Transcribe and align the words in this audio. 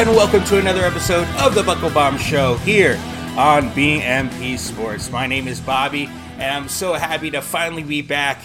And 0.00 0.08
welcome 0.16 0.42
to 0.44 0.58
another 0.58 0.80
episode 0.80 1.28
of 1.40 1.54
the 1.54 1.62
Buckle 1.62 1.90
Bomb 1.90 2.16
Show 2.16 2.54
here 2.56 2.94
on 3.36 3.68
BMP 3.72 4.58
Sports. 4.58 5.10
My 5.10 5.26
name 5.26 5.46
is 5.46 5.60
Bobby, 5.60 6.06
and 6.38 6.44
I'm 6.50 6.68
so 6.70 6.94
happy 6.94 7.30
to 7.32 7.42
finally 7.42 7.82
be 7.82 8.00
back 8.00 8.40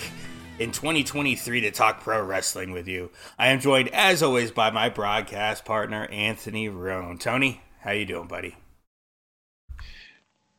in 0.59 0.73
2023 0.73 1.61
to 1.61 1.71
talk 1.71 2.01
pro 2.01 2.21
wrestling 2.21 2.73
with 2.73 2.89
you. 2.89 3.09
I 3.39 3.47
am 3.47 3.61
joined, 3.61 3.87
as 3.93 4.21
always, 4.21 4.51
by 4.51 4.69
my 4.69 4.89
broadcast 4.89 5.63
partner 5.63 6.07
Anthony 6.07 6.67
Roan. 6.67 7.17
Tony, 7.17 7.61
how 7.79 7.91
you 7.91 8.05
doing, 8.05 8.27
buddy? 8.27 8.57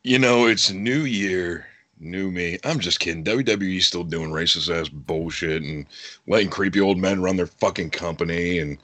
You 0.03 0.19
know, 0.19 0.47
it's 0.47 0.71
new 0.71 1.01
year, 1.01 1.67
new 2.01 2.31
me. 2.31 2.59
I'm 2.65 2.81
just 2.81 3.01
kidding. 3.01 3.23
WWE's 3.23 3.85
still 3.85 4.03
doing 4.03 4.31
racist 4.31 4.75
ass 4.75 4.89
bullshit 4.89 5.63
and 5.63 5.85
letting 6.27 6.49
creepy 6.49 6.81
old 6.81 6.97
men 6.97 7.21
run 7.21 7.37
their 7.37 7.49
fucking 7.49 7.91
company 7.91 8.61
and 8.61 8.79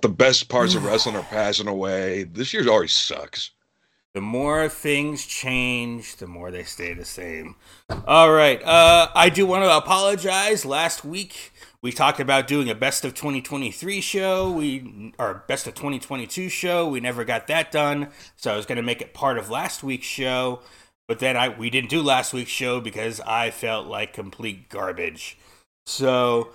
the 0.00 0.08
best 0.08 0.48
parts 0.48 0.74
of 0.74 0.84
wrestling 0.86 1.16
are 1.16 1.22
passing 1.22 1.68
away. 1.68 2.24
This 2.24 2.52
year 2.52 2.66
already 2.68 2.88
sucks. 2.88 3.50
The 4.14 4.20
more 4.20 4.68
things 4.68 5.24
change, 5.24 6.16
the 6.16 6.26
more 6.26 6.50
they 6.50 6.64
stay 6.64 6.92
the 6.92 7.04
same. 7.04 7.56
All 8.06 8.30
right. 8.30 8.62
Uh, 8.62 9.08
I 9.14 9.30
do 9.30 9.46
want 9.46 9.64
to 9.64 9.74
apologize. 9.74 10.66
Last 10.66 11.02
week 11.02 11.52
we 11.80 11.92
talked 11.92 12.20
about 12.20 12.46
doing 12.46 12.68
a 12.68 12.74
best 12.74 13.06
of 13.06 13.14
2023 13.14 14.02
show. 14.02 14.52
We 14.52 15.14
our 15.18 15.44
best 15.48 15.66
of 15.66 15.74
2022 15.74 16.50
show. 16.50 16.86
We 16.88 17.00
never 17.00 17.24
got 17.24 17.46
that 17.46 17.72
done, 17.72 18.08
so 18.36 18.52
I 18.52 18.56
was 18.56 18.66
going 18.66 18.76
to 18.76 18.82
make 18.82 19.00
it 19.00 19.14
part 19.14 19.38
of 19.38 19.48
last 19.48 19.82
week's 19.82 20.06
show. 20.06 20.60
But 21.08 21.18
then 21.18 21.34
I 21.36 21.48
we 21.48 21.70
didn't 21.70 21.88
do 21.88 22.02
last 22.02 22.34
week's 22.34 22.50
show 22.50 22.80
because 22.80 23.18
I 23.20 23.50
felt 23.50 23.86
like 23.86 24.12
complete 24.12 24.68
garbage. 24.68 25.38
So 25.86 26.50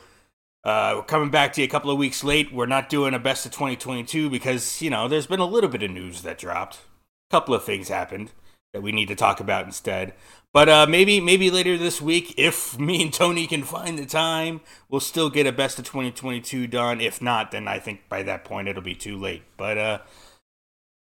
uh, 0.68 0.96
we're 0.98 1.04
coming 1.04 1.30
back 1.30 1.54
to 1.54 1.62
you 1.62 1.66
a 1.66 1.70
couple 1.70 1.90
of 1.90 1.98
weeks 1.98 2.26
late. 2.26 2.52
We're 2.52 2.66
not 2.66 2.90
doing 2.90 3.14
a 3.14 3.20
best 3.20 3.46
of 3.46 3.54
2022 3.54 4.30
because, 4.30 4.82
you 4.82 4.90
know, 4.90 5.08
there's 5.08 5.26
been 5.26 5.40
a 5.40 5.46
little 5.46 5.70
bit 5.70 5.82
of 5.82 5.92
news 5.92 6.24
that 6.24 6.38
dropped. 6.38 6.82
A 7.30 7.32
couple 7.32 7.56
of 7.56 7.64
things 7.64 7.88
happened 7.88 8.34
that 8.74 8.82
we 8.82 8.92
need 8.92 9.08
to 9.08 9.16
talk 9.16 9.40
about 9.40 9.66
instead. 9.66 10.14
But 10.52 10.68
uh, 10.68 10.86
maybe 10.86 11.22
maybe 11.22 11.50
later 11.50 11.78
this 11.78 12.02
week, 12.02 12.34
if 12.38 12.78
me 12.78 13.02
and 13.02 13.14
Tony 13.14 13.48
can 13.48 13.64
find 13.64 13.98
the 13.98 14.06
time, 14.06 14.60
we'll 14.90 15.00
still 15.00 15.30
get 15.30 15.48
a 15.48 15.54
best 15.54 15.80
of 15.80 15.86
2022 15.86 16.68
done. 16.68 17.00
If 17.00 17.22
not, 17.22 17.52
then 17.52 17.70
I 17.70 17.80
think 17.80 18.10
by 18.10 18.22
that 18.24 18.44
point 18.44 18.68
it'll 18.68 18.82
be 18.82 18.94
too 18.94 19.18
late. 19.18 19.44
But 19.56 19.78
uh, 19.78 20.00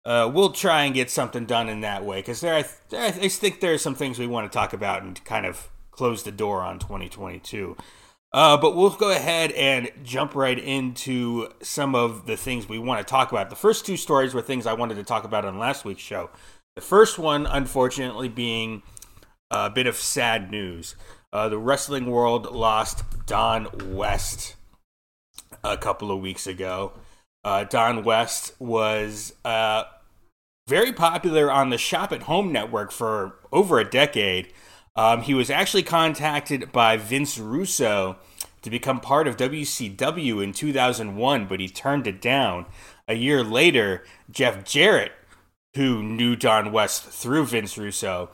uh, 0.05 0.31
we'll 0.33 0.53
try 0.53 0.83
and 0.83 0.95
get 0.95 1.11
something 1.11 1.45
done 1.45 1.67
in 1.67 1.81
that 1.81 2.05
way 2.05 2.19
because 2.19 2.39
there, 2.39 2.55
I, 2.55 2.63
I 2.93 3.11
think 3.11 3.59
there 3.59 3.73
are 3.73 3.77
some 3.77 3.95
things 3.95 4.17
we 4.17 4.27
want 4.27 4.49
to 4.49 4.58
talk 4.58 4.71
about 4.71 5.03
and 5.03 5.21
kind 5.25 5.45
of 5.45 5.67
close 5.91 6.23
the 6.23 6.31
door 6.31 6.61
on 6.61 6.80
2022. 6.80 7.75
Uh, 8.33 8.55
but 8.55 8.75
we'll 8.75 8.91
go 8.91 9.11
ahead 9.11 9.51
and 9.51 9.91
jump 10.03 10.35
right 10.35 10.57
into 10.57 11.49
some 11.61 11.95
of 11.95 12.25
the 12.27 12.37
things 12.37 12.69
we 12.69 12.79
want 12.79 13.05
to 13.05 13.09
talk 13.09 13.31
about. 13.31 13.49
The 13.49 13.55
first 13.57 13.85
two 13.85 13.97
stories 13.97 14.33
were 14.33 14.41
things 14.41 14.65
I 14.65 14.73
wanted 14.73 14.95
to 14.95 15.03
talk 15.03 15.25
about 15.25 15.43
on 15.43 15.59
last 15.59 15.83
week's 15.83 16.01
show. 16.01 16.29
The 16.75 16.81
first 16.81 17.19
one, 17.19 17.45
unfortunately, 17.45 18.29
being 18.29 18.83
a 19.49 19.69
bit 19.69 19.85
of 19.85 19.97
sad 19.97 20.49
news. 20.49 20.95
Uh, 21.33 21.49
the 21.49 21.57
wrestling 21.57 22.07
world 22.07 22.52
lost 22.52 23.03
Don 23.25 23.93
West 23.93 24.55
a 25.63 25.77
couple 25.77 26.11
of 26.11 26.21
weeks 26.21 26.47
ago. 26.47 26.93
Uh, 27.43 27.65
Don 27.65 28.03
West 28.03 28.53
was 28.59 29.33
uh, 29.43 29.83
very 30.67 30.93
popular 30.93 31.52
on 31.52 31.70
the 31.70 31.77
Shop 31.77 32.11
at 32.11 32.23
Home 32.23 32.52
network 32.52 32.91
for 32.91 33.39
over 33.52 33.80
a 33.80 33.89
decade. 33.89 34.53
Um, 34.95 35.21
he 35.21 35.33
was 35.33 35.49
actually 35.49 35.83
contacted 35.83 36.71
by 36.71 36.97
Vince 36.97 37.37
Russo 37.37 38.17
to 38.61 38.69
become 38.69 38.99
part 38.99 39.27
of 39.27 39.37
WCW 39.37 40.43
in 40.43 40.53
2001, 40.53 41.47
but 41.47 41.59
he 41.59 41.67
turned 41.67 42.07
it 42.07 42.21
down. 42.21 42.65
A 43.07 43.15
year 43.15 43.43
later, 43.43 44.03
Jeff 44.29 44.63
Jarrett, 44.63 45.13
who 45.75 46.03
knew 46.03 46.35
Don 46.35 46.71
West 46.71 47.03
through 47.05 47.45
Vince 47.45 47.77
Russo, 47.77 48.29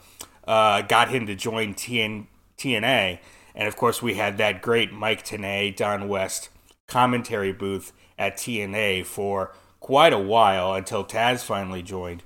uh, 0.48 0.82
got 0.82 1.10
him 1.10 1.26
to 1.28 1.36
join 1.36 1.74
TN- 1.74 2.28
TNA. 2.58 3.20
And 3.56 3.68
of 3.68 3.76
course, 3.76 4.02
we 4.02 4.16
had 4.16 4.38
that 4.38 4.62
great 4.62 4.92
Mike 4.92 5.26
Tenay, 5.26 5.76
Don 5.76 6.08
West 6.08 6.50
commentary 6.88 7.52
booth 7.52 7.94
at 8.18 8.38
TNA 8.38 9.06
for 9.06 9.54
quite 9.80 10.14
a 10.14 10.20
while 10.20 10.74
until 10.74 11.06
Taz 11.06 11.44
finally 11.44 11.84
joined. 11.84 12.24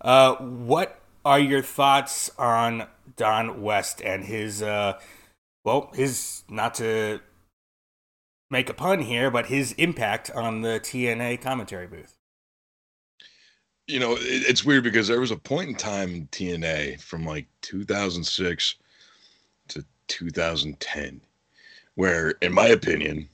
Uh, 0.00 0.34
what 0.36 1.00
are 1.24 1.40
your 1.40 1.62
thoughts 1.62 2.30
on 2.38 2.86
Don 3.16 3.62
West 3.62 4.02
and 4.02 4.24
his, 4.24 4.62
uh, 4.62 4.98
well, 5.64 5.90
his, 5.94 6.42
not 6.48 6.74
to 6.76 7.20
make 8.50 8.68
a 8.68 8.74
pun 8.74 9.00
here, 9.00 9.30
but 9.30 9.46
his 9.46 9.72
impact 9.72 10.30
on 10.30 10.62
the 10.62 10.80
TNA 10.80 11.40
commentary 11.40 11.86
booth? 11.86 12.16
You 13.86 14.00
know, 14.00 14.12
it, 14.12 14.20
it's 14.48 14.64
weird 14.64 14.84
because 14.84 15.08
there 15.08 15.20
was 15.20 15.30
a 15.30 15.36
point 15.36 15.68
in 15.68 15.74
time 15.74 16.14
in 16.14 16.26
TNA 16.28 17.00
from 17.00 17.24
like 17.24 17.46
2006 17.62 18.76
to 19.68 19.84
2010 20.08 21.20
where, 21.94 22.30
in 22.42 22.52
my 22.52 22.66
opinion, 22.66 23.28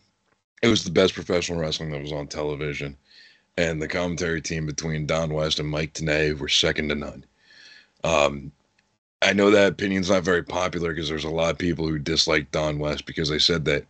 it 0.63 0.69
was 0.69 0.85
the 0.85 0.91
best 0.91 1.15
professional 1.15 1.59
wrestling 1.59 1.91
that 1.91 2.03
was 2.03 2.13
on 2.13 2.27
television. 2.27 2.97
And 3.57 3.81
the 3.81 3.89
commentary 3.89 4.41
team 4.41 4.67
between 4.67 5.07
Don 5.07 5.33
West 5.33 5.59
and 5.59 5.69
Mike 5.69 5.95
Tenay 5.95 6.39
were 6.39 6.49
second 6.49 6.89
to 6.89 6.95
none. 6.95 7.25
Um, 8.05 8.53
I 9.23 9.33
know 9.35 9.51
that 9.51 9.73
opinion's 9.73 10.09
not 10.11 10.25
very 10.25 10.43
popular 10.43 10.91
because 10.91 11.09
there's 11.09 11.25
a 11.25 11.31
lot 11.31 11.51
of 11.51 11.59
people 11.59 11.87
who 11.87 11.99
dislike 11.99 12.51
Don 12.51 12.79
West 12.79 13.05
because 13.05 13.29
they 13.29 13.39
said 13.39 13.65
that 13.67 13.85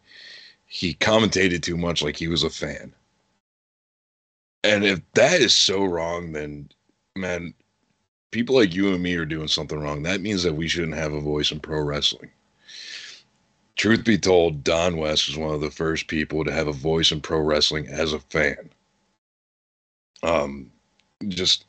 he 0.67 0.95
commentated 0.95 1.63
too 1.63 1.77
much 1.77 2.03
like 2.03 2.17
he 2.17 2.29
was 2.29 2.43
a 2.43 2.51
fan. 2.51 2.93
And 4.65 4.85
if 4.85 5.01
that 5.15 5.41
is 5.41 5.55
so 5.55 5.85
wrong, 5.85 6.33
then 6.33 6.69
man, 7.17 7.55
people 8.31 8.57
like 8.57 8.75
you 8.75 8.93
and 8.93 9.03
me 9.03 9.15
are 9.15 9.25
doing 9.25 9.49
something 9.49 9.79
wrong. 9.79 10.03
That 10.03 10.21
means 10.21 10.43
that 10.43 10.55
we 10.55 10.69
shouldn't 10.69 10.95
have 10.95 11.13
a 11.13 11.21
voice 11.21 11.53
in 11.53 11.61
pro 11.61 11.81
wrestling. 11.81 12.31
Truth 13.77 14.05
be 14.05 14.19
told, 14.19 14.63
Don 14.63 14.97
West 14.97 15.29
was 15.29 15.39
one 15.39 15.55
of 15.55 15.61
the 15.61 15.71
first 15.71 16.09
people 16.09 16.45
to 16.45 16.53
have 16.53 16.67
a 16.67 16.73
voice 16.73 17.13
in 17.13 17.21
pro 17.21 17.41
wrestling 17.41 17.87
as 17.87 18.13
a 18.13 18.19
fan. 18.19 18.71
Um, 20.23 20.71
just 21.29 21.65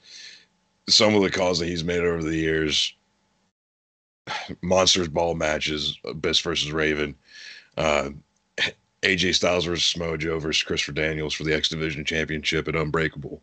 some 0.89 1.15
of 1.15 1.21
the 1.21 1.29
calls 1.29 1.59
that 1.59 1.67
he's 1.67 1.83
made 1.83 2.01
over 2.01 2.21
the 2.21 2.35
years 2.35 2.93
monsters 4.61 5.07
ball 5.07 5.35
matches 5.35 5.97
abyss 6.05 6.39
versus 6.39 6.71
raven. 6.71 7.15
Uh, 7.77 8.09
aj 9.03 9.33
styles 9.33 9.65
versus 9.65 9.85
Samoa 9.85 10.17
Joe 10.17 10.39
versus 10.39 10.61
christopher 10.63 10.91
daniels 10.91 11.33
for 11.33 11.43
the 11.43 11.55
x 11.55 11.69
division 11.69 12.05
championship 12.05 12.67
at 12.67 12.75
unbreakable. 12.75 13.41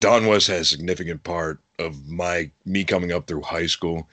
Don 0.00 0.26
west 0.26 0.46
has 0.48 0.60
a 0.60 0.64
significant 0.64 1.22
part 1.22 1.58
of 1.78 2.08
my 2.08 2.50
me 2.64 2.84
coming 2.84 3.12
up 3.12 3.26
through 3.26 3.42
high 3.42 3.66
school 3.66 4.08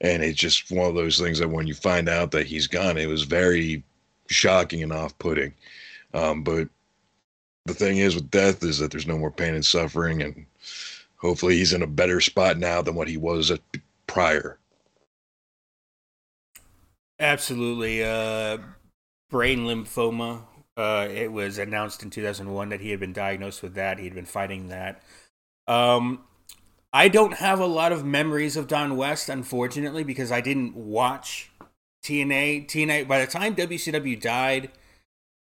and 0.00 0.22
it's 0.22 0.38
just 0.38 0.70
one 0.70 0.88
of 0.88 0.94
those 0.94 1.18
things 1.18 1.38
that 1.38 1.50
when 1.50 1.66
you 1.66 1.74
find 1.74 2.08
out 2.08 2.30
that 2.30 2.46
he's 2.46 2.66
gone 2.66 2.98
it 2.98 3.08
was 3.08 3.22
very 3.22 3.82
shocking 4.28 4.82
and 4.82 4.92
off-putting. 4.92 5.52
Um, 6.14 6.42
but 6.42 6.68
the 7.66 7.74
thing 7.74 7.98
is 7.98 8.14
with 8.14 8.30
death 8.30 8.62
is 8.64 8.78
that 8.78 8.90
there's 8.90 9.06
no 9.06 9.18
more 9.18 9.30
pain 9.30 9.54
and 9.54 9.64
suffering 9.64 10.22
and 10.22 10.46
hopefully 11.22 11.56
he's 11.56 11.72
in 11.72 11.82
a 11.82 11.86
better 11.86 12.20
spot 12.20 12.58
now 12.58 12.82
than 12.82 12.94
what 12.94 13.08
he 13.08 13.16
was 13.16 13.50
at 13.50 13.60
prior. 14.06 14.58
Absolutely. 17.18 18.04
Uh, 18.04 18.58
brain 19.30 19.60
lymphoma 19.60 20.42
uh, 20.76 21.06
it 21.10 21.32
was 21.32 21.58
announced 21.58 22.02
in 22.02 22.10
2001 22.10 22.68
that 22.70 22.80
he 22.80 22.90
had 22.90 23.00
been 23.00 23.12
diagnosed 23.12 23.62
with 23.62 23.74
that. 23.74 23.98
He'd 23.98 24.14
been 24.14 24.26
fighting 24.26 24.68
that. 24.68 25.02
Um, 25.66 26.24
i 26.94 27.08
don't 27.08 27.34
have 27.34 27.58
a 27.58 27.66
lot 27.66 27.90
of 27.90 28.04
memories 28.04 28.54
of 28.54 28.66
don 28.66 28.96
west 28.98 29.30
unfortunately 29.30 30.04
because 30.04 30.30
i 30.30 30.42
didn't 30.42 30.74
watch 30.74 31.50
tna 32.04 32.66
tna 32.66 33.08
by 33.08 33.18
the 33.18 33.26
time 33.26 33.54
wcw 33.54 34.20
died 34.20 34.70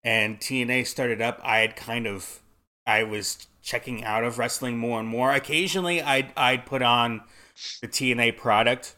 and 0.08 0.40
TNA 0.40 0.88
started 0.88 1.22
up, 1.22 1.40
I 1.44 1.60
had 1.60 1.76
kind 1.76 2.08
of 2.08 2.40
I 2.86 3.04
was 3.04 3.48
checking 3.68 4.02
out 4.06 4.24
of 4.24 4.40
wrestling 4.40 4.78
more 4.78 4.98
and 4.98 5.10
more. 5.10 5.34
Occasionally, 5.34 6.02
I'd 6.02 6.32
I'd 6.38 6.66
put 6.66 6.82
on 6.82 7.22
the 7.82 7.88
TNA 7.88 8.38
product, 8.38 8.96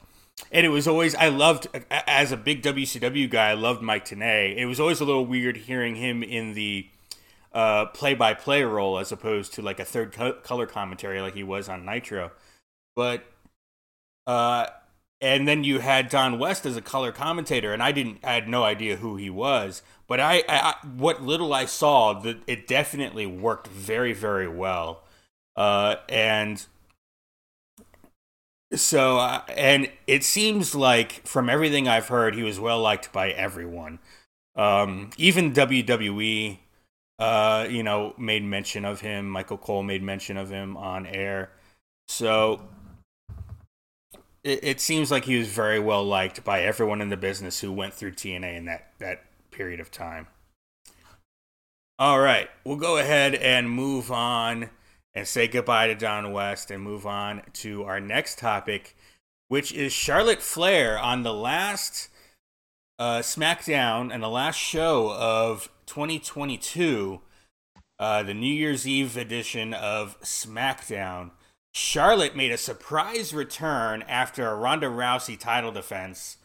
and 0.51 0.63
it 0.63 0.69
was 0.69 0.87
always 0.87 1.15
I 1.15 1.29
loved 1.29 1.67
as 1.89 2.31
a 2.31 2.37
big 2.37 2.61
WCW 2.61 3.27
guy. 3.29 3.49
I 3.49 3.53
loved 3.55 3.81
Mike 3.81 4.05
Tenay. 4.05 4.55
It 4.55 4.67
was 4.67 4.79
always 4.79 5.01
a 5.01 5.05
little 5.05 5.25
weird 5.25 5.57
hearing 5.57 5.95
him 5.95 6.21
in 6.21 6.53
the 6.53 6.87
uh, 7.51 7.87
play-by-play 7.87 8.61
role 8.61 8.99
as 8.99 9.11
opposed 9.11 9.55
to 9.55 9.63
like 9.63 9.79
a 9.79 9.85
third 9.85 10.13
co- 10.13 10.33
color 10.33 10.67
commentary 10.67 11.19
like 11.19 11.33
he 11.33 11.43
was 11.43 11.67
on 11.67 11.83
Nitro. 11.83 12.31
But 12.95 13.25
uh, 14.27 14.67
and 15.19 15.47
then 15.47 15.63
you 15.63 15.79
had 15.79 16.09
Don 16.09 16.37
West 16.37 16.67
as 16.67 16.77
a 16.77 16.81
color 16.81 17.11
commentator, 17.11 17.73
and 17.73 17.81
I 17.81 17.91
didn't, 17.91 18.19
I 18.23 18.33
had 18.33 18.47
no 18.47 18.63
idea 18.63 18.97
who 18.97 19.15
he 19.15 19.31
was. 19.31 19.81
But 20.09 20.19
I, 20.19 20.43
I 20.49 20.75
what 20.97 21.23
little 21.23 21.53
I 21.53 21.65
saw, 21.65 22.13
that 22.21 22.39
it 22.47 22.67
definitely 22.67 23.27
worked 23.27 23.67
very, 23.67 24.13
very 24.13 24.49
well. 24.49 25.03
Uh, 25.55 25.97
and 26.09 26.65
so, 28.73 29.19
uh, 29.19 29.43
and 29.49 29.89
it 30.07 30.23
seems 30.23 30.75
like 30.75 31.27
from 31.27 31.49
everything 31.49 31.87
I've 31.87 32.07
heard, 32.09 32.35
he 32.35 32.43
was 32.43 32.59
well 32.59 32.81
liked 32.81 33.13
by 33.13 33.31
everyone, 33.31 33.99
um, 34.55 35.11
even 35.17 35.53
WWE. 35.53 36.59
uh, 37.19 37.67
you 37.69 37.83
know, 37.83 38.13
made 38.17 38.43
mention 38.43 38.85
of 38.85 39.01
him. 39.01 39.29
Michael 39.29 39.57
Cole 39.57 39.83
made 39.83 40.03
mention 40.03 40.37
of 40.37 40.49
him 40.49 40.77
on 40.77 41.05
air. 41.05 41.51
So 42.07 42.61
it, 44.43 44.59
it 44.63 44.81
seems 44.81 45.11
like 45.11 45.25
he 45.25 45.37
was 45.37 45.47
very 45.49 45.79
well 45.79 46.03
liked 46.05 46.43
by 46.43 46.61
everyone 46.61 47.01
in 47.01 47.09
the 47.09 47.17
business 47.17 47.59
who 47.61 47.71
went 47.71 47.93
through 47.93 48.11
TNA 48.13 48.57
in 48.57 48.65
that, 48.65 48.93
that 48.99 49.23
period 49.59 49.81
of 49.81 49.91
time. 49.91 50.25
All 51.99 52.21
right, 52.21 52.49
we'll 52.63 52.77
go 52.77 52.95
ahead 52.95 53.35
and 53.35 53.69
move 53.69 54.09
on 54.09 54.69
and 55.13 55.27
say 55.27 55.49
goodbye 55.49 55.87
to 55.87 55.95
Don 55.95 56.31
West 56.31 56.71
and 56.71 56.81
move 56.81 57.05
on 57.05 57.41
to 57.55 57.83
our 57.83 57.99
next 57.99 58.39
topic, 58.39 58.95
which 59.49 59.73
is 59.73 59.91
Charlotte 59.91 60.41
Flair 60.41 60.97
on 60.97 61.23
the 61.23 61.33
last 61.33 62.07
uh, 62.97 63.19
SmackDown 63.19 64.13
and 64.13 64.23
the 64.23 64.29
last 64.29 64.55
show 64.55 65.11
of 65.11 65.69
2022, 65.87 67.19
uh, 67.99 68.23
the 68.23 68.33
New 68.33 68.53
Year's 68.53 68.87
Eve 68.87 69.17
edition 69.17 69.73
of 69.73 70.17
SmackDown. 70.21 71.31
Charlotte 71.73 72.33
made 72.33 72.53
a 72.53 72.57
surprise 72.57 73.33
return 73.33 74.03
after 74.03 74.47
a 74.47 74.55
Ronda 74.55 74.87
Rousey 74.87 75.37
title 75.37 75.73
defense, 75.73 76.37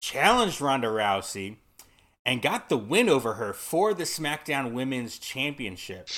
challenged 0.00 0.60
Ronda 0.60 0.86
Rousey, 0.86 1.56
and 2.24 2.42
got 2.42 2.68
the 2.68 2.76
win 2.76 3.08
over 3.08 3.34
her 3.34 3.52
for 3.52 3.94
the 3.94 4.04
SmackDown 4.04 4.72
Women's 4.72 5.18
Championship. 5.18 6.08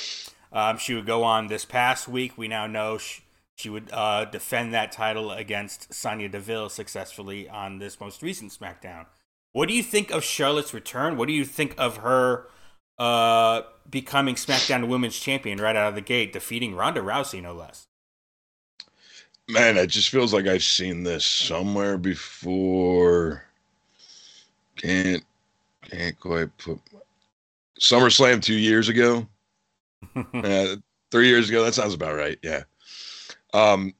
Um, 0.52 0.78
she 0.78 0.94
would 0.94 1.06
go 1.06 1.22
on 1.22 1.48
this 1.48 1.64
past 1.64 2.06
week. 2.06 2.36
We 2.36 2.48
now 2.48 2.66
know 2.66 2.98
she, 2.98 3.22
she 3.56 3.70
would 3.70 3.90
uh, 3.92 4.26
defend 4.26 4.74
that 4.74 4.92
title 4.92 5.32
against 5.32 5.92
Sonya 5.92 6.28
Deville 6.28 6.68
successfully 6.68 7.48
on 7.48 7.78
this 7.78 8.00
most 8.00 8.22
recent 8.22 8.52
SmackDown. 8.52 9.06
What 9.52 9.68
do 9.68 9.74
you 9.74 9.82
think 9.82 10.10
of 10.10 10.24
Charlotte's 10.24 10.74
return? 10.74 11.16
What 11.16 11.28
do 11.28 11.32
you 11.32 11.44
think 11.44 11.74
of 11.78 11.98
her 11.98 12.48
uh, 12.98 13.62
becoming 13.88 14.34
SmackDown 14.34 14.88
Women's 14.88 15.18
Champion 15.18 15.58
right 15.58 15.76
out 15.76 15.88
of 15.88 15.94
the 15.94 16.00
gate, 16.00 16.32
defeating 16.32 16.74
Ronda 16.74 17.00
Rousey, 17.00 17.40
no 17.42 17.54
less? 17.54 17.86
Man, 19.48 19.76
it 19.76 19.88
just 19.88 20.08
feels 20.08 20.32
like 20.32 20.46
I've 20.46 20.62
seen 20.62 21.02
this 21.02 21.24
somewhere 21.24 21.98
before. 21.98 23.44
Can't 24.76 25.22
can't 25.90 26.18
quite 26.18 26.56
put 26.58 26.78
SummerSlam 27.80 28.42
two 28.42 28.54
years 28.54 28.88
ago. 28.88 29.26
uh, 30.34 30.76
three 31.10 31.28
years 31.28 31.48
ago. 31.48 31.64
That 31.64 31.74
sounds 31.74 31.94
about 31.94 32.16
right. 32.16 32.38
Yeah. 32.42 32.64
Um. 33.52 33.94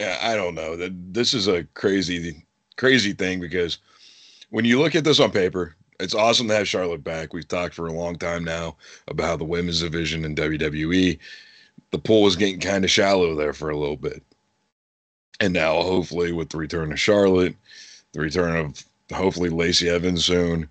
Yeah, 0.00 0.18
I 0.20 0.34
don't 0.34 0.54
know. 0.54 0.76
That 0.76 1.14
this 1.14 1.34
is 1.34 1.46
a 1.46 1.64
crazy, 1.74 2.44
crazy 2.76 3.12
thing 3.12 3.40
because 3.40 3.78
when 4.50 4.64
you 4.64 4.80
look 4.80 4.94
at 4.96 5.04
this 5.04 5.20
on 5.20 5.30
paper, 5.30 5.76
it's 6.00 6.14
awesome 6.14 6.48
to 6.48 6.54
have 6.54 6.68
Charlotte 6.68 7.04
back. 7.04 7.32
We've 7.32 7.46
talked 7.46 7.74
for 7.74 7.86
a 7.86 7.92
long 7.92 8.16
time 8.16 8.44
now 8.44 8.76
about 9.08 9.38
the 9.38 9.44
women's 9.44 9.80
division 9.80 10.24
in 10.24 10.34
WWE, 10.34 11.18
the 11.90 11.98
pool 11.98 12.22
was 12.22 12.36
getting 12.36 12.58
kind 12.58 12.84
of 12.84 12.90
shallow 12.90 13.36
there 13.36 13.52
for 13.52 13.70
a 13.70 13.76
little 13.76 13.96
bit. 13.96 14.22
And 15.40 15.52
now, 15.52 15.80
hopefully, 15.82 16.32
with 16.32 16.50
the 16.50 16.58
return 16.58 16.92
of 16.92 17.00
Charlotte, 17.00 17.54
the 18.12 18.20
return 18.20 18.56
of 18.56 18.84
hopefully 19.12 19.48
Lacey 19.48 19.88
Evans 19.88 20.24
soon, 20.24 20.68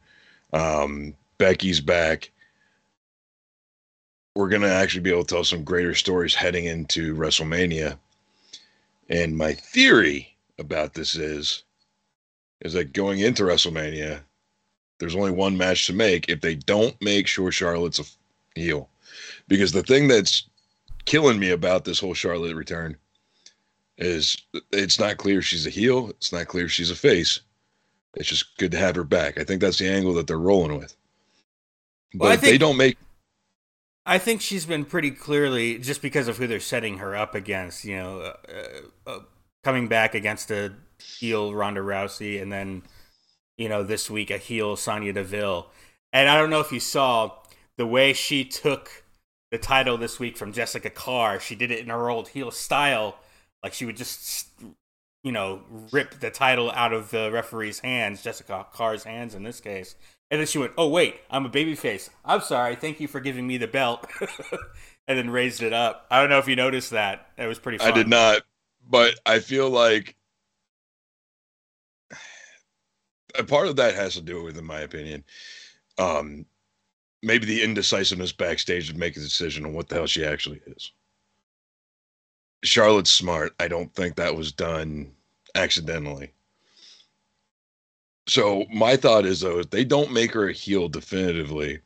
um, 0.53 1.15
Becky's 1.37 1.81
back. 1.81 2.31
We're 4.35 4.49
going 4.49 4.61
to 4.61 4.71
actually 4.71 5.01
be 5.01 5.11
able 5.11 5.25
to 5.25 5.35
tell 5.35 5.43
some 5.43 5.63
greater 5.63 5.93
stories 5.93 6.33
heading 6.33 6.65
into 6.65 7.15
WrestleMania. 7.15 7.97
And 9.09 9.37
my 9.37 9.53
theory 9.53 10.35
about 10.59 10.93
this 10.93 11.15
is 11.15 11.63
is 12.61 12.73
that 12.73 12.93
going 12.93 13.19
into 13.19 13.43
WrestleMania, 13.43 14.21
there's 14.97 15.15
only 15.15 15.31
one 15.31 15.57
match 15.57 15.85
to 15.87 15.93
make 15.93 16.29
if 16.29 16.39
they 16.39 16.55
don't 16.55 16.95
make 17.01 17.27
sure 17.27 17.51
Charlotte's 17.51 17.99
a 17.99 18.05
heel. 18.57 18.89
Because 19.49 19.73
the 19.73 19.83
thing 19.83 20.07
that's 20.07 20.47
killing 21.03 21.37
me 21.39 21.51
about 21.51 21.83
this 21.83 21.99
whole 21.99 22.13
Charlotte 22.13 22.55
return 22.55 22.95
is 23.97 24.37
it's 24.71 24.99
not 24.99 25.17
clear 25.17 25.41
she's 25.41 25.67
a 25.67 25.69
heel. 25.69 26.09
It's 26.11 26.31
not 26.31 26.47
clear 26.47 26.69
she's 26.69 26.89
a 26.89 26.95
face. 26.95 27.41
It's 28.15 28.29
just 28.29 28.57
good 28.57 28.71
to 28.71 28.77
have 28.77 28.95
her 28.95 29.03
back. 29.03 29.39
I 29.39 29.43
think 29.43 29.61
that's 29.61 29.79
the 29.79 29.89
angle 29.89 30.13
that 30.15 30.27
they're 30.27 30.37
rolling 30.37 30.77
with. 30.77 30.95
But 32.13 32.19
well, 32.19 32.31
think, 32.31 32.41
they 32.41 32.57
don't 32.57 32.77
make. 32.77 32.97
I 34.05 34.17
think 34.17 34.41
she's 34.41 34.65
been 34.65 34.85
pretty 34.85 35.11
clearly 35.11 35.79
just 35.79 36.01
because 36.01 36.27
of 36.27 36.37
who 36.37 36.45
they're 36.45 36.59
setting 36.59 36.99
her 36.99 37.15
up 37.15 37.33
against. 37.33 37.85
You 37.85 37.97
know, 37.97 38.19
uh, 38.19 38.33
uh, 38.49 39.09
uh 39.09 39.19
coming 39.63 39.87
back 39.87 40.13
against 40.13 40.51
a 40.51 40.73
heel 40.99 41.53
Ronda 41.53 41.81
Rousey, 41.81 42.41
and 42.41 42.51
then 42.51 42.83
you 43.57 43.67
know 43.67 43.83
this 43.83 44.09
week 44.09 44.29
a 44.29 44.37
heel 44.37 44.75
Sonya 44.75 45.13
Deville. 45.13 45.67
And 46.11 46.29
I 46.29 46.37
don't 46.37 46.51
know 46.51 46.59
if 46.59 46.71
you 46.71 46.79
saw 46.79 47.31
the 47.77 47.87
way 47.87 48.13
she 48.13 48.45
took 48.45 49.03
the 49.51 49.57
title 49.57 49.97
this 49.97 50.19
week 50.19 50.37
from 50.37 50.53
Jessika 50.53 50.93
Carr. 50.93 51.39
She 51.39 51.55
did 51.55 51.71
it 51.71 51.79
in 51.79 51.89
her 51.89 52.09
old 52.09 52.29
heel 52.29 52.51
style, 52.51 53.17
like 53.63 53.73
she 53.73 53.85
would 53.85 53.97
just 53.97 54.49
you 55.23 55.31
know 55.31 55.61
rip 55.91 56.19
the 56.19 56.29
title 56.29 56.71
out 56.71 56.93
of 56.93 57.09
the 57.11 57.31
referee's 57.31 57.79
hands, 57.79 58.23
Jessika 58.23 58.71
Carr's 58.71 59.03
hands 59.03 59.33
in 59.33 59.43
this 59.43 59.59
case. 59.59 59.95
And 60.29 60.39
then 60.39 60.47
she 60.47 60.57
went, 60.57 60.73
"Oh 60.77 60.89
wait, 60.89 61.21
I'm 61.29 61.45
a 61.45 61.49
babyface. 61.49 62.09
I'm 62.25 62.41
sorry. 62.41 62.75
Thank 62.75 62.99
you 62.99 63.07
for 63.07 63.19
giving 63.19 63.47
me 63.47 63.57
the 63.57 63.67
belt." 63.67 64.05
and 65.07 65.17
then 65.17 65.29
raised 65.29 65.61
it 65.61 65.73
up. 65.73 66.05
I 66.09 66.19
don't 66.19 66.29
know 66.29 66.39
if 66.39 66.47
you 66.47 66.55
noticed 66.55 66.91
that. 66.91 67.29
It 67.37 67.47
was 67.47 67.59
pretty. 67.59 67.77
Fun. 67.77 67.87
I 67.87 67.91
did 67.91 68.07
not, 68.07 68.41
but 68.87 69.15
I 69.25 69.39
feel 69.39 69.69
like 69.69 70.15
a 73.37 73.43
part 73.43 73.67
of 73.67 73.75
that 73.77 73.95
has 73.95 74.15
to 74.15 74.21
do 74.21 74.43
with, 74.43 74.57
in 74.57 74.65
my 74.65 74.81
opinion, 74.81 75.23
um, 75.97 76.45
maybe 77.21 77.45
the 77.45 77.63
indecisiveness 77.63 78.31
backstage 78.31 78.89
of 78.89 78.97
making 78.97 79.21
a 79.21 79.25
decision 79.25 79.65
on 79.65 79.73
what 79.73 79.89
the 79.89 79.95
hell 79.95 80.07
she 80.07 80.25
actually 80.25 80.61
is. 80.67 80.91
Charlotte's 82.63 83.11
smart. 83.11 83.53
I 83.59 83.67
don't 83.67 83.93
think 83.93 84.15
that 84.15 84.35
was 84.35 84.51
done 84.51 85.11
accidentally. 85.55 86.33
So 88.27 88.65
my 88.73 88.95
thought 88.95 89.25
is 89.25 89.41
though, 89.41 89.59
if 89.59 89.69
they 89.69 89.83
don't 89.83 90.13
make 90.13 90.33
her 90.33 90.49
a 90.49 90.53
heel 90.53 90.87
definitively 90.87 91.79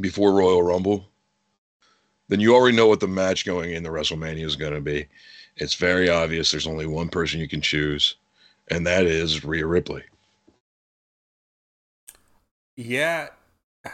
before 0.00 0.32
Royal 0.32 0.62
Rumble, 0.62 1.08
then 2.28 2.40
you 2.40 2.54
already 2.54 2.76
know 2.76 2.86
what 2.86 3.00
the 3.00 3.08
match 3.08 3.44
going 3.44 3.72
in 3.72 3.82
the 3.82 3.88
WrestleMania 3.88 4.44
is 4.44 4.56
going 4.56 4.74
to 4.74 4.80
be. 4.80 5.06
It's 5.56 5.74
very 5.74 6.08
obvious. 6.08 6.50
There's 6.50 6.66
only 6.66 6.86
one 6.86 7.08
person 7.08 7.40
you 7.40 7.48
can 7.48 7.60
choose 7.60 8.16
and 8.68 8.86
that 8.86 9.06
is 9.06 9.44
Rhea 9.44 9.66
Ripley. 9.66 10.02
Yeah. 12.76 13.28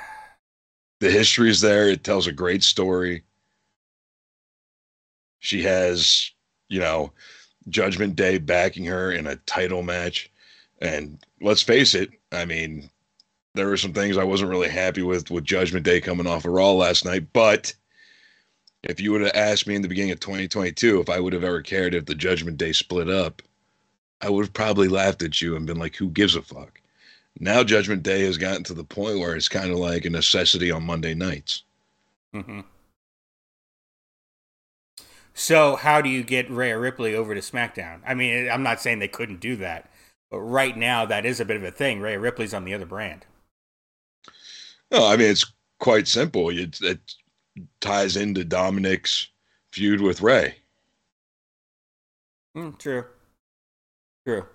The 1.01 1.11
history 1.11 1.51
is 1.51 1.61
there. 1.61 1.89
It 1.89 2.05
tells 2.05 2.29
a 2.29 2.33
great 2.33 2.63
story. 2.63 3.25
She 5.43 5.61
has, 5.65 6.31
you 6.69 6.79
know, 6.79 7.13
Judgment 7.69 8.15
Day 8.15 8.39
backing 8.39 8.85
her 8.85 9.11
in 9.11 9.27
a 9.27 9.37
title 9.37 9.83
match. 9.83 10.31
And 10.81 11.19
let's 11.41 11.63
face 11.63 11.95
it, 11.95 12.11
I 12.31 12.45
mean, 12.45 12.89
there 13.55 13.67
were 13.67 13.77
some 13.77 13.93
things 13.93 14.17
I 14.17 14.25
wasn't 14.25 14.51
really 14.51 14.69
happy 14.69 15.03
with 15.03 15.33
with 15.33 15.45
Judgment 15.45 15.85
Day 15.85 16.01
coming 16.01 16.29
off 16.29 16.45
of 16.45 16.53
Raw 16.53 16.73
last 16.73 17.05
night. 17.05 17.33
But 17.33 17.75
if 18.85 19.01
you 19.01 19.11
would 19.11 19.23
have 19.23 19.35
asked 19.35 19.67
me 19.67 19.75
in 19.75 19.83
the 19.83 19.89
beginning 19.89 20.13
of 20.13 20.21
2022 20.21 21.01
if 21.01 21.11
I 21.11 21.19
would 21.19 21.33
have 21.33 21.45
ever 21.45 21.61
cared 21.61 21.95
if 21.95 22.07
the 22.07 22.15
Judgment 22.15 22.57
Day 22.57 22.73
split 22.73 23.11
up, 23.11 23.43
I 24.21 24.31
would 24.31 24.45
have 24.45 24.55
probably 24.55 24.87
laughed 24.87 25.25
at 25.25 25.43
you 25.43 25.57
and 25.57 25.67
been 25.67 25.79
like, 25.79 25.97
who 25.97 26.09
gives 26.09 26.37
a 26.37 26.43
fuck? 26.43 26.81
Now 27.41 27.65
Judgment 27.65 28.05
Day 28.05 28.23
has 28.27 28.39
gotten 28.39 28.63
to 28.65 28.75
the 28.75 28.85
point 28.85 29.19
where 29.19 29.35
it's 29.35 29.49
kind 29.49 29.73
of 29.73 29.79
like 29.79 30.05
a 30.05 30.11
necessity 30.11 30.71
on 30.71 30.87
Monday 30.87 31.15
nights. 31.15 31.65
Mm-hmm. 32.33 32.61
So, 35.35 35.77
how 35.77 36.01
do 36.01 36.09
you 36.09 36.23
get 36.23 36.51
Rhea 36.51 36.79
Ripley 36.79 37.15
over 37.15 37.35
to 37.35 37.41
SmackDown? 37.41 38.01
I 38.07 38.15
mean, 38.15 38.51
I'm 38.51 38.63
not 38.63 38.81
saying 38.81 38.99
they 38.99 39.09
couldn't 39.09 39.41
do 39.41 39.57
that, 39.57 39.91
but 40.31 40.41
right 40.41 40.77
now 40.77 41.07
that 41.07 41.25
is 41.27 41.41
a 41.41 41.45
bit 41.45 41.57
of 41.57 41.65
a 41.65 41.71
thing. 41.71 42.01
Rhea 42.01 42.19
Ripley's 42.19 42.55
on 42.55 42.65
the 42.65 42.75
other 42.75 42.87
brand. 42.87 43.27
No, 44.91 45.07
I 45.07 45.17
mean 45.17 45.31
it's 45.31 45.51
quite 45.81 46.07
simple. 46.07 46.51
It, 46.51 46.81
it 46.83 47.01
ties 47.81 48.17
into 48.17 48.45
Dominic's 48.45 49.29
feud 49.73 50.01
with 50.01 50.21
Ray. 50.21 50.57
Mm, 52.57 52.79
true. 52.79 53.05
True. 54.27 54.47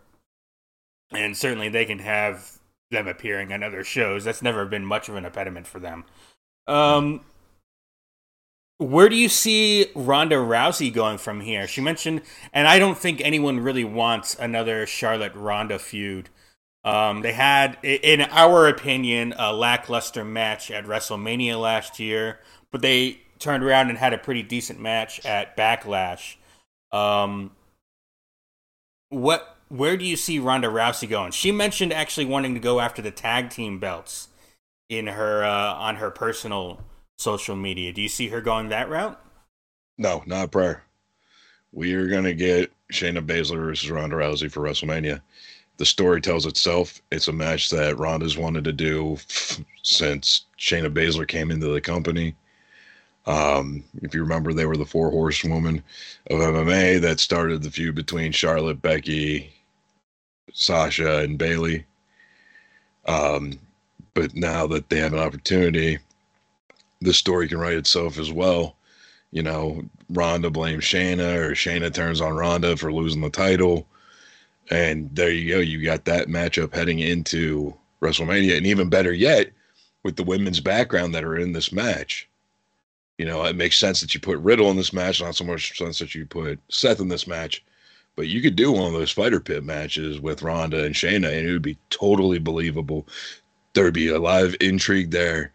And 1.12 1.36
certainly 1.36 1.69
they 1.69 1.86
can 1.86 2.00
have 2.00 2.60
them 2.91 3.07
appearing 3.07 3.51
on 3.51 3.63
other 3.63 3.84
shows. 3.84 4.24
That's 4.24 4.41
never 4.41 4.65
been 4.65 4.86
much 4.86 5.10
of 5.10 5.15
an 5.15 5.25
impediment 5.25 5.67
for 5.67 5.79
them. 5.79 6.05
Um, 6.67 7.22
where 8.79 9.10
do 9.10 9.15
you 9.15 9.29
see 9.29 9.88
Ronda 9.96 10.36
Rousey 10.36 10.93
going 10.93 11.17
from 11.17 11.41
here? 11.41 11.67
She 11.67 11.81
mentioned, 11.81 12.22
and 12.53 12.67
I 12.67 12.77
don't 12.77 12.98
think 12.98 13.22
anyone 13.22 13.60
really 13.60 13.84
wants 13.84 14.36
another 14.36 14.86
Charlotte 14.86 15.34
Ronda 15.36 15.79
feud. 15.79 16.29
Um, 16.84 17.22
they 17.22 17.34
had, 17.34 17.77
in 17.84 18.22
our 18.22 18.67
opinion, 18.67 19.34
a 19.38 19.51
lackluster 19.51 20.24
match 20.24 20.69
at 20.72 20.86
WrestleMania 20.86 21.60
last 21.60 22.00
year, 22.00 22.39
but 22.72 22.81
they 22.81 23.19
turned 23.39 23.63
around 23.63 23.89
and 23.89 23.98
had 23.98 24.13
a 24.13 24.17
pretty 24.17 24.43
decent 24.43 24.79
match 24.79 25.25
at 25.25 25.57
Backlash. 25.57 26.36
Um, 26.91 27.51
what 29.10 29.57
where 29.69 29.98
do 29.98 30.05
you 30.05 30.15
see 30.15 30.39
Ronda 30.39 30.69
Rousey 30.69 31.10
going? 31.10 31.31
She 31.31 31.51
mentioned 31.51 31.91
actually 31.91 32.25
wanting 32.25 32.53
to 32.53 32.60
go 32.60 32.79
after 32.79 33.01
the 33.01 33.12
tag 33.12 33.50
team 33.50 33.79
belts 33.79 34.29
in 34.88 35.07
her 35.07 35.43
uh, 35.43 35.74
on 35.74 35.98
her 35.98 36.10
personal 36.10 36.79
social 37.17 37.55
media. 37.55 37.91
Do 37.91 38.01
you 38.01 38.09
see 38.09 38.29
her 38.29 38.41
going 38.41 38.69
that 38.69 38.89
route? 38.89 39.19
No, 39.97 40.24
not 40.25 40.51
prayer. 40.51 40.83
We 41.71 41.93
are 41.93 42.07
gonna 42.07 42.33
get 42.33 42.71
Shayna 42.93 43.25
Baszler 43.25 43.59
versus 43.59 43.91
Ronda 43.91 44.15
Rousey 44.15 44.51
for 44.51 44.62
WrestleMania. 44.62 45.21
The 45.77 45.86
story 45.86 46.21
tells 46.21 46.45
itself. 46.45 47.01
It's 47.12 47.27
a 47.27 47.33
match 47.33 47.69
that 47.69 47.97
Ronda's 47.97 48.38
wanted 48.38 48.63
to 48.63 48.74
do 48.74 49.17
since 49.83 50.45
Shayna 50.59 50.93
Baszler 50.93 51.27
came 51.27 51.51
into 51.51 51.67
the 51.67 51.81
company. 51.81 52.36
Um, 53.25 53.83
if 54.01 54.15
you 54.15 54.21
remember, 54.21 54.53
they 54.53 54.65
were 54.65 54.77
the 54.77 54.86
four 54.86 55.12
horsewomen 55.12 55.83
of 56.29 56.39
MMA 56.39 57.01
that 57.01 57.19
started 57.19 57.62
the 57.62 57.69
feud 57.69 57.93
between 57.93 58.31
Charlotte, 58.31 58.81
Becky, 58.81 59.51
Sasha, 60.53 61.17
and 61.17 61.38
Bayley. 61.38 61.86
Um, 63.05 63.59
but 64.13 64.33
now 64.33 64.65
that 64.67 64.89
they 64.89 65.00
have 65.00 65.13
an 65.13 65.19
opportunity, 65.19 66.00
the 67.01 67.13
story 67.13 67.47
can 67.47 67.59
write 67.59 67.77
itself 67.77 68.17
as 68.17 68.31
well. 68.31 68.75
You 69.31 69.43
know, 69.43 69.83
Ronda 70.09 70.49
blames 70.49 70.83
Shayna, 70.83 71.35
or 71.37 71.51
Shayna 71.51 71.93
turns 71.93 72.21
on 72.21 72.35
Ronda 72.35 72.77
for 72.77 72.93
losing 72.93 73.21
the 73.21 73.29
title. 73.29 73.87
And 74.69 75.09
there 75.13 75.31
you 75.31 75.53
go. 75.53 75.59
You 75.59 75.83
got 75.83 76.05
that 76.05 76.27
matchup 76.27 76.73
heading 76.73 76.99
into 76.99 77.73
WrestleMania. 78.01 78.57
And 78.57 78.65
even 78.65 78.89
better 78.89 79.13
yet, 79.13 79.51
with 80.03 80.15
the 80.15 80.23
women's 80.23 80.59
background 80.59 81.13
that 81.13 81.23
are 81.23 81.37
in 81.37 81.53
this 81.53 81.71
match 81.71 82.27
you 83.17 83.25
know, 83.25 83.43
it 83.45 83.55
makes 83.55 83.77
sense 83.77 84.01
that 84.01 84.13
you 84.13 84.19
put 84.19 84.37
Riddle 84.39 84.69
in 84.69 84.77
this 84.77 84.93
match, 84.93 85.21
not 85.21 85.35
so 85.35 85.43
much 85.43 85.77
sense 85.77 85.99
that 85.99 86.13
you 86.13 86.25
put 86.25 86.59
Seth 86.69 86.99
in 86.99 87.07
this 87.07 87.27
match. 87.27 87.63
But 88.15 88.27
you 88.27 88.41
could 88.41 88.55
do 88.55 88.71
one 88.71 88.87
of 88.87 88.93
those 88.93 89.11
fighter 89.11 89.39
pit 89.39 89.63
matches 89.63 90.19
with 90.19 90.41
Ronda 90.41 90.83
and 90.83 90.95
Shayna, 90.95 91.37
and 91.37 91.47
it 91.47 91.51
would 91.51 91.61
be 91.61 91.77
totally 91.89 92.39
believable. 92.39 93.07
There'd 93.73 93.93
be 93.93 94.09
a 94.09 94.19
lot 94.19 94.43
of 94.43 94.55
intrigue 94.59 95.11
there. 95.11 95.51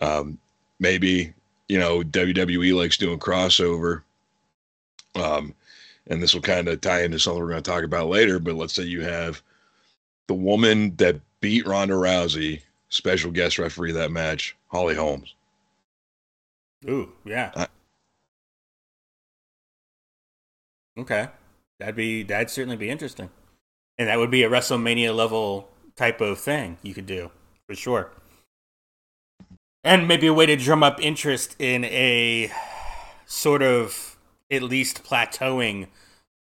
Um, 0.00 0.38
maybe, 0.80 1.32
you 1.68 1.78
know, 1.78 2.00
WWE 2.02 2.74
likes 2.74 2.96
doing 2.96 3.18
crossover. 3.18 4.02
Um, 5.14 5.54
and 6.06 6.22
this 6.22 6.34
will 6.34 6.42
kind 6.42 6.68
of 6.68 6.80
tie 6.80 7.02
into 7.02 7.18
something 7.18 7.40
we're 7.40 7.50
going 7.50 7.62
to 7.62 7.70
talk 7.70 7.84
about 7.84 8.08
later. 8.08 8.38
But 8.38 8.56
let's 8.56 8.74
say 8.74 8.82
you 8.82 9.02
have 9.02 9.42
the 10.26 10.34
woman 10.34 10.94
that 10.96 11.20
beat 11.40 11.66
Ronda 11.66 11.94
Rousey, 11.94 12.62
special 12.88 13.30
guest 13.30 13.58
referee 13.58 13.92
that 13.92 14.10
match, 14.10 14.56
Holly 14.68 14.94
Holmes. 14.94 15.34
Ooh, 16.88 17.12
yeah. 17.24 17.50
Uh, 17.54 17.66
okay, 20.98 21.28
that'd 21.78 21.96
be 21.96 22.22
that'd 22.22 22.50
certainly 22.50 22.76
be 22.76 22.90
interesting, 22.90 23.30
and 23.98 24.08
that 24.08 24.18
would 24.18 24.30
be 24.30 24.42
a 24.42 24.50
WrestleMania 24.50 25.14
level 25.14 25.70
type 25.96 26.20
of 26.20 26.38
thing 26.38 26.76
you 26.82 26.92
could 26.92 27.06
do 27.06 27.30
for 27.66 27.74
sure, 27.74 28.10
and 29.84 30.08
maybe 30.08 30.26
a 30.26 30.32
way 30.32 30.46
to 30.46 30.56
drum 30.56 30.82
up 30.82 31.00
interest 31.00 31.54
in 31.58 31.84
a 31.84 32.50
sort 33.26 33.62
of 33.62 34.16
at 34.50 34.62
least 34.62 35.04
plateauing 35.04 35.88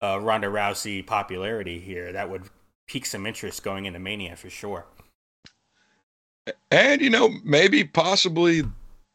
uh, 0.01 0.19
Ronda 0.21 0.47
Rousey 0.47 1.05
popularity 1.05 1.79
here. 1.79 2.11
That 2.11 2.29
would 2.29 2.43
pique 2.87 3.05
some 3.05 3.25
interest 3.25 3.63
going 3.63 3.85
into 3.85 3.99
Mania 3.99 4.35
for 4.35 4.49
sure. 4.49 4.85
And 6.69 7.01
you 7.01 7.09
know, 7.09 7.29
maybe 7.43 7.83
possibly 7.83 8.63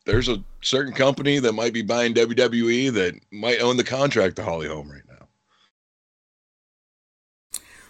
there's 0.05 0.29
a 0.29 0.43
certain 0.63 0.93
company 0.93 1.39
that 1.39 1.53
might 1.53 1.73
be 1.73 1.83
buying 1.83 2.15
WWE 2.15 2.93
that 2.93 3.15
might 3.33 3.61
own 3.61 3.77
the 3.77 3.85
contract 3.85 4.37
to 4.37 4.45
Holly 4.45 4.69
Holm 4.69 4.91
right 4.91 5.03
now. 5.09 5.27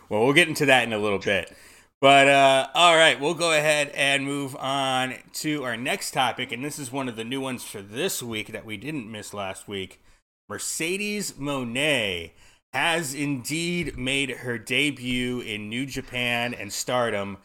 Well, 0.09 0.25
we'll 0.25 0.33
get 0.33 0.49
into 0.49 0.67
that 0.67 0.85
in 0.85 0.93
a 0.93 0.99
little 0.99 1.19
bit. 1.19 1.55
But 2.01 2.29
uh, 2.29 2.69
all 2.75 2.95
right, 2.95 3.19
we'll 3.19 3.35
go 3.35 3.53
ahead 3.53 3.89
and 3.95 4.25
move 4.25 4.55
on 4.57 5.15
to 5.35 5.65
our 5.65 5.77
next 5.77 6.11
topic. 6.11 6.53
And 6.53 6.65
this 6.65 6.79
is 6.79 6.93
one 6.93 7.09
of 7.09 7.17
the 7.17 7.25
new 7.25 7.41
ones 7.41 7.65
for 7.65 7.81
this 7.81 8.23
week 8.23 8.53
that 8.53 8.67
we 8.67 8.77
didn't 8.77 9.11
miss 9.11 9.33
last 9.33 9.67
week. 9.67 10.03
Mercedes 10.49 11.33
Moné 11.33 12.33
has 12.73 13.15
indeed 13.15 13.97
made 13.97 14.31
her 14.31 14.59
debut 14.59 15.41
in 15.41 15.71
New 15.71 15.87
Japan 15.87 16.53
and 16.53 16.71
Stardom 16.71 17.39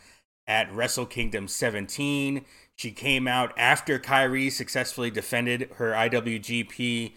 at 0.46 0.72
Wrestle 0.74 1.05
Kingdom 1.05 1.48
17. 1.48 2.43
She 2.75 2.91
came 2.91 3.29
out 3.29 3.53
after 3.58 4.00
Kairi 4.00 4.51
successfully 4.51 5.10
defended 5.10 5.70
her 5.75 5.93
IWGP 5.93 7.13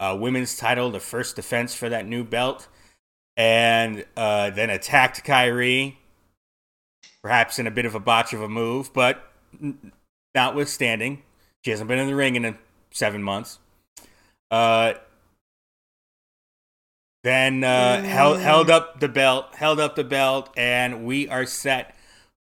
uh, 0.00 0.16
women's 0.18 0.56
title, 0.56 0.90
the 0.90 0.98
first 0.98 1.36
defense 1.36 1.74
for 1.74 1.88
that 1.88 2.08
new 2.08 2.24
belt, 2.24 2.66
and 3.36 4.04
uh, 4.16 4.50
then 4.50 4.68
attacked 4.68 5.24
Kairi, 5.24 5.96
perhaps 7.22 7.58
in 7.58 7.66
a 7.66 7.70
bit 7.70 7.84
of 7.84 7.94
a 7.94 8.00
botch 8.00 8.32
of 8.32 8.42
a 8.42 8.48
move, 8.48 8.92
but 8.92 9.32
notwithstanding, 10.34 11.22
she 11.64 11.70
hasn't 11.70 11.88
been 11.88 11.98
in 11.98 12.08
the 12.08 12.14
ring 12.14 12.36
in 12.36 12.58
seven 12.90 13.22
months. 13.22 13.58
Uh, 14.50 14.94
then 17.24 17.62
uh, 17.62 18.02
held 18.02 18.40
held 18.40 18.68
up 18.68 18.98
the 19.00 19.08
belt, 19.08 19.54
held 19.54 19.78
up 19.78 19.94
the 19.94 20.04
belt, 20.04 20.50
and 20.56 21.04
we 21.04 21.28
are 21.28 21.46
set 21.46 21.94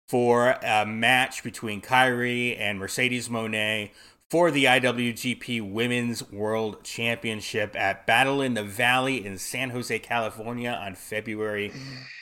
for 0.07 0.51
a 0.63 0.85
match 0.85 1.43
between 1.43 1.81
Kairi 1.81 2.59
and 2.59 2.79
Mercedes 2.79 3.29
Moné 3.29 3.91
for 4.31 4.51
the 4.51 4.65
IWGP 4.65 5.69
Women's 5.71 6.31
World 6.31 6.83
Championship 6.83 7.75
at 7.75 8.07
Battle 8.07 8.41
in 8.41 8.53
the 8.53 8.63
Valley 8.63 9.25
in 9.25 9.37
San 9.37 9.71
Jose, 9.71 9.99
California 9.99 10.71
on 10.71 10.95
February 10.95 11.71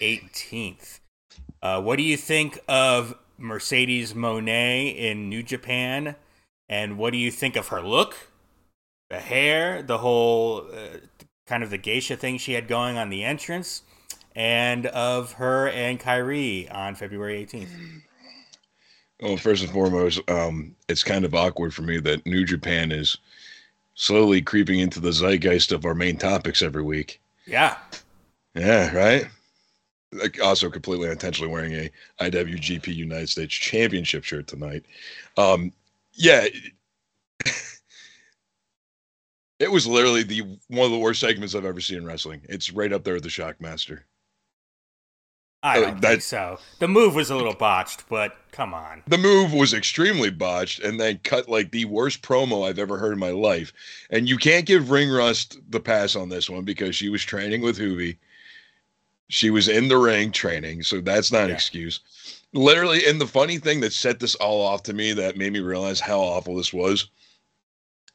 18th. 0.01 0.99
Uh, 1.67 1.81
what 1.81 1.97
do 1.97 2.03
you 2.03 2.15
think 2.15 2.59
of 2.67 3.15
Mercedes 3.37 4.13
Moné 4.13 4.95
in 4.95 5.29
New 5.29 5.43
Japan? 5.43 6.15
And 6.69 6.97
what 6.97 7.11
do 7.11 7.17
you 7.17 7.31
think 7.31 7.55
of 7.55 7.67
her 7.69 7.81
look, 7.81 8.15
the 9.09 9.19
hair, 9.19 9.81
the 9.81 9.97
whole 9.97 10.67
uh, 10.71 10.99
kind 11.45 11.63
of 11.63 11.69
the 11.69 11.77
geisha 11.77 12.15
thing 12.15 12.37
she 12.37 12.53
had 12.53 12.67
going 12.67 12.97
on 12.97 13.09
the 13.09 13.23
entrance? 13.23 13.83
and 14.37 14.85
of 14.85 15.31
her 15.33 15.67
and 15.69 15.99
Kairi 15.99 16.71
on 16.73 16.93
February 16.93 17.43
18th. 17.43 17.69
Well, 19.19 19.35
first 19.35 19.63
and 19.63 19.71
foremost, 19.71 20.21
um, 20.29 20.75
it's 20.87 21.03
kind 21.03 21.25
of 21.25 21.33
awkward 21.33 21.73
for 21.73 21.81
me 21.81 21.99
that 22.01 22.23
New 22.27 22.45
Japan 22.45 22.91
is 22.91 23.17
slowly 23.95 24.43
creeping 24.43 24.79
into 24.79 24.99
the 24.99 25.11
zeitgeist 25.11 25.71
of 25.71 25.85
our 25.85 25.95
main 25.95 26.17
topics 26.17 26.61
every 26.61 26.83
week. 26.83 27.19
Yeah. 27.47 27.77
Yeah, 28.53 28.95
right? 28.95 29.27
Like 30.13 30.41
also 30.41 30.69
completely 30.69 31.09
intentionally 31.09 31.51
wearing 31.51 31.73
a 31.73 31.91
IWGP 32.21 32.95
United 32.95 33.29
States 33.29 33.53
Championship 33.53 34.23
shirt 34.23 34.47
tonight. 34.47 34.85
Um, 35.35 35.73
yeah. 36.13 36.47
it 39.59 39.71
was 39.71 39.85
literally 39.85 40.23
the 40.23 40.41
one 40.67 40.85
of 40.85 40.91
the 40.91 40.97
worst 40.97 41.19
segments 41.19 41.55
I've 41.55 41.65
ever 41.65 41.81
seen 41.81 41.97
in 41.97 42.05
wrestling. 42.05 42.41
It's 42.45 42.71
right 42.71 42.93
up 42.93 43.03
there 43.03 43.15
with 43.15 43.23
the 43.23 43.29
Shockmaster. 43.29 44.01
I 45.63 45.79
don't 45.81 46.01
that, 46.01 46.09
think 46.09 46.21
so. 46.21 46.59
The 46.79 46.87
move 46.87 47.15
was 47.15 47.29
a 47.29 47.35
little 47.35 47.55
botched, 47.55 48.07
but 48.09 48.37
come 48.51 48.73
on. 48.73 49.01
The 49.07 49.17
move 49.17 49.53
was 49.53 49.73
extremely 49.73 50.29
botched 50.29 50.79
and 50.79 50.99
then 50.99 51.19
cut 51.23 51.49
like 51.49 51.71
the 51.71 51.85
worst 51.85 52.21
promo 52.21 52.67
I've 52.67 52.79
ever 52.79 52.97
heard 52.97 53.13
in 53.13 53.19
my 53.19 53.31
life. 53.31 53.73
And 54.11 54.29
you 54.29 54.37
can't 54.37 54.65
give 54.65 54.91
Ring 54.91 55.09
Rust 55.09 55.59
the 55.69 55.79
pass 55.79 56.15
on 56.15 56.29
this 56.29 56.49
one 56.49 56.63
because 56.63 56.95
she 56.95 57.09
was 57.09 57.23
training 57.23 57.61
with 57.61 57.79
Juvi. 57.79 58.17
She 59.29 59.49
was 59.49 59.67
in 59.67 59.87
the 59.87 59.97
ring 59.97 60.31
training, 60.31 60.83
so 60.83 61.01
that's 61.01 61.31
not 61.31 61.45
an 61.45 61.51
excuse. 61.51 61.99
Literally, 62.53 63.05
and 63.05 63.19
the 63.19 63.27
funny 63.27 63.57
thing 63.57 63.81
that 63.81 63.93
set 63.93 64.19
this 64.19 64.35
all 64.35 64.61
off 64.61 64.83
to 64.83 64.93
me 64.93 65.11
that 65.13 65.37
made 65.37 65.53
me 65.53 65.59
realize 65.59 65.99
how 65.99 66.19
awful 66.19 66.55
this 66.55 66.71
was 66.71 67.09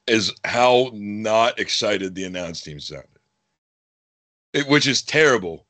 is 0.07 0.33
how 0.45 0.91
not 0.95 1.59
excited 1.59 2.15
the 2.15 2.25
announce 2.25 2.63
team 2.63 2.81
sounded. 2.81 3.09
It, 4.53 4.67
which 4.69 4.87
is 4.87 5.03
terrible 5.03 5.67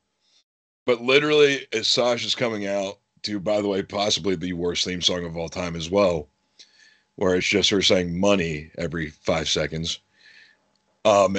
but 0.84 1.00
literally, 1.00 1.66
as 1.72 1.86
Sasha's 1.86 2.34
coming 2.34 2.66
out 2.66 2.98
to, 3.22 3.38
by 3.38 3.60
the 3.60 3.68
way, 3.68 3.82
possibly 3.82 4.34
the 4.34 4.52
worst 4.52 4.84
theme 4.84 5.00
song 5.00 5.24
of 5.24 5.36
all 5.36 5.48
time 5.48 5.76
as 5.76 5.90
well, 5.90 6.28
where 7.16 7.36
it's 7.36 7.46
just 7.46 7.70
her 7.70 7.82
saying 7.82 8.18
money 8.18 8.70
every 8.78 9.10
five 9.10 9.48
seconds. 9.48 10.00
Um, 11.04 11.36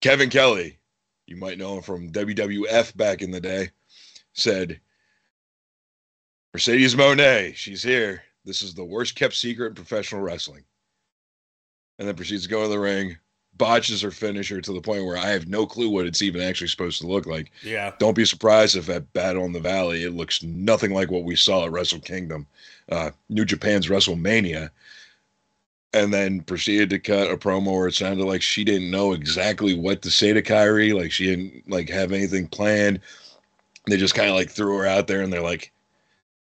Kevin 0.00 0.30
Kelly, 0.30 0.78
you 1.26 1.36
might 1.36 1.58
know 1.58 1.76
him 1.76 1.82
from 1.82 2.10
WWF 2.10 2.96
back 2.96 3.22
in 3.22 3.30
the 3.30 3.40
day, 3.40 3.70
said, 4.32 4.80
Mercedes 6.52 6.94
Moné, 6.94 7.54
she's 7.54 7.82
here. 7.82 8.22
This 8.44 8.62
is 8.62 8.74
the 8.74 8.84
worst 8.84 9.14
kept 9.14 9.34
secret 9.34 9.68
in 9.68 9.74
professional 9.74 10.20
wrestling. 10.20 10.64
And 11.98 12.08
then 12.08 12.16
proceeds 12.16 12.42
to 12.44 12.48
go 12.48 12.64
in 12.64 12.70
the 12.70 12.78
ring, 12.78 13.16
botches 13.54 14.02
her 14.02 14.10
finisher 14.10 14.60
to 14.60 14.72
the 14.72 14.80
point 14.80 15.04
where 15.04 15.16
I 15.16 15.28
have 15.28 15.46
no 15.46 15.66
clue 15.66 15.88
what 15.88 16.06
it's 16.06 16.22
even 16.22 16.42
actually 16.42 16.68
supposed 16.68 17.00
to 17.00 17.06
look 17.06 17.26
like. 17.26 17.52
Yeah. 17.62 17.92
Don't 17.98 18.16
be 18.16 18.24
surprised 18.24 18.76
if 18.76 18.88
at 18.88 19.12
Battle 19.12 19.44
in 19.44 19.52
the 19.52 19.60
Valley 19.60 20.02
it 20.02 20.12
looks 20.12 20.42
nothing 20.42 20.92
like 20.92 21.10
what 21.10 21.24
we 21.24 21.36
saw 21.36 21.64
at 21.64 21.72
Wrestle 21.72 22.00
Kingdom, 22.00 22.46
uh, 22.90 23.10
New 23.28 23.44
Japan's 23.44 23.88
WrestleMania. 23.88 24.70
And 25.94 26.12
then 26.12 26.40
proceeded 26.40 26.88
to 26.90 26.98
cut 26.98 27.30
a 27.30 27.36
promo 27.36 27.76
where 27.76 27.88
it 27.88 27.94
sounded 27.94 28.24
like 28.24 28.40
she 28.40 28.64
didn't 28.64 28.90
know 28.90 29.12
exactly 29.12 29.74
what 29.74 30.00
to 30.02 30.10
say 30.10 30.32
to 30.32 30.42
Kairi, 30.42 30.94
like 30.94 31.12
she 31.12 31.26
didn't 31.26 31.68
like 31.68 31.90
have 31.90 32.12
anything 32.12 32.48
planned. 32.48 33.00
They 33.86 33.98
just 33.98 34.14
kind 34.14 34.30
of 34.30 34.34
like 34.34 34.50
threw 34.50 34.78
her 34.78 34.86
out 34.86 35.06
there 35.06 35.20
and 35.20 35.30
they're 35.30 35.42
like, 35.42 35.70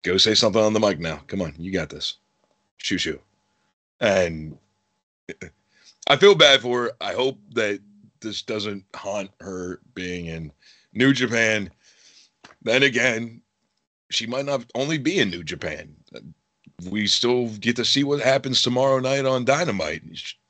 "Go 0.03 0.17
say 0.17 0.33
something 0.33 0.61
on 0.61 0.71
the 0.71 0.79
mic 0.79 0.99
now. 0.99 1.17
Come 1.27 1.41
on, 1.41 1.53
you 1.57 1.71
got 1.71 1.89
this." 1.89 2.17
shoo 2.83 2.97
shoo. 2.97 3.19
And 3.99 4.57
I 6.07 6.17
feel 6.17 6.35
bad 6.35 6.61
for 6.61 6.83
her. 6.83 6.91
I 7.01 7.13
hope 7.13 7.39
that 7.53 7.79
this 8.19 8.41
doesn't 8.41 8.83
haunt 8.93 9.31
her 9.39 9.79
being 9.95 10.27
in 10.27 10.51
New 10.93 11.13
Japan. 11.13 11.71
Then 12.61 12.83
again, 12.83 13.41
she 14.11 14.27
might 14.27 14.45
not 14.45 14.65
only 14.75 14.97
be 14.97 15.19
in 15.19 15.29
New 15.29 15.43
Japan. 15.43 15.95
We 16.89 17.07
still 17.07 17.47
get 17.49 17.75
to 17.77 17.85
see 17.85 18.03
what 18.03 18.19
happens 18.21 18.61
tomorrow 18.61 18.99
night 18.99 19.25
on 19.25 19.45
Dynamite. 19.45 20.03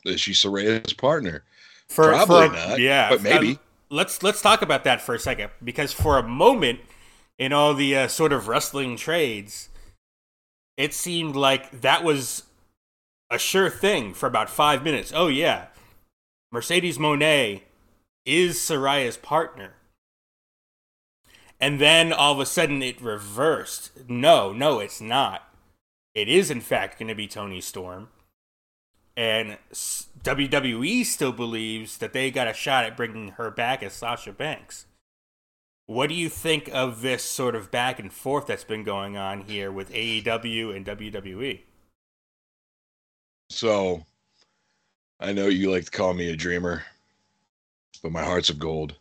Is 0.06 0.20
she 0.22 0.32
Saraya's 0.32 0.94
partner? 0.94 1.44
For, 1.90 2.10
Probably 2.10 2.48
for- 2.50 2.54
not. 2.56 2.80
Yeah, 2.80 3.10
but 3.10 3.22
maybe. 3.22 3.50
um, 3.52 3.60
let's 3.90 4.24
let's 4.24 4.42
talk 4.42 4.62
about 4.62 4.84
that 4.86 5.02
for 5.02 5.14
a 5.14 5.20
second 5.20 5.52
because 5.64 5.94
for 5.94 6.18
a 6.18 6.24
moment 6.24 6.80
in 7.38 7.54
all 7.54 7.74
the 7.74 7.96
uh, 7.96 8.08
sort 8.08 8.34
of 8.34 8.48
wrestling 8.48 8.96
trades, 8.98 9.70
it 10.78 10.94
seemed 10.94 11.36
like 11.36 11.82
that 11.82 12.04
was 12.04 12.44
a 13.30 13.38
sure 13.38 13.70
thing 13.70 14.14
for 14.14 14.26
about 14.28 14.50
five 14.50 14.84
minutes. 14.84 15.12
Oh 15.16 15.28
yeah, 15.28 15.68
Mercedes 16.52 16.98
Moné 16.98 17.62
is 18.26 18.58
Saraya's 18.58 19.18
partner. 19.18 19.74
And 21.60 21.80
then 21.80 22.12
all 22.12 22.34
of 22.34 22.40
a 22.40 22.46
sudden 22.46 22.82
it 22.84 23.00
reversed. 23.02 23.92
No, 24.10 24.52
no, 24.52 24.80
it's 24.80 25.00
not. 25.00 25.48
It 26.16 26.30
is, 26.30 26.52
in 26.52 26.62
fact, 26.62 27.00
going 27.00 27.08
to 27.08 27.16
be 27.16 27.28
Toni 27.28 27.62
Storm. 27.62 28.10
And 29.16 29.58
WWE 30.24 31.06
still 31.06 31.32
believes 31.32 31.98
that 32.00 32.14
they 32.14 32.32
got 32.32 32.48
a 32.48 32.54
shot 32.54 32.86
at 32.86 32.98
bringing 32.98 33.30
her 33.30 33.52
back 33.52 33.84
as 33.84 33.94
Sasha 33.94 34.32
Banks. 34.32 34.86
What 35.86 36.08
do 36.08 36.16
you 36.16 36.30
think 36.30 36.70
of 36.74 37.02
this 37.02 37.24
sort 37.24 37.56
of 37.56 37.70
back 37.70 38.00
and 38.00 38.12
forth 38.12 38.48
that's 38.48 38.64
been 38.64 38.84
going 38.84 39.18
on 39.18 39.42
here 39.42 39.72
with 39.72 39.92
AEW 39.92 40.76
and? 40.76 40.86
WWE? 40.86 41.60
So 43.50 44.06
I 45.20 45.34
know 45.34 45.48
you 45.48 45.72
like 45.72 45.86
to 45.86 45.92
call 45.92 46.14
me 46.14 46.30
a 46.30 46.36
dreamer, 46.36 46.84
but 48.02 48.12
my 48.12 48.24
heart's 48.24 48.50
of 48.50 48.60
gold. 48.60 48.96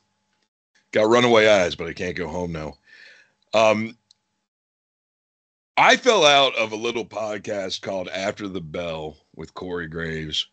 Got 0.91 1.09
runaway 1.09 1.47
eyes, 1.49 1.75
but 1.75 1.87
I 1.87 1.95
can't 1.95 2.17
go 2.17 2.29
home 2.29 2.53
now. 2.53 2.75
Um, 3.55 3.97
I 5.77 5.97
fell 5.97 6.27
out 6.27 6.55
of 6.57 6.73
a 6.73 6.77
little 6.77 7.05
podcast 7.05 7.81
called 7.81 8.09
After 8.09 8.47
the 8.47 8.61
Bell 8.61 9.17
with 9.35 9.55
Corey 9.55 9.89
Graves. 9.89 10.47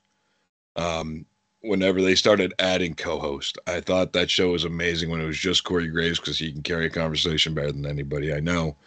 Um, 0.78 1.26
whenever 1.62 2.02
they 2.02 2.16
started 2.16 2.54
adding 2.60 2.94
co-host, 2.96 3.58
I 3.68 3.82
thought 3.82 4.14
that 4.14 4.30
show 4.30 4.52
was 4.52 4.64
amazing 4.64 5.10
when 5.10 5.20
it 5.20 5.26
was 5.26 5.38
just 5.38 5.66
Corey 5.66 5.88
Graves 5.88 6.20
because 6.20 6.40
he 6.40 6.54
can 6.54 6.64
carry 6.64 6.86
a 6.86 6.90
conversation 6.90 7.54
better 7.54 7.74
than 7.74 7.86
anybody 7.86 8.34
I 8.34 8.40
know. 8.40 8.78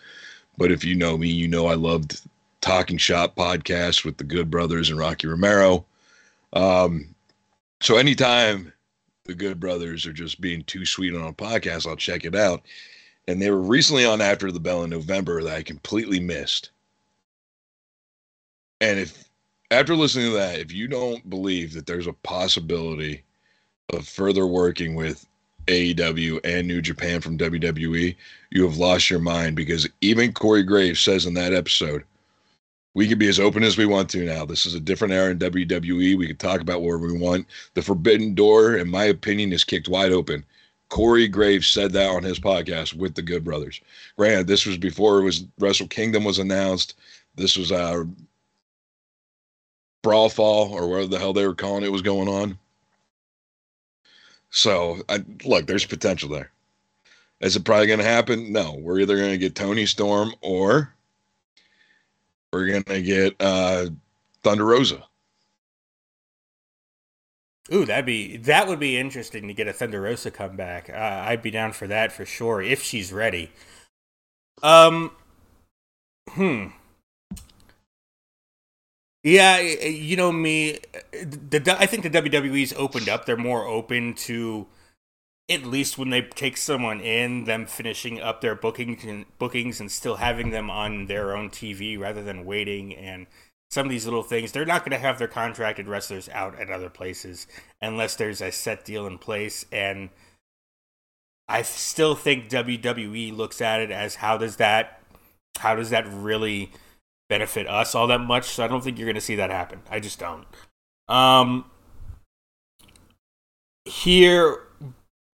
But 0.56 0.72
if 0.72 0.84
you 0.84 0.94
know 0.94 1.18
me, 1.18 1.28
you 1.28 1.48
know 1.48 1.66
I 1.66 1.74
loved 1.74 2.22
Talking 2.62 2.96
Shop 2.96 3.36
podcast 3.36 4.04
with 4.04 4.16
the 4.16 4.24
Good 4.24 4.50
Brothers 4.50 4.88
and 4.88 4.98
Rocky 4.98 5.26
Romero. 5.26 5.84
Um, 6.54 7.14
so 7.82 7.96
anytime 7.96 8.72
the 9.24 9.34
Good 9.34 9.60
Brothers 9.60 10.06
are 10.06 10.12
just 10.14 10.40
being 10.40 10.64
too 10.64 10.86
sweet 10.86 11.14
on 11.14 11.26
a 11.26 11.32
podcast, 11.32 11.86
I'll 11.86 11.96
check 11.96 12.24
it 12.24 12.34
out. 12.34 12.62
And 13.28 13.40
they 13.40 13.50
were 13.50 13.60
recently 13.60 14.04
on 14.04 14.20
After 14.20 14.50
the 14.50 14.60
Bell 14.60 14.82
in 14.82 14.90
November 14.90 15.42
that 15.42 15.56
I 15.56 15.62
completely 15.62 16.20
missed. 16.20 16.70
And 18.80 18.98
if 18.98 19.28
after 19.70 19.94
listening 19.96 20.26
to 20.26 20.36
that, 20.36 20.58
if 20.58 20.72
you 20.72 20.88
don't 20.88 21.30
believe 21.30 21.72
that 21.72 21.86
there's 21.86 22.06
a 22.06 22.12
possibility 22.12 23.22
of 23.90 24.06
further 24.06 24.46
working 24.46 24.94
with 24.94 25.26
AEW 25.66 26.40
and 26.44 26.66
New 26.66 26.82
Japan 26.82 27.20
from 27.20 27.38
WWE, 27.38 28.14
you 28.50 28.62
have 28.64 28.76
lost 28.76 29.08
your 29.08 29.20
mind 29.20 29.56
because 29.56 29.88
even 30.00 30.32
Corey 30.32 30.62
Graves 30.62 31.00
says 31.00 31.24
in 31.24 31.34
that 31.34 31.54
episode, 31.54 32.04
we 32.94 33.08
can 33.08 33.18
be 33.18 33.28
as 33.28 33.40
open 33.40 33.62
as 33.62 33.78
we 33.78 33.86
want 33.86 34.10
to 34.10 34.24
now. 34.24 34.44
This 34.44 34.66
is 34.66 34.74
a 34.74 34.80
different 34.80 35.14
era 35.14 35.30
in 35.30 35.38
WWE. 35.38 36.18
We 36.18 36.26
can 36.26 36.36
talk 36.36 36.60
about 36.60 36.82
where 36.82 36.98
we 36.98 37.16
want. 37.16 37.46
The 37.74 37.82
forbidden 37.82 38.34
door, 38.34 38.76
in 38.76 38.90
my 38.90 39.04
opinion, 39.04 39.52
is 39.52 39.64
kicked 39.64 39.88
wide 39.88 40.12
open. 40.12 40.44
Corey 40.92 41.26
Graves 41.26 41.68
said 41.68 41.90
that 41.92 42.10
on 42.10 42.22
his 42.22 42.38
podcast 42.38 42.92
with 42.92 43.14
the 43.14 43.22
Good 43.22 43.42
Brothers. 43.42 43.80
Granted, 44.18 44.46
this 44.46 44.66
was 44.66 44.76
before 44.76 45.20
it 45.20 45.24
was 45.24 45.46
Wrestle 45.58 45.88
Kingdom 45.88 46.22
was 46.22 46.38
announced. 46.38 46.96
This 47.34 47.56
was 47.56 47.72
uh 47.72 48.04
Brawl 50.02 50.28
Fall 50.28 50.70
or 50.70 50.86
whatever 50.86 51.08
the 51.08 51.18
hell 51.18 51.32
they 51.32 51.46
were 51.46 51.54
calling 51.54 51.82
it 51.82 51.90
was 51.90 52.02
going 52.02 52.28
on. 52.28 52.58
So, 54.50 55.00
I, 55.08 55.24
look, 55.46 55.66
there's 55.66 55.86
potential 55.86 56.28
there. 56.28 56.50
Is 57.40 57.56
it 57.56 57.64
probably 57.64 57.86
going 57.86 57.98
to 57.98 58.04
happen? 58.04 58.52
No. 58.52 58.74
We're 58.74 59.00
either 59.00 59.16
going 59.16 59.30
to 59.30 59.38
get 59.38 59.54
Toni 59.54 59.86
Storm 59.86 60.34
or 60.42 60.92
we're 62.52 62.66
going 62.66 62.84
to 62.84 63.00
get 63.00 63.34
uh, 63.40 63.86
Thunder 64.42 64.66
Rosa. 64.66 65.02
Ooh, 67.72 67.86
that'd 67.86 68.04
be 68.04 68.36
that 68.36 68.68
would 68.68 68.80
be 68.80 68.98
interesting 68.98 69.48
to 69.48 69.54
get 69.54 69.66
a 69.66 69.72
Thunder 69.72 70.02
Rosa 70.02 70.30
comeback. 70.30 70.90
Uh, 70.90 71.24
I'd 71.26 71.42
be 71.42 71.50
down 71.50 71.72
for 71.72 71.86
that 71.86 72.12
for 72.12 72.26
sure 72.26 72.60
if 72.60 72.82
she's 72.82 73.12
ready. 73.12 73.50
Um, 74.62 75.12
hmm. 76.30 76.68
Yeah, 79.24 79.60
you 79.60 80.16
know 80.16 80.32
me. 80.32 80.80
The 81.12 81.76
I 81.78 81.86
think 81.86 82.02
the 82.02 82.10
WWE's 82.10 82.74
opened 82.74 83.08
up. 83.08 83.24
They're 83.24 83.36
more 83.36 83.66
open 83.66 84.14
to 84.14 84.66
at 85.48 85.64
least 85.64 85.98
when 85.98 86.10
they 86.10 86.22
take 86.22 86.56
someone 86.56 87.00
in, 87.00 87.44
them 87.44 87.66
finishing 87.66 88.20
up 88.20 88.40
their 88.40 88.54
bookings 88.54 89.04
and 89.04 89.26
bookings 89.38 89.80
and 89.80 89.90
still 89.90 90.16
having 90.16 90.50
them 90.50 90.70
on 90.70 91.06
their 91.06 91.36
own 91.36 91.50
TV 91.50 91.98
rather 91.98 92.22
than 92.22 92.44
waiting 92.44 92.94
and 92.94 93.26
some 93.72 93.86
of 93.86 93.90
these 93.90 94.04
little 94.04 94.22
things. 94.22 94.52
They're 94.52 94.66
not 94.66 94.82
going 94.82 94.92
to 94.92 94.98
have 94.98 95.18
their 95.18 95.26
contracted 95.26 95.88
wrestlers 95.88 96.28
out 96.28 96.60
at 96.60 96.68
other 96.68 96.90
places 96.90 97.46
unless 97.80 98.14
there's 98.16 98.42
a 98.42 98.52
set 98.52 98.84
deal 98.84 99.06
in 99.06 99.16
place. 99.16 99.64
And 99.72 100.10
I 101.48 101.62
still 101.62 102.14
think 102.14 102.50
WWE 102.50 103.34
looks 103.34 103.62
at 103.62 103.80
it 103.80 103.90
as 103.90 104.16
how 104.16 104.36
does 104.36 104.56
that 104.56 105.00
how 105.58 105.74
does 105.74 105.88
that 105.88 106.06
really 106.06 106.70
benefit 107.30 107.66
us 107.66 107.94
all 107.94 108.06
that 108.08 108.20
much? 108.20 108.44
So 108.44 108.62
I 108.62 108.68
don't 108.68 108.84
think 108.84 108.98
you're 108.98 109.06
going 109.06 109.14
to 109.14 109.22
see 109.22 109.36
that 109.36 109.50
happen. 109.50 109.80
I 109.90 110.00
just 110.00 110.18
don't. 110.18 110.46
Um, 111.08 111.64
here 113.86 114.64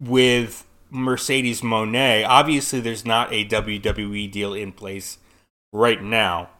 with 0.01 0.65
Mercedes 0.91 1.63
Moné, 1.63 2.25
obviously 2.25 2.79
there's 2.79 3.05
not 3.05 3.33
a 3.33 3.45
WWE 3.45 4.31
deal 4.31 4.55
in 4.55 4.71
place 4.71 5.19
right 5.73 6.01
now. 6.01 6.51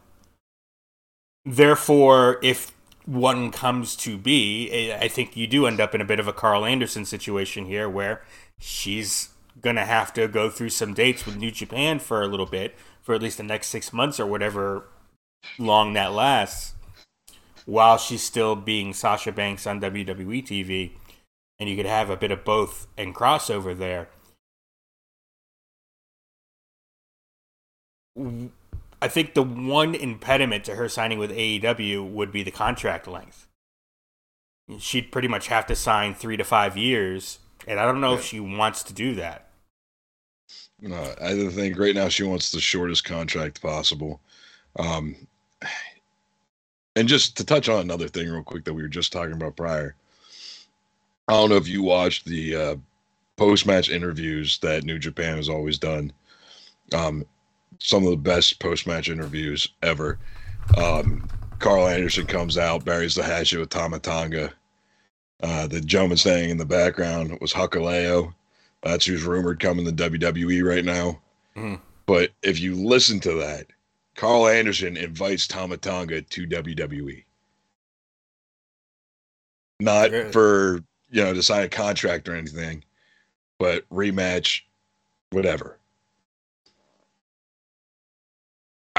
Therefore, 1.49 2.39
if 2.43 2.71
one 3.05 3.49
comes 3.51 3.95
to 3.97 4.17
be, 4.19 4.69
eh, 4.69 4.97
I 5.01 5.07
think 5.07 5.35
you 5.35 5.47
do 5.47 5.65
end 5.65 5.81
up 5.81 5.95
in 5.95 6.01
a 6.01 6.05
bit 6.05 6.19
of 6.19 6.27
a 6.27 6.33
Karl 6.33 6.63
Anderson 6.63 7.05
situation 7.05 7.65
here 7.65 7.89
where 7.89 8.21
she's 8.59 9.29
going 9.59 9.75
to 9.75 9.85
have 9.85 10.13
to 10.13 10.27
go 10.27 10.51
through 10.51 10.69
some 10.69 10.93
dates 10.93 11.25
with 11.25 11.37
New 11.37 11.49
Japan 11.49 11.97
for 11.97 12.21
a 12.21 12.27
little 12.27 12.45
bit, 12.45 12.75
for 13.01 13.15
at 13.15 13.21
least 13.23 13.37
the 13.37 13.43
next 13.43 13.69
six 13.69 13.91
months 13.91 14.19
or 14.19 14.27
whatever 14.27 14.85
long 15.57 15.93
that 15.93 16.13
lasts, 16.13 16.75
while 17.65 17.97
she's 17.97 18.21
still 18.21 18.55
being 18.55 18.93
Sasha 18.93 19.31
Banks 19.31 19.65
on 19.65 19.81
WWE 19.81 20.45
TV 20.45 20.91
and 21.59 21.67
you 21.67 21.75
could 21.75 21.85
have 21.85 22.09
a 22.09 22.17
bit 22.17 22.31
of 22.31 22.45
both 22.45 22.87
and 22.95 23.13
crossover 23.13 23.77
there. 23.77 24.07
I 29.01 29.07
think 29.07 29.33
the 29.33 29.43
one 29.43 29.95
impediment 29.95 30.65
to 30.65 30.75
her 30.75 30.89
signing 30.89 31.19
with 31.19 31.31
AEW 31.31 32.09
would 32.11 32.31
be 32.31 32.43
the 32.43 32.51
contract 32.51 33.07
length. 33.07 33.47
She'd 34.77 35.11
pretty 35.11 35.27
much 35.27 35.47
have 35.47 35.65
to 35.67 35.75
sign 35.75 36.13
three 36.13 36.37
to 36.37 36.43
five 36.43 36.77
years, 36.77 37.39
and 37.65 37.79
I 37.79 37.85
don't 37.85 38.01
know 38.01 38.13
if 38.13 38.23
she 38.23 38.39
wants 38.39 38.83
to 38.83 38.93
do 38.93 39.15
that. 39.15 39.49
No, 40.81 41.15
I 41.21 41.49
think 41.49 41.77
right 41.77 41.95
now 41.95 42.09
she 42.09 42.23
wants 42.23 42.51
the 42.51 42.59
shortest 42.59 43.03
contract 43.03 43.61
possible. 43.61 44.21
Um, 44.77 45.15
and 46.95 47.07
just 47.07 47.37
to 47.37 47.45
touch 47.45 47.69
on 47.69 47.81
another 47.81 48.07
thing 48.07 48.29
real 48.29 48.43
quick 48.43 48.63
that 48.65 48.73
we 48.73 48.81
were 48.81 48.87
just 48.87 49.11
talking 49.11 49.33
about 49.33 49.55
prior. 49.55 49.95
I 51.27 51.33
don't 51.33 51.49
know 51.49 51.57
if 51.57 51.67
you 51.67 51.83
watched 51.83 52.25
the 52.25 52.55
uh, 52.55 52.75
post 53.37 53.65
match 53.65 53.89
interviews 53.89 54.57
that 54.59 54.83
New 54.83 54.99
Japan 54.99 55.37
has 55.37 55.49
always 55.49 55.77
done. 55.77 56.11
Um, 56.93 57.25
some 57.79 58.03
of 58.03 58.11
the 58.11 58.17
best 58.17 58.59
post 58.59 58.85
match 58.87 59.09
interviews 59.09 59.67
ever. 59.81 60.19
Um, 60.77 61.27
Karl 61.59 61.87
Anderson 61.87 62.25
comes 62.25 62.57
out, 62.57 62.85
buries 62.85 63.15
the 63.15 63.23
hatchet 63.23 63.59
with 63.59 63.69
Tama 63.69 63.99
Tonga. 63.99 64.53
Uh, 65.41 65.67
the 65.67 65.81
gentleman 65.81 66.17
standing 66.17 66.49
in 66.49 66.57
the 66.57 66.65
background 66.65 67.37
was 67.41 67.53
Hikuleo. 67.53 68.33
That's 68.83 69.05
who's 69.05 69.23
rumored 69.23 69.59
coming 69.59 69.85
to 69.85 69.91
WWE 69.91 70.63
right 70.63 70.85
now. 70.85 71.19
Mhm. 71.55 71.79
But 72.05 72.31
if 72.43 72.59
you 72.59 72.75
listen 72.75 73.19
to 73.21 73.33
that, 73.35 73.67
Karl 74.15 74.47
Anderson 74.47 74.97
invites 74.97 75.47
Tama 75.47 75.77
Tonga 75.77 76.21
to 76.21 76.45
WWE. 76.47 77.23
Not 79.79 80.11
Really? 80.11 80.31
for 80.31 80.83
you 81.09 81.23
know 81.23 81.33
to 81.33 81.41
sign 81.41 81.63
a 81.63 81.69
contract 81.69 82.27
or 82.27 82.35
anything, 82.35 82.83
but 83.57 83.87
rematch, 83.89 84.61
whatever. 85.31 85.78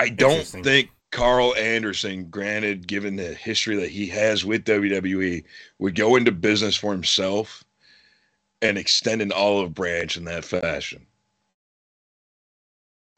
I 0.01 0.09
don't 0.09 0.47
think 0.47 0.89
Karl 1.11 1.55
Anderson, 1.57 2.31
granted, 2.31 2.87
given 2.87 3.17
the 3.17 3.35
history 3.35 3.77
that 3.77 3.91
he 3.91 4.07
has 4.07 4.47
with 4.47 4.65
WWE, 4.65 5.45
would 5.79 5.95
go 5.95 6.17
into 6.17 6.33
business 6.33 6.75
for 6.75 6.91
himself 6.91 7.63
and 8.63 8.79
extend 8.79 9.21
an 9.21 9.31
olive 9.31 9.75
branch 9.75 10.17
in 10.17 10.25
that 10.25 10.47
fashion. 10.47 11.07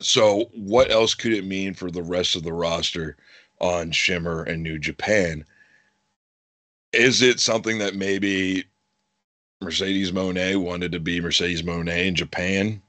So, 0.01 0.51
what 0.57 0.91
else 0.91 1.15
could 1.15 1.33
it 1.33 1.45
mean 1.45 1.73
for 1.73 1.89
the 1.89 2.03
rest 2.03 2.35
of 2.35 2.43
the 2.43 2.53
roster 2.53 3.17
on 3.61 3.93
Shimmer 3.93 4.43
and 4.43 4.61
New 4.61 4.81
Japan? 4.81 5.45
Is 6.93 7.23
it 7.23 7.39
something 7.39 7.79
that 7.79 7.95
maybe 7.95 8.65
Mercedes 9.61 10.11
Moné 10.11 10.61
wanted 10.61 10.91
to 10.91 10.99
be 10.99 11.21
Mercedes 11.21 11.63
Moné 11.63 12.07
in 12.07 12.17
Japan, 12.17 12.83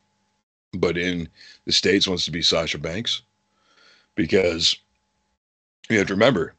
but 0.73 0.97
in 0.97 1.29
the 1.65 1.71
States 1.71 2.07
wants 2.07 2.25
to 2.25 2.31
be 2.31 2.41
Sasha 2.41 2.79
Banks? 2.79 3.21
Because 4.15 4.77
you 5.89 5.97
have 5.97 6.07
to 6.07 6.13
remember, 6.13 6.53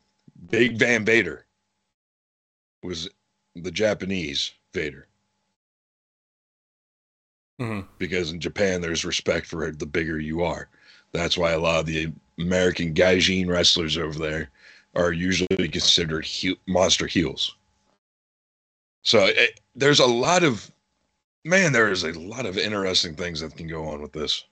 Big 0.50 0.78
Van 0.78 1.04
Vader 1.04 1.46
was 2.82 3.08
the 3.54 3.70
Japanese 3.70 4.52
Vader. 4.72 5.06
Mm-hmm. 7.60 7.86
Because 7.98 8.32
in 8.32 8.40
Japan, 8.40 8.80
there's 8.80 9.04
respect 9.04 9.46
for 9.46 9.70
the 9.70 9.86
bigger 9.86 10.18
you 10.18 10.42
are. 10.42 10.68
That's 11.12 11.38
why 11.38 11.52
a 11.52 11.58
lot 11.58 11.80
of 11.80 11.86
the 11.86 12.12
American 12.38 12.92
Gaijin 12.92 13.48
wrestlers 13.48 13.96
over 13.96 14.18
there 14.18 14.50
are 14.96 15.12
usually 15.12 15.68
considered 15.68 16.24
he- 16.24 16.58
monster 16.66 17.06
heels. 17.06 17.56
So 19.02 19.26
it, 19.26 19.60
there's 19.76 20.00
a 20.00 20.06
lot 20.06 20.42
of, 20.42 20.70
man, 21.44 21.72
there 21.72 21.90
is 21.90 22.04
a 22.04 22.18
lot 22.18 22.46
of 22.46 22.58
interesting 22.58 23.14
things 23.14 23.40
that 23.40 23.56
can 23.56 23.68
go 23.68 23.86
on 23.86 24.02
with 24.02 24.12
this. 24.12 24.44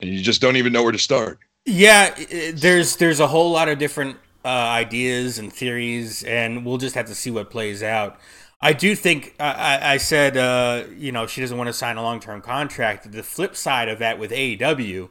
And 0.00 0.10
you 0.10 0.20
just 0.20 0.40
don't 0.40 0.56
even 0.56 0.72
know 0.72 0.82
where 0.82 0.92
to 0.92 0.98
start. 0.98 1.38
Yeah, 1.66 2.14
there's 2.54 2.96
there's 2.96 3.20
a 3.20 3.26
whole 3.26 3.50
lot 3.50 3.68
of 3.68 3.78
different 3.78 4.16
uh, 4.44 4.48
ideas 4.48 5.38
and 5.38 5.52
theories, 5.52 6.22
and 6.24 6.64
we'll 6.64 6.78
just 6.78 6.94
have 6.94 7.06
to 7.06 7.14
see 7.14 7.30
what 7.30 7.50
plays 7.50 7.82
out. 7.82 8.18
I 8.62 8.72
do 8.72 8.94
think 8.94 9.34
I, 9.38 9.94
I 9.94 9.96
said 9.96 10.36
uh, 10.36 10.84
you 10.96 11.12
know 11.12 11.26
she 11.26 11.40
doesn't 11.40 11.56
want 11.56 11.68
to 11.68 11.72
sign 11.72 11.96
a 11.96 12.02
long 12.02 12.20
term 12.20 12.40
contract. 12.40 13.12
The 13.12 13.22
flip 13.22 13.56
side 13.56 13.88
of 13.88 13.98
that 13.98 14.18
with 14.18 14.30
AEW 14.30 15.10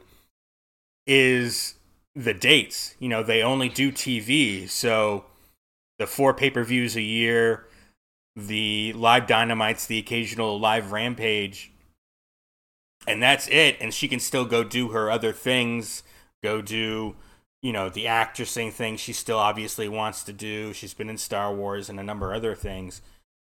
is 1.06 1.74
the 2.14 2.34
dates. 2.34 2.96
You 2.98 3.08
know 3.08 3.22
they 3.22 3.42
only 3.42 3.68
do 3.68 3.92
TV, 3.92 4.68
so 4.68 5.24
the 5.98 6.06
four 6.06 6.34
pay 6.34 6.50
per 6.50 6.64
views 6.64 6.96
a 6.96 7.02
year, 7.02 7.66
the 8.34 8.92
live 8.94 9.26
dynamites, 9.26 9.86
the 9.86 9.98
occasional 9.98 10.58
live 10.58 10.92
rampage, 10.92 11.72
and 13.06 13.22
that's 13.22 13.48
it. 13.48 13.76
And 13.80 13.92
she 13.92 14.08
can 14.08 14.20
still 14.20 14.44
go 14.44 14.64
do 14.64 14.88
her 14.88 15.10
other 15.10 15.32
things 15.32 16.02
go 16.42 16.62
do 16.62 17.14
you 17.62 17.72
know 17.72 17.90
the 17.90 18.06
actressing 18.06 18.72
thing 18.72 18.96
she 18.96 19.12
still 19.12 19.38
obviously 19.38 19.88
wants 19.88 20.22
to 20.24 20.32
do. 20.32 20.72
She's 20.72 20.94
been 20.94 21.10
in 21.10 21.18
star 21.18 21.54
wars 21.54 21.88
and 21.88 22.00
a 22.00 22.04
number 22.04 22.32
of 22.32 22.36
other 22.36 22.54
things 22.54 23.02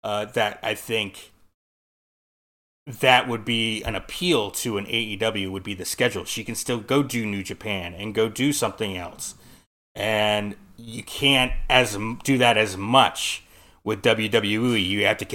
uh, 0.04 0.26
that 0.26 0.60
i 0.64 0.74
think 0.74 1.32
that 2.88 3.28
would 3.28 3.46
be 3.46 3.84
an 3.84 3.94
appeal 3.96 4.50
to 4.50 4.78
an 4.78 4.86
aew 4.86 5.52
would 5.52 5.64
be 5.64 5.76
the 5.76 5.86
schedule. 5.86 6.26
She 6.26 6.44
can 6.44 6.56
still 6.56 6.80
go 6.80 7.04
do 7.04 7.26
new 7.26 7.44
japan 7.44 7.94
and 7.94 8.16
go 8.16 8.28
do 8.28 8.52
something 8.52 8.98
else. 8.98 9.36
And 9.94 10.56
you 10.78 11.04
can't 11.04 11.54
as 11.70 11.98
do 12.24 12.38
that 12.40 12.58
as 12.58 12.76
much 12.76 13.44
with 13.84 14.02
wwe 14.02 14.84
you 14.84 15.06
have 15.06 15.18
to 15.18 15.26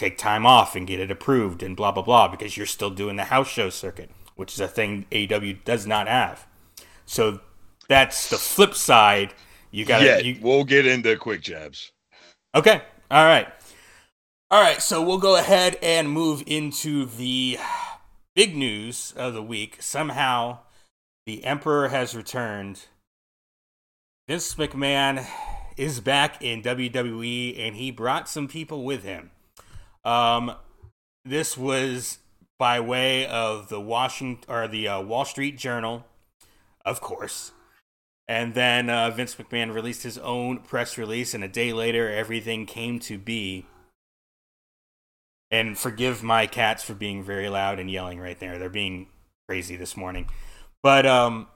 take 0.00 0.18
time 0.18 0.46
off 0.46 0.74
and 0.74 0.86
get 0.86 1.00
it 1.00 1.10
approved 1.10 1.62
and 1.62 1.76
blah 1.76 1.92
blah 1.92 2.02
blah 2.02 2.26
because 2.28 2.56
you're 2.56 2.66
still 2.66 2.90
doing 2.90 3.16
the 3.16 3.24
house 3.24 3.48
show 3.48 3.70
circuit 3.70 4.10
which 4.34 4.54
is 4.54 4.60
a 4.60 4.68
thing 4.68 5.06
aew 5.12 5.64
does 5.64 5.86
not 5.86 6.08
have 6.08 6.46
so 7.10 7.40
that's 7.90 8.30
the 8.30 8.38
flip 8.38 8.74
side. 8.74 9.34
You 9.72 9.84
got 9.84 10.02
yeah. 10.02 10.18
You... 10.18 10.38
We'll 10.40 10.62
get 10.62 10.86
into 10.86 11.16
quick 11.16 11.42
jabs. 11.42 11.90
Okay. 12.54 12.80
All 13.10 13.24
right. 13.24 13.48
All 14.48 14.62
right. 14.62 14.80
So 14.80 15.02
we'll 15.02 15.18
go 15.18 15.34
ahead 15.36 15.76
and 15.82 16.08
move 16.08 16.44
into 16.46 17.04
the 17.04 17.58
big 18.36 18.56
news 18.56 19.12
of 19.16 19.34
the 19.34 19.42
week. 19.42 19.78
Somehow, 19.80 20.58
the 21.26 21.44
Emperor 21.44 21.88
has 21.88 22.14
returned. 22.14 22.84
Vince 24.28 24.54
McMahon 24.54 25.26
is 25.76 25.98
back 25.98 26.40
in 26.40 26.62
WWE, 26.62 27.58
and 27.58 27.74
he 27.74 27.90
brought 27.90 28.28
some 28.28 28.46
people 28.46 28.84
with 28.84 29.02
him. 29.02 29.32
Um, 30.04 30.54
this 31.24 31.56
was 31.56 32.18
by 32.58 32.80
way 32.80 33.26
of 33.26 33.68
the 33.68 33.80
Washington 33.80 34.44
or 34.48 34.68
the 34.68 34.88
uh, 34.88 35.00
Wall 35.00 35.24
Street 35.24 35.58
Journal 35.58 36.04
of 36.84 37.00
course. 37.00 37.52
And 38.28 38.54
then 38.54 38.88
uh, 38.88 39.10
Vince 39.10 39.34
McMahon 39.34 39.74
released 39.74 40.02
his 40.04 40.18
own 40.18 40.58
press 40.58 40.96
release, 40.96 41.34
and 41.34 41.42
a 41.42 41.48
day 41.48 41.72
later, 41.72 42.08
everything 42.08 42.66
came 42.66 43.00
to 43.00 43.18
be. 43.18 43.66
And 45.50 45.76
forgive 45.76 46.22
my 46.22 46.46
cats 46.46 46.84
for 46.84 46.94
being 46.94 47.24
very 47.24 47.48
loud 47.48 47.80
and 47.80 47.90
yelling 47.90 48.20
right 48.20 48.38
there. 48.38 48.56
They're 48.56 48.68
being 48.70 49.08
crazy 49.48 49.74
this 49.74 49.96
morning. 49.96 50.28
But 50.80 51.06
um, 51.06 51.48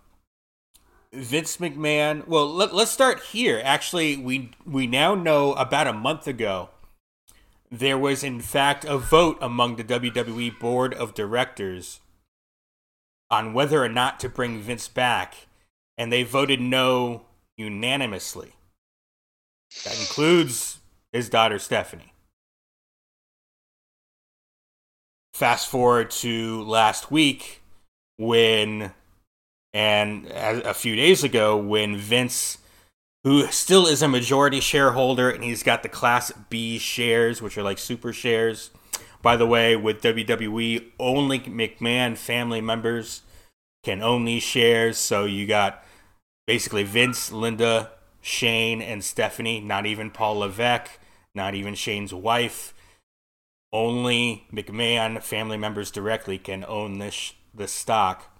Vince 1.12 1.58
McMahon. 1.58 2.26
Well, 2.26 2.52
let, 2.52 2.72
us 2.72 2.90
start 2.90 3.20
here. 3.20 3.62
Actually, 3.64 4.16
we 4.16 4.50
we 4.66 4.88
now 4.88 5.14
know 5.14 5.52
about 5.52 5.86
a 5.86 5.92
month 5.92 6.26
ago 6.26 6.70
there 7.78 7.98
was 7.98 8.22
in 8.22 8.40
fact 8.40 8.84
a 8.84 8.98
vote 8.98 9.38
among 9.40 9.76
the 9.76 9.84
WWE 9.84 10.58
board 10.58 10.94
of 10.94 11.14
directors 11.14 12.00
on 13.30 13.52
whether 13.52 13.82
or 13.82 13.88
not 13.88 14.20
to 14.20 14.28
bring 14.28 14.60
Vince 14.60 14.86
back, 14.88 15.48
and 15.98 16.12
they 16.12 16.22
voted 16.22 16.60
no 16.60 17.22
unanimously. 17.56 18.52
That 19.84 19.98
includes 19.98 20.78
his 21.12 21.28
daughter 21.28 21.58
Stephanie. 21.58 22.12
Fast 25.32 25.68
forward 25.68 26.10
to 26.12 26.62
last 26.62 27.10
week 27.10 27.60
when, 28.18 28.92
and 29.72 30.26
a 30.26 30.74
few 30.74 30.94
days 30.94 31.24
ago, 31.24 31.56
when 31.56 31.96
Vince, 31.96 32.58
who 33.24 33.46
still 33.48 33.86
is 33.86 34.02
a 34.02 34.08
majority 34.08 34.60
shareholder 34.60 35.30
and 35.30 35.42
he's 35.42 35.62
got 35.62 35.82
the 35.82 35.88
Class 35.88 36.30
B 36.50 36.78
shares, 36.78 37.42
which 37.42 37.58
are 37.58 37.62
like 37.62 37.78
super 37.78 38.12
shares. 38.12 38.70
By 39.22 39.36
the 39.36 39.46
way, 39.46 39.74
with 39.74 40.02
WWE, 40.02 40.92
only 41.00 41.40
McMahon 41.40 42.16
family 42.16 42.60
members 42.60 43.22
can 43.82 44.02
own 44.02 44.26
these 44.26 44.42
shares. 44.42 44.98
So 44.98 45.24
you 45.24 45.46
got 45.46 45.82
basically 46.46 46.84
Vince, 46.84 47.32
Linda, 47.32 47.90
Shane, 48.20 48.82
and 48.82 49.02
Stephanie, 49.02 49.60
not 49.60 49.86
even 49.86 50.10
Paul 50.10 50.36
Levesque, 50.36 50.98
not 51.34 51.54
even 51.54 51.74
Shane's 51.74 52.12
wife. 52.12 52.74
Only 53.72 54.46
McMahon 54.52 55.22
family 55.22 55.56
members 55.56 55.90
directly 55.90 56.38
can 56.38 56.64
own 56.68 56.98
this, 56.98 57.32
this 57.54 57.72
stock. 57.72 58.30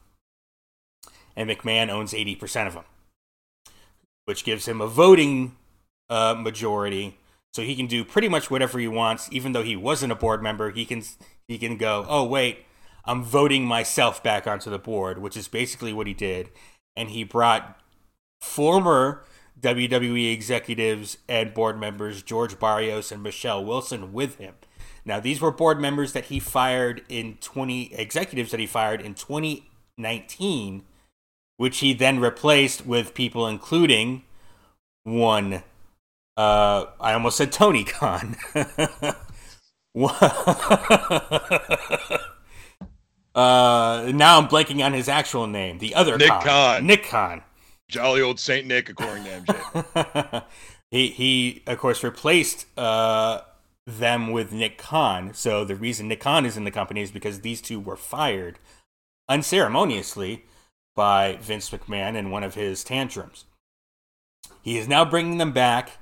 And 1.35 1.49
McMahon 1.51 1.89
owns 1.89 2.13
80% 2.13 2.67
of 2.67 2.75
them, 2.75 2.85
which 4.25 4.45
gives 4.45 4.67
him 4.67 4.81
a 4.81 4.87
voting 4.87 5.57
uh, 6.09 6.35
majority. 6.37 7.19
So 7.53 7.63
he 7.63 7.77
can 7.77 7.87
do 7.87 8.05
pretty 8.05 8.29
much 8.29 8.51
whatever 8.51 8.79
he 8.79 8.89
wants, 8.89 9.29
even 9.31 9.53
though 9.53 9.63
he 9.63 9.77
wasn't 9.77 10.13
a 10.13 10.17
board 10.17 10.43
member. 10.43 10.71
He 10.71 10.85
can 10.85 11.03
he 11.47 11.59
can 11.59 11.77
go, 11.77 12.05
oh 12.09 12.25
wait, 12.25 12.65
I'm 13.05 13.23
voting 13.23 13.65
myself 13.65 14.23
back 14.23 14.47
onto 14.47 14.71
the 14.71 14.79
board, 14.79 15.19
which 15.19 15.37
is 15.37 15.49
basically 15.49 15.93
what 15.93 16.07
he 16.07 16.15
did. 16.15 16.51
And 16.97 17.11
he 17.11 17.23
brought 17.25 17.81
former 18.41 19.25
WWE 19.61 20.33
executives 20.33 21.19
and 21.29 21.55
board 21.55 21.79
members 21.79 22.23
George 22.23 22.59
Barrios 22.59 23.13
and 23.13 23.23
Michelle 23.23 23.65
Wilson 23.65 24.13
with 24.13 24.37
him. 24.37 24.55
Now, 25.05 25.21
these 25.21 25.41
were 25.41 25.51
board 25.51 25.81
members 25.81 26.13
that 26.13 26.27
he 26.27 26.39
fired 26.39 27.03
in 27.09 27.37
20 27.41 27.95
executives 27.95 28.51
that 28.51 28.61
he 28.61 28.67
fired 28.67 29.01
in 29.01 29.15
2019, 29.15 30.85
which 31.57 31.79
he 31.79 31.93
then 31.93 32.21
replaced 32.21 32.87
with 32.87 33.15
people 33.15 33.47
including 33.47 34.25
one. 35.05 35.63
Uh, 36.37 36.87
I 37.01 37.13
almost 37.13 37.37
said 37.37 37.53
Tony 37.53 37.85
Khan. 37.85 38.37
Uh, 43.35 44.13
now 44.15 44.39
I'm 44.39 44.47
blanking 44.47 44.85
on 44.85 44.93
his 44.93 45.09
actual 45.09 45.47
name. 45.47 45.79
The 45.79 45.95
other 45.95 46.17
Nick 46.17 46.29
Khan. 46.29 46.43
Khan. 46.43 46.87
Nick 46.87 47.05
Khan. 47.05 47.43
Jolly 47.89 48.23
old 48.23 48.39
Saint 48.39 48.67
Nick, 48.67 48.89
according 48.89 49.25
to 49.25 49.31
MJ. 49.31 50.45
he 50.91 51.09
he 51.09 51.63
of 51.67 51.79
course 51.79 52.05
replaced 52.05 52.67
uh, 52.79 53.41
them 53.87 54.31
with 54.31 54.53
Nick 54.53 54.79
Khan. 54.79 55.35
So 55.35 55.65
the 55.65 55.75
reason 55.75 56.09
Nick 56.09 56.21
Khan 56.21 56.47
is 56.47 56.57
in 56.57 56.65
the 56.65 56.71
company 56.71 57.03
is 57.03 57.11
because 57.11 57.41
these 57.41 57.61
two 57.61 57.81
were 57.81 57.97
fired 57.97 58.59
unceremoniously 59.29 60.45
by 60.95 61.39
Vince 61.41 61.71
McMahon 61.71 62.17
in 62.17 62.31
one 62.31 62.45
of 62.45 62.55
his 62.55 62.85
tantrums. 62.85 63.45
He 64.63 64.79
is 64.79 64.89
now 64.89 65.05
bringing 65.05 65.39
them 65.39 65.53
back. 65.53 65.99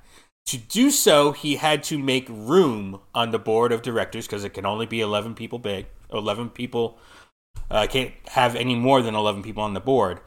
To 0.46 0.58
do 0.58 0.90
so, 0.90 1.32
he 1.32 1.56
had 1.56 1.82
to 1.84 1.98
make 1.98 2.26
room 2.28 3.00
on 3.14 3.30
the 3.30 3.38
board 3.38 3.72
of 3.72 3.82
directors 3.82 4.26
because 4.26 4.44
it 4.44 4.54
can 4.54 4.66
only 4.66 4.86
be 4.86 5.00
11 5.00 5.34
people 5.34 5.58
big, 5.58 5.86
11 6.12 6.50
people 6.50 6.98
uh, 7.70 7.86
can't 7.88 8.12
have 8.28 8.54
any 8.54 8.74
more 8.74 9.02
than 9.02 9.14
11 9.14 9.42
people 9.42 9.62
on 9.62 9.74
the 9.74 9.80
board. 9.80 10.20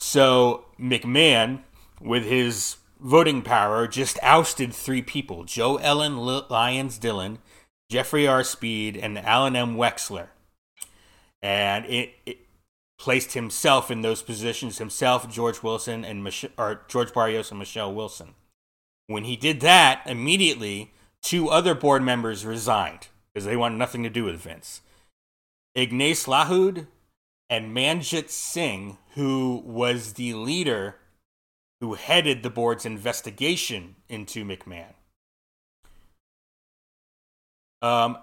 So 0.00 0.66
McMahon, 0.78 1.60
with 2.00 2.24
his 2.24 2.76
voting 3.00 3.42
power, 3.42 3.86
just 3.86 4.18
ousted 4.22 4.72
three 4.72 5.02
people 5.02 5.44
JoEllen 5.44 6.48
Lyons 6.50 6.98
Dillon, 6.98 7.38
Jeffrey 7.90 8.26
R. 8.26 8.44
Speed, 8.44 8.96
and 8.96 9.18
Alan 9.18 9.56
M. 9.56 9.76
Wexler. 9.76 10.28
And 11.42 11.84
it, 11.86 12.14
it 12.26 12.38
placed 12.98 13.32
himself 13.32 13.90
in 13.90 14.02
those 14.02 14.22
positions 14.22 14.78
himself, 14.78 15.30
George 15.30 15.62
Wilson, 15.62 16.04
and 16.04 16.24
Mich- 16.24 16.50
or 16.58 16.82
George 16.88 17.12
Barrios 17.12 17.50
and 17.50 17.58
Michelle 17.58 17.94
Wilson. 17.94 18.34
When 19.06 19.24
he 19.24 19.36
did 19.36 19.60
that, 19.60 20.02
immediately 20.04 20.92
two 21.22 21.48
other 21.48 21.74
board 21.74 22.02
members 22.02 22.44
resigned 22.44 23.08
because 23.32 23.46
they 23.46 23.56
wanted 23.56 23.78
nothing 23.78 24.02
to 24.02 24.10
do 24.10 24.24
with 24.24 24.40
Vince. 24.40 24.82
Ignace 25.74 26.26
Lahoud 26.26 26.88
and 27.48 27.74
Manjit 27.74 28.30
Singh, 28.30 28.98
who 29.14 29.62
was 29.64 30.14
the 30.14 30.34
leader 30.34 30.96
who 31.80 31.94
headed 31.94 32.42
the 32.42 32.50
board's 32.50 32.84
investigation 32.84 33.94
into 34.08 34.44
McMahon. 34.44 34.94
Um, 37.80 38.18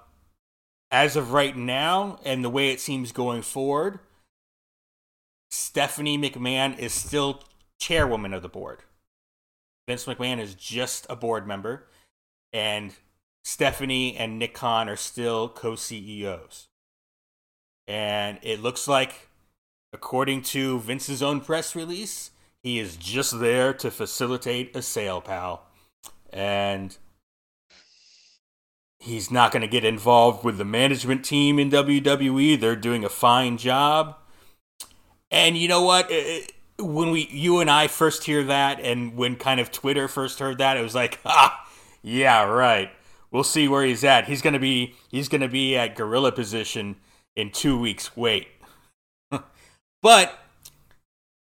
as 0.91 1.15
of 1.15 1.31
right 1.31 1.55
now, 1.55 2.19
and 2.25 2.43
the 2.43 2.49
way 2.49 2.69
it 2.71 2.81
seems 2.81 3.13
going 3.13 3.41
forward, 3.41 3.99
Stephanie 5.55 6.17
McMahon 6.17 6.77
is 6.77 6.93
still 6.93 7.41
chairwoman 7.79 8.33
of 8.33 8.41
the 8.41 8.49
board. 8.49 8.83
Vince 9.87 10.03
McMahon 10.03 10.37
is 10.39 10.53
just 10.53 11.07
a 11.09 11.15
board 11.15 11.47
member, 11.47 11.87
and 12.51 12.93
Stephanie 13.43 14.17
and 14.17 14.37
Nick 14.37 14.53
Khan 14.53 14.89
are 14.89 14.97
still 14.97 15.47
co 15.47 15.75
CEOs. 15.75 16.67
And 17.87 18.37
it 18.41 18.61
looks 18.61 18.85
like, 18.87 19.29
according 19.93 20.41
to 20.43 20.79
Vince's 20.79 21.23
own 21.23 21.39
press 21.39 21.73
release, 21.73 22.31
he 22.61 22.77
is 22.77 22.97
just 22.97 23.39
there 23.39 23.73
to 23.75 23.89
facilitate 23.89 24.75
a 24.75 24.81
sale, 24.81 25.21
pal. 25.21 25.67
And 26.33 26.97
he's 28.99 29.31
not 29.31 29.53
going 29.53 29.61
to 29.61 29.67
get 29.67 29.85
involved 29.85 30.43
with 30.43 30.57
the 30.57 30.65
management 30.65 31.23
team 31.23 31.59
in 31.59 31.71
WWE. 31.71 32.59
They're 32.59 32.75
doing 32.75 33.05
a 33.05 33.09
fine 33.09 33.57
job. 33.57 34.17
And 35.35 35.57
you 35.57 35.67
know 35.67 35.81
what? 35.81 36.09
When 36.79 37.11
we, 37.11 37.27
you 37.29 37.59
and 37.59 37.69
I 37.69 37.87
first 37.87 38.23
hear 38.23 38.45
that, 38.45 38.79
and 38.79 39.17
when 39.17 39.35
kind 39.35 39.59
of 39.59 39.69
Twitter 39.69 40.07
first 40.07 40.39
heard 40.39 40.59
that, 40.59 40.77
it 40.77 40.81
was 40.81 40.95
like, 40.95 41.19
ah, 41.25 41.69
yeah, 42.01 42.43
right. 42.45 42.89
We'll 43.31 43.43
see 43.43 43.67
where 43.67 43.83
he's 43.83 44.05
at. 44.05 44.29
He's 44.29 44.41
gonna 44.41 44.59
be, 44.59 44.95
he's 45.09 45.27
gonna 45.27 45.49
be 45.49 45.75
at 45.75 45.97
gorilla 45.97 46.31
position 46.31 46.95
in 47.35 47.51
two 47.51 47.77
weeks. 47.77 48.15
Wait. 48.15 48.47
but 50.01 50.39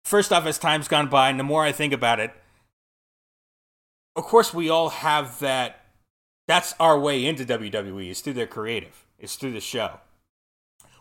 first 0.04 0.32
off, 0.32 0.46
as 0.46 0.58
time's 0.58 0.88
gone 0.88 1.08
by, 1.08 1.30
and 1.30 1.38
the 1.38 1.44
more 1.44 1.62
I 1.62 1.70
think 1.70 1.92
about 1.92 2.18
it, 2.18 2.32
of 4.16 4.24
course, 4.24 4.52
we 4.52 4.68
all 4.68 4.88
have 4.88 5.38
that. 5.38 5.84
That's 6.48 6.74
our 6.80 6.98
way 6.98 7.24
into 7.24 7.44
WWE. 7.44 8.10
Is 8.10 8.20
through 8.20 8.32
their 8.32 8.48
creative. 8.48 9.04
It's 9.16 9.36
through 9.36 9.52
the 9.52 9.60
show. 9.60 10.00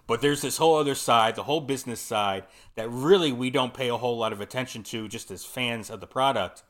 But 0.07 0.21
there's 0.21 0.41
this 0.41 0.57
whole 0.57 0.75
other 0.75 0.95
side, 0.95 1.35
the 1.35 1.43
whole 1.43 1.61
business 1.61 1.99
side, 1.99 2.43
that 2.75 2.89
really 2.89 3.31
we 3.31 3.49
don't 3.49 3.73
pay 3.73 3.89
a 3.89 3.97
whole 3.97 4.17
lot 4.17 4.33
of 4.33 4.41
attention 4.41 4.83
to 4.83 5.07
just 5.07 5.31
as 5.31 5.45
fans 5.45 5.89
of 5.89 5.99
the 5.99 6.07
product. 6.07 6.63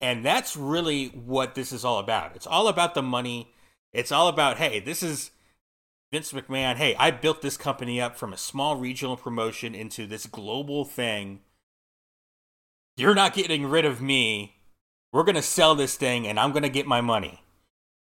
And 0.00 0.24
that's 0.24 0.56
really 0.56 1.08
what 1.08 1.54
this 1.54 1.72
is 1.72 1.84
all 1.84 1.98
about. 1.98 2.36
It's 2.36 2.46
all 2.46 2.68
about 2.68 2.94
the 2.94 3.02
money. 3.02 3.52
It's 3.92 4.12
all 4.12 4.28
about, 4.28 4.58
hey, 4.58 4.80
this 4.80 5.02
is 5.02 5.32
Vince 6.12 6.32
McMahon. 6.32 6.76
Hey, 6.76 6.94
I 6.96 7.10
built 7.10 7.42
this 7.42 7.56
company 7.56 8.00
up 8.00 8.16
from 8.16 8.32
a 8.32 8.38
small 8.38 8.76
regional 8.76 9.16
promotion 9.16 9.74
into 9.74 10.06
this 10.06 10.26
global 10.26 10.84
thing. 10.84 11.40
You're 12.96 13.14
not 13.14 13.34
getting 13.34 13.66
rid 13.66 13.84
of 13.84 14.00
me. 14.00 14.56
We're 15.12 15.24
going 15.24 15.34
to 15.34 15.42
sell 15.42 15.74
this 15.74 15.96
thing 15.96 16.26
and 16.26 16.38
I'm 16.38 16.52
going 16.52 16.62
to 16.62 16.68
get 16.68 16.86
my 16.86 17.00
money. 17.00 17.42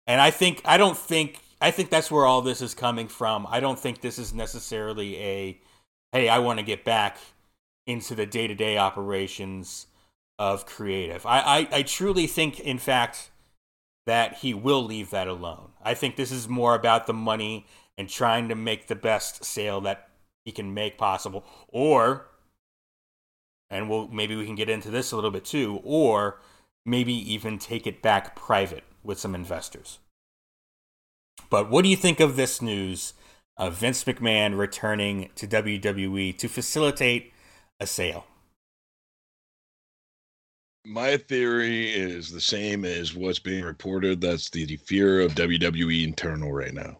And 0.06 0.22
I 0.22 0.32
think, 0.32 0.62
I 0.66 0.78
don't 0.78 0.98
think 0.98 1.40
I 1.62 1.72
think 1.72 1.90
that's 1.90 2.10
where 2.10 2.26
all 2.26 2.42
this 2.42 2.62
is 2.62 2.74
coming 2.74 3.08
from. 3.08 3.46
I 3.50 3.60
don't 3.60 3.80
think 3.80 4.02
this 4.02 4.18
is 4.18 4.34
necessarily 4.34 5.18
a, 5.18 5.62
hey, 6.12 6.30
I 6.30 6.40
want 6.40 6.60
to 6.60 6.66
get 6.66 6.86
back 6.86 7.18
into 7.86 8.16
the 8.16 8.26
day 8.26 8.48
to 8.48 8.56
day 8.56 8.78
operations 8.78 9.88
of 10.38 10.66
creative. 10.66 11.26
I, 11.26 11.40
I, 11.40 11.68
I 11.72 11.84
truly 11.84 12.28
think, 12.28 12.60
in 12.60 12.78
fact, 12.78 13.30
that 14.06 14.38
he 14.38 14.54
will 14.54 14.84
leave 14.84 15.10
that 15.10 15.28
alone. 15.28 15.72
I 15.84 15.94
think 15.94 16.16
this 16.16 16.32
is 16.32 16.48
more 16.48 16.76
about 16.76 17.08
the 17.08 17.14
money 17.14 17.66
and 17.98 18.08
trying 18.08 18.48
to 18.48 18.56
make 18.56 18.88
the 18.88 18.96
best 18.96 19.44
sale 19.44 19.82
that 19.82 20.08
he 20.46 20.52
can 20.54 20.74
make 20.74 20.98
possible. 20.98 21.44
Or, 21.68 22.28
and 23.70 23.90
we'll 23.90 24.08
maybe 24.08 24.36
we 24.36 24.46
can 24.46 24.56
get 24.56 24.70
into 24.70 24.90
this 24.90 25.12
a 25.12 25.16
little 25.16 25.30
bit 25.32 25.44
too, 25.44 25.82
or 25.84 26.40
maybe 26.86 27.14
even 27.14 27.60
take 27.60 27.86
it 27.86 28.02
back 28.02 28.36
private 28.36 28.86
with 29.04 29.20
some 29.20 29.36
investors. 29.36 30.00
But 31.50 31.72
what 31.72 31.84
do 31.84 31.90
you 31.90 31.96
think 31.96 32.20
of 32.20 32.36
this 32.36 32.62
news 32.62 33.14
of 33.58 33.74
Vince 33.74 34.04
McMahon 34.04 34.58
returning 34.58 35.32
to 35.36 35.48
WWE 35.48 36.38
to 36.38 36.48
facilitate 36.48 37.34
a 37.80 37.88
sale? 37.88 38.26
My 40.86 41.18
theory 41.18 41.90
is 41.90 42.32
the 42.32 42.40
same 42.40 42.86
as 42.86 43.16
what's 43.16 43.40
being 43.40 43.64
reported. 43.64 44.22
That's 44.22 44.50
the 44.50 44.78
fear 44.78 45.22
of 45.22 45.36
WWE 45.36 46.04
internal 46.04 46.52
right 46.52 46.74
now. 46.74 46.98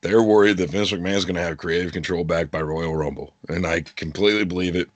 They're 0.00 0.22
worried 0.22 0.58
that 0.58 0.70
Vince 0.70 0.92
McMahon 0.92 1.14
is 1.14 1.24
going 1.24 1.36
to 1.36 1.42
have 1.42 1.56
creative 1.56 1.92
control 1.92 2.24
back 2.24 2.50
by 2.50 2.60
Royal 2.62 2.94
Rumble. 2.94 3.32
And 3.48 3.66
I 3.66 3.82
completely 3.82 4.44
believe 4.44 4.76
it 4.76 4.90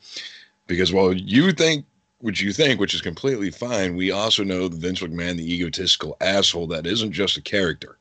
because 0.67 0.93
while 0.93 1.15
you 1.15 1.53
think 1.53 1.87
what 2.21 2.41
you 2.41 2.53
think, 2.53 2.81
which 2.81 2.95
is 2.95 3.01
completely 3.01 3.51
fine, 3.51 3.97
we 3.97 4.11
also 4.11 4.43
know 4.43 4.67
that 4.67 4.77
Vince 4.77 5.01
McMahon, 5.01 5.37
the 5.37 5.55
egotistical 5.55 6.17
asshole, 6.21 6.67
that 6.67 6.87
isn't 6.87 7.13
just 7.13 7.37
a 7.37 7.43
character 7.43 7.97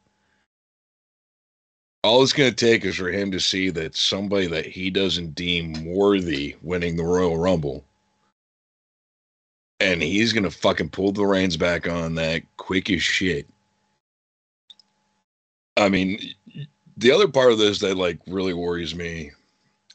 all 2.03 2.23
it's 2.23 2.33
going 2.33 2.49
to 2.49 2.55
take 2.55 2.86
is 2.86 2.95
for 2.95 3.10
him 3.10 3.31
to 3.31 3.39
see 3.39 3.69
that 3.71 3.95
somebody 3.95 4.47
that 4.47 4.65
he 4.65 4.89
doesn't 4.89 5.36
deem 5.36 5.86
worthy 5.86 6.55
winning 6.62 6.95
the 6.95 7.03
Royal 7.03 7.38
Rumble. 7.38 7.83
And 9.79 10.01
he's 10.01 10.33
going 10.33 10.43
to 10.43 10.51
fucking 10.51 10.89
pull 10.89 11.12
the 11.12 11.25
reins 11.25 11.57
back 11.57 11.88
on 11.88 12.15
that 12.15 12.43
quick 12.57 12.89
as 12.89 13.01
shit. 13.01 13.47
I 15.75 15.89
mean, 15.89 16.19
the 16.97 17.12
other 17.12 17.27
part 17.27 17.51
of 17.51 17.60
this 17.60 17.79
that 17.79 17.97
like 17.97 18.19
really 18.27 18.53
worries 18.53 18.95
me 18.95 19.31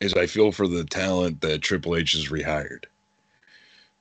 is 0.00 0.14
I 0.14 0.26
feel 0.26 0.52
for 0.52 0.68
the 0.68 0.84
talent 0.84 1.40
that 1.40 1.62
Triple 1.62 1.96
H 1.96 2.12
has 2.12 2.28
rehired. 2.28 2.84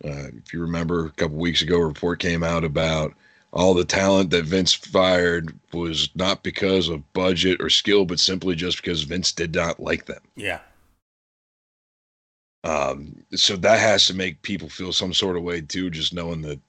Uh, 0.03 0.29
if 0.37 0.53
you 0.53 0.61
remember, 0.61 1.05
a 1.05 1.11
couple 1.11 1.37
weeks 1.37 1.61
ago, 1.61 1.77
a 1.77 1.85
report 1.85 2.19
came 2.19 2.43
out 2.43 2.63
about 2.63 3.13
all 3.53 3.73
the 3.73 3.85
talent 3.85 4.29
that 4.29 4.45
Vince 4.45 4.73
fired 4.73 5.53
was 5.73 6.09
not 6.15 6.43
because 6.43 6.87
of 6.87 7.13
budget 7.13 7.61
or 7.61 7.69
skill, 7.69 8.05
but 8.05 8.19
simply 8.19 8.55
just 8.55 8.77
because 8.77 9.03
Vince 9.03 9.31
did 9.31 9.53
not 9.53 9.79
like 9.79 10.05
them. 10.05 10.21
Yeah. 10.35 10.59
Um, 12.63 13.23
so 13.33 13.55
that 13.57 13.79
has 13.79 14.05
to 14.07 14.13
make 14.13 14.41
people 14.41 14.69
feel 14.69 14.93
some 14.93 15.13
sort 15.13 15.35
of 15.35 15.43
way 15.43 15.61
too, 15.61 15.89
just 15.89 16.13
knowing 16.13 16.41
that, 16.43 16.59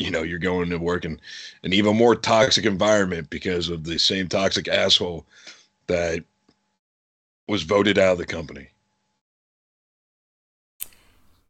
you 0.00 0.10
know, 0.10 0.22
you're 0.22 0.38
going 0.38 0.68
to 0.70 0.78
work 0.78 1.04
in 1.04 1.20
an 1.62 1.72
even 1.72 1.96
more 1.96 2.16
toxic 2.16 2.66
environment 2.66 3.30
because 3.30 3.68
of 3.68 3.84
the 3.84 3.98
same 3.98 4.28
toxic 4.28 4.68
asshole 4.68 5.24
that 5.86 6.24
was 7.48 7.62
voted 7.62 7.98
out 7.98 8.12
of 8.12 8.18
the 8.18 8.26
company. 8.26 8.68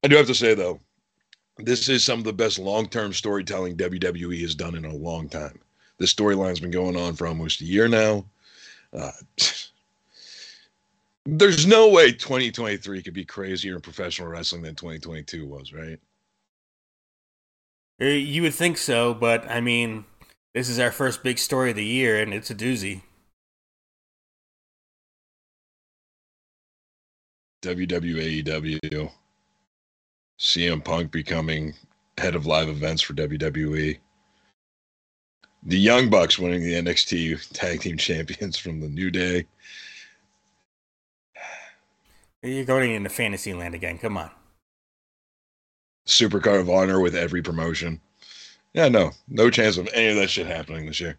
I 0.04 0.08
do 0.08 0.16
have 0.16 0.26
to 0.26 0.34
say 0.34 0.54
though, 0.54 0.80
this 1.58 1.88
is 1.88 2.04
some 2.04 2.18
of 2.18 2.24
the 2.24 2.32
best 2.32 2.58
long-term 2.58 3.12
storytelling 3.12 3.76
WWE 3.76 4.40
has 4.40 4.54
done 4.54 4.74
in 4.74 4.84
a 4.84 4.94
long 4.94 5.28
time. 5.28 5.58
This 5.98 6.12
storyline's 6.12 6.60
been 6.60 6.70
going 6.70 6.96
on 6.96 7.14
for 7.14 7.26
almost 7.26 7.60
a 7.60 7.64
year 7.64 7.86
now. 7.88 8.24
Uh, 8.92 9.12
there's 11.24 11.66
no 11.66 11.88
way 11.88 12.12
2023 12.12 13.02
could 13.02 13.14
be 13.14 13.24
crazier 13.24 13.76
in 13.76 13.80
professional 13.80 14.28
wrestling 14.28 14.62
than 14.62 14.74
2022 14.74 15.46
was, 15.46 15.72
right? 15.72 15.98
Uh, 18.00 18.06
you 18.06 18.42
would 18.42 18.54
think 18.54 18.76
so, 18.76 19.14
but 19.14 19.48
I 19.48 19.60
mean, 19.60 20.04
this 20.52 20.68
is 20.68 20.80
our 20.80 20.90
first 20.90 21.22
big 21.22 21.38
story 21.38 21.70
of 21.70 21.76
the 21.76 21.84
year, 21.84 22.20
and 22.20 22.34
it's 22.34 22.50
a 22.50 22.54
doozy. 22.54 23.02
WWAEW. 27.62 29.10
CM 30.38 30.84
Punk 30.84 31.10
becoming 31.10 31.74
head 32.18 32.34
of 32.34 32.46
live 32.46 32.68
events 32.68 33.02
for 33.02 33.14
WWE. 33.14 33.98
The 35.66 35.78
Young 35.78 36.10
Bucks 36.10 36.38
winning 36.38 36.62
the 36.62 36.74
NXT 36.74 37.52
Tag 37.52 37.80
Team 37.80 37.96
Champions 37.96 38.58
from 38.58 38.80
the 38.80 38.88
New 38.88 39.10
Day. 39.10 39.46
You're 42.42 42.66
going 42.66 42.92
into 42.92 43.08
Fantasyland 43.08 43.74
again. 43.74 43.96
Come 43.96 44.18
on. 44.18 44.30
Supercard 46.06 46.60
of 46.60 46.68
Honor 46.68 47.00
with 47.00 47.14
every 47.14 47.42
promotion. 47.42 48.00
Yeah, 48.74 48.88
no, 48.88 49.12
no 49.28 49.48
chance 49.48 49.78
of 49.78 49.88
any 49.94 50.08
of 50.08 50.16
that 50.16 50.28
shit 50.28 50.46
happening 50.46 50.84
this 50.86 51.00
year. 51.00 51.16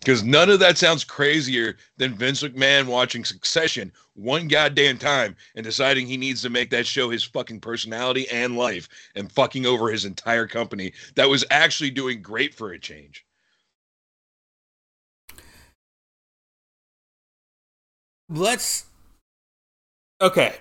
Because 0.00 0.22
none 0.22 0.50
of 0.50 0.60
that 0.60 0.76
sounds 0.76 1.04
crazier 1.04 1.76
than 1.96 2.14
Vince 2.14 2.42
McMahon 2.42 2.86
watching 2.86 3.24
Succession 3.24 3.92
one 4.14 4.48
goddamn 4.48 4.98
time 4.98 5.36
and 5.54 5.64
deciding 5.64 6.06
he 6.06 6.16
needs 6.16 6.42
to 6.42 6.50
make 6.50 6.70
that 6.70 6.86
show 6.86 7.10
his 7.10 7.24
fucking 7.24 7.60
personality 7.60 8.28
and 8.30 8.56
life 8.56 8.88
and 9.14 9.30
fucking 9.32 9.66
over 9.66 9.90
his 9.90 10.04
entire 10.04 10.46
company 10.46 10.92
that 11.16 11.28
was 11.28 11.44
actually 11.50 11.90
doing 11.90 12.22
great 12.22 12.54
for 12.54 12.72
a 12.72 12.78
change. 12.78 13.24
Let's. 18.28 18.86
Okay. 20.20 20.54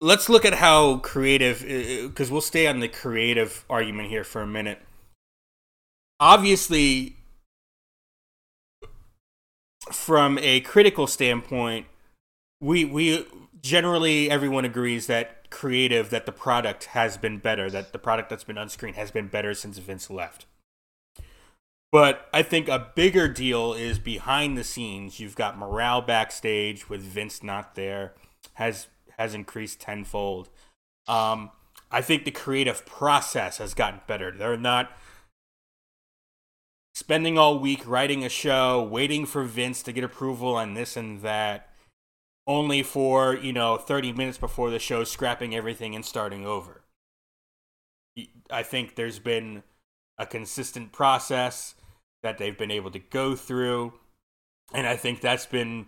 Let's 0.00 0.28
look 0.28 0.44
at 0.44 0.54
how 0.54 0.96
creative, 0.96 1.62
uh, 1.62 2.04
uh, 2.04 2.08
because 2.08 2.30
we'll 2.30 2.40
stay 2.40 2.66
on 2.66 2.80
the 2.80 2.88
creative 2.88 3.64
argument 3.70 4.08
here 4.08 4.24
for 4.24 4.42
a 4.42 4.46
minute. 4.46 4.80
Obviously, 6.18 7.16
from 9.90 10.38
a 10.38 10.60
critical 10.60 11.06
standpoint, 11.06 11.86
we 12.60 12.84
we 12.84 13.26
generally 13.60 14.30
everyone 14.30 14.64
agrees 14.64 15.06
that 15.06 15.50
creative 15.50 16.10
that 16.10 16.26
the 16.26 16.32
product 16.32 16.84
has 16.86 17.16
been 17.16 17.38
better, 17.38 17.70
that 17.70 17.92
the 17.92 17.98
product 17.98 18.30
that's 18.30 18.44
been 18.44 18.58
on 18.58 18.68
screen 18.68 18.94
has 18.94 19.10
been 19.10 19.28
better 19.28 19.54
since 19.54 19.78
Vince 19.78 20.10
left. 20.10 20.46
But 21.90 22.28
I 22.32 22.42
think 22.42 22.68
a 22.68 22.90
bigger 22.94 23.28
deal 23.28 23.74
is 23.74 23.98
behind 23.98 24.56
the 24.56 24.64
scenes. 24.64 25.20
You've 25.20 25.36
got 25.36 25.58
morale 25.58 26.00
backstage 26.00 26.88
with 26.88 27.02
Vince 27.02 27.42
not 27.42 27.74
there 27.74 28.14
has 28.54 28.86
has 29.18 29.34
increased 29.34 29.80
tenfold. 29.80 30.48
Um, 31.06 31.50
I 31.90 32.00
think 32.00 32.24
the 32.24 32.30
creative 32.30 32.86
process 32.86 33.58
has 33.58 33.74
gotten 33.74 34.00
better. 34.06 34.30
They're 34.30 34.56
not 34.56 34.90
spending 37.02 37.36
all 37.36 37.58
week 37.58 37.82
writing 37.84 38.24
a 38.24 38.28
show, 38.28 38.80
waiting 38.80 39.26
for 39.26 39.42
Vince 39.42 39.82
to 39.82 39.90
get 39.92 40.04
approval 40.04 40.54
on 40.54 40.74
this 40.74 40.96
and 40.96 41.20
that, 41.22 41.68
only 42.46 42.80
for, 42.84 43.34
you 43.34 43.52
know, 43.52 43.76
30 43.76 44.12
minutes 44.12 44.38
before 44.38 44.70
the 44.70 44.78
show, 44.78 45.02
scrapping 45.02 45.52
everything 45.52 45.96
and 45.96 46.04
starting 46.04 46.46
over. 46.46 46.82
I 48.48 48.62
think 48.62 48.94
there's 48.94 49.18
been 49.18 49.64
a 50.16 50.26
consistent 50.26 50.92
process 50.92 51.74
that 52.22 52.38
they've 52.38 52.56
been 52.56 52.70
able 52.70 52.92
to 52.92 53.00
go 53.00 53.34
through. 53.34 53.94
And 54.72 54.86
I 54.86 54.94
think 54.94 55.20
that's 55.20 55.46
been 55.46 55.86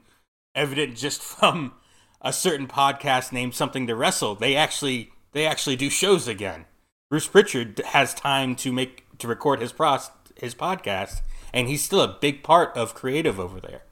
evident 0.53 0.97
just 0.97 1.23
from 1.39 1.75
a 2.21 2.33
certain 2.33 2.67
podcast 2.67 3.31
named 3.31 3.55
Something 3.55 3.87
to 3.87 3.95
Wrestle. 3.95 4.35
They 4.35 4.57
actually 4.57 5.13
they 5.31 5.47
actually 5.47 5.77
do 5.77 5.91
shows 5.91 6.27
again. 6.27 6.65
Bruce 7.09 7.29
Prichard 7.29 7.79
has 7.87 8.15
time 8.15 8.57
to 8.57 8.73
make 8.73 9.07
to 9.19 9.29
record 9.29 9.61
his 9.61 9.71
pros 9.71 10.11
his 10.37 10.55
podcast, 10.55 11.21
and 11.53 11.69
he's 11.69 11.83
still 11.83 12.01
a 12.01 12.19
big 12.21 12.43
part 12.43 12.77
of 12.77 12.95
creative 12.95 13.39
over 13.39 13.61
there. 13.61 13.83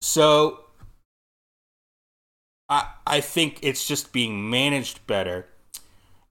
So 0.00 0.66
I 2.68 2.88
I 3.06 3.20
think 3.20 3.58
it's 3.62 3.86
just 3.86 4.12
being 4.12 4.48
managed 4.50 5.06
better. 5.06 5.46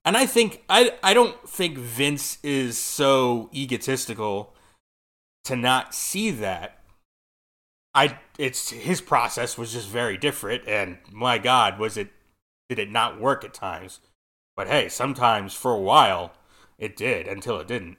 And 0.04 0.16
I 0.16 0.26
think 0.26 0.62
I 0.68 0.92
I 1.02 1.14
don't 1.14 1.48
think 1.48 1.78
Vince 1.78 2.38
is 2.42 2.78
so 2.78 3.50
egotistical 3.52 4.54
to 5.44 5.56
not 5.56 5.94
see 5.94 6.30
that. 6.30 6.82
I 7.94 8.18
it's 8.38 8.70
his 8.70 9.00
process 9.00 9.56
was 9.56 9.72
just 9.72 9.88
very 9.88 10.18
different 10.18 10.66
and 10.68 10.98
my 11.10 11.38
god 11.38 11.78
was 11.78 11.96
it 11.96 12.10
did 12.68 12.78
it 12.78 12.90
not 12.90 13.20
work 13.20 13.44
at 13.44 13.54
times. 13.54 14.00
But 14.56 14.68
hey, 14.68 14.88
sometimes 14.88 15.54
for 15.54 15.72
a 15.72 15.80
while 15.80 16.32
it 16.78 16.96
did 16.96 17.26
until 17.26 17.58
it 17.58 17.68
didn't. 17.68 17.96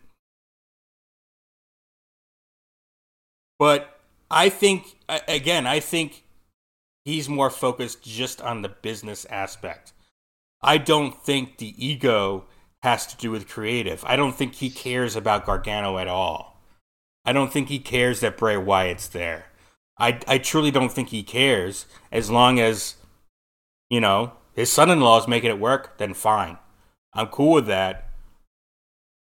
But 3.60 4.00
I 4.30 4.50
think, 4.50 4.98
again, 5.08 5.66
I 5.66 5.80
think 5.80 6.24
he's 7.06 7.30
more 7.30 7.50
focused 7.50 8.04
just 8.04 8.42
on 8.42 8.62
the 8.62 8.70
business 8.70 9.26
aspect. 9.26 9.94
I 10.62 10.78
don't 10.78 11.24
think 11.24 11.58
the 11.58 11.74
ego 11.84 12.46
has 12.84 13.08
to 13.08 13.18
do 13.18 13.32
with 13.32 13.48
creative. 13.48 14.04
I 14.06 14.16
don't 14.16 14.36
think 14.36 14.56
he 14.56 14.70
cares 14.70 15.16
about 15.16 15.46
Gargano 15.46 15.98
at 15.98 16.08
all. 16.08 16.62
I 17.26 17.34
don't 17.34 17.52
think 17.52 17.70
he 17.70 17.80
cares 17.80 18.20
that 18.20 18.38
Bray 18.38 18.58
Wyatt's 18.58 19.08
there. 19.08 19.48
I, 20.00 20.20
I 20.28 20.38
truly 20.38 20.72
don't 20.72 20.92
think 20.92 21.10
he 21.10 21.24
cares 21.24 21.86
as 22.12 22.30
long 22.30 22.60
as, 22.60 22.96
you 23.90 24.00
know, 24.00 24.34
his 24.54 24.72
son 24.72 24.90
in 24.90 25.02
law 25.02 25.20
is 25.20 25.28
making 25.28 25.50
it 25.50 25.60
work, 25.60 25.98
then 25.98 26.14
fine. 26.14 26.58
I'm 27.14 27.28
cool 27.28 27.54
with 27.54 27.68
that. 27.68 28.10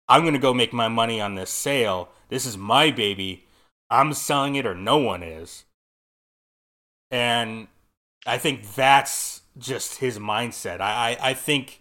I'm 0.08 0.22
going 0.22 0.34
to 0.34 0.40
go 0.40 0.54
make 0.54 0.72
my 0.72 0.88
money 0.88 1.20
on 1.20 1.34
this 1.34 1.50
sale. 1.50 2.08
This 2.28 2.46
is 2.46 2.56
my 2.56 2.90
baby. 2.90 3.46
I'm 3.92 4.14
selling 4.14 4.54
it 4.54 4.66
or 4.66 4.74
no 4.74 4.96
one 4.96 5.22
is. 5.22 5.64
And 7.10 7.68
I 8.26 8.38
think 8.38 8.74
that's 8.74 9.42
just 9.58 9.98
his 9.98 10.18
mindset. 10.18 10.80
I, 10.80 11.18
I, 11.20 11.30
I 11.30 11.34
think 11.34 11.80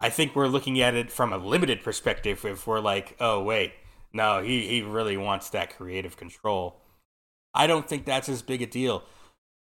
I 0.00 0.10
think 0.10 0.36
we're 0.36 0.48
looking 0.48 0.80
at 0.80 0.94
it 0.94 1.10
from 1.10 1.32
a 1.32 1.38
limited 1.38 1.82
perspective 1.82 2.44
if 2.44 2.66
we're 2.66 2.80
like, 2.80 3.16
oh 3.20 3.42
wait, 3.42 3.72
no, 4.12 4.42
he, 4.42 4.66
he 4.66 4.82
really 4.82 5.16
wants 5.16 5.50
that 5.50 5.76
creative 5.76 6.16
control. 6.16 6.76
I 7.54 7.66
don't 7.66 7.88
think 7.88 8.04
that's 8.04 8.28
as 8.28 8.42
big 8.42 8.62
a 8.62 8.66
deal 8.66 9.04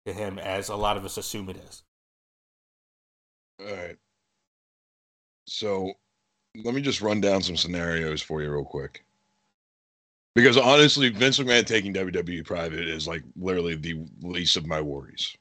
to 0.06 0.13
him 0.13 0.40
as 0.40 0.70
a 0.70 0.76
lot 0.76 0.98
of 0.98 1.06
us 1.06 1.18
assume 1.18 1.50
it 1.50 1.58
is. 1.58 1.84
All 3.60 3.68
right. 3.68 3.98
So 5.48 5.94
let 6.63 6.76
me 6.76 6.82
just 6.82 7.02
run 7.02 7.22
down 7.22 7.42
some 7.42 7.58
scenarios 7.58 8.22
for 8.22 8.42
you 8.44 8.52
real 8.52 8.66
quick. 8.66 9.07
Because 10.38 10.56
honestly, 10.56 11.10
Vince 11.10 11.39
McMahon 11.39 11.65
taking 11.65 11.95
WWE 11.95 12.45
private 12.45 12.88
is 12.88 13.08
like 13.08 13.23
literally 13.36 13.73
the 13.73 14.06
least 14.21 14.56
of 14.56 14.67
my 14.67 14.80
worries. 14.80 15.36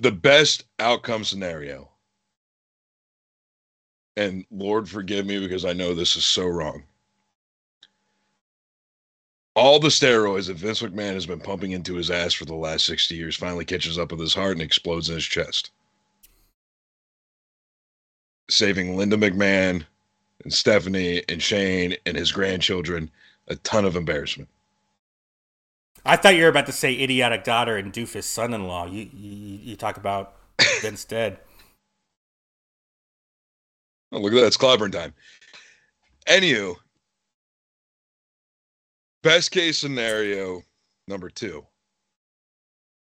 The 0.00 0.12
best 0.12 0.64
outcome 0.78 1.24
scenario, 1.24 1.90
and 4.18 4.44
Lord 4.50 4.86
forgive 4.86 5.24
me 5.24 5.40
because 5.40 5.64
I 5.64 5.72
know 5.72 5.94
this 5.94 6.14
is 6.14 6.26
so 6.26 6.44
wrong. 6.44 6.82
All 9.56 9.80
the 9.80 9.88
steroids 9.88 10.48
that 10.48 10.58
Vince 10.58 10.82
McMahon 10.82 11.14
has 11.14 11.24
been 11.24 11.40
pumping 11.40 11.72
into 11.72 11.94
his 11.94 12.10
ass 12.10 12.34
for 12.34 12.44
the 12.44 12.54
last 12.54 12.84
60 12.84 13.14
years 13.14 13.34
finally 13.34 13.64
catches 13.64 13.98
up 13.98 14.10
with 14.10 14.20
his 14.20 14.34
heart 14.34 14.52
and 14.52 14.60
explodes 14.60 15.08
in 15.08 15.14
his 15.14 15.24
chest. 15.24 15.70
Saving 18.50 18.98
Linda 18.98 19.16
McMahon, 19.16 19.86
and 20.42 20.52
Stephanie 20.52 21.22
and 21.28 21.42
Shane 21.42 21.96
and 22.06 22.16
his 22.16 22.32
grandchildren 22.32 23.10
a 23.48 23.56
ton 23.56 23.84
of 23.84 23.96
embarrassment. 23.96 24.48
I 26.04 26.16
thought 26.16 26.34
you 26.34 26.42
were 26.42 26.48
about 26.48 26.66
to 26.66 26.72
say 26.72 27.00
idiotic 27.00 27.44
daughter 27.44 27.76
and 27.76 27.92
doofus 27.92 28.24
son-in-law. 28.24 28.86
You 28.86 29.08
you, 29.12 29.58
you 29.62 29.76
talk 29.76 29.96
about 29.96 30.36
instead. 30.84 31.38
Oh, 34.12 34.20
look 34.20 34.32
at 34.32 34.36
that! 34.36 34.46
It's 34.46 34.56
clobbering 34.56 34.92
time. 34.92 35.14
Anywho, 36.28 36.76
best 39.22 39.50
case 39.50 39.78
scenario 39.78 40.62
number 41.08 41.30
two, 41.30 41.64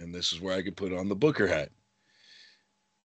and 0.00 0.14
this 0.14 0.32
is 0.32 0.40
where 0.40 0.56
I 0.56 0.62
could 0.62 0.76
put 0.76 0.92
on 0.92 1.08
the 1.08 1.16
Booker 1.16 1.46
hat. 1.46 1.70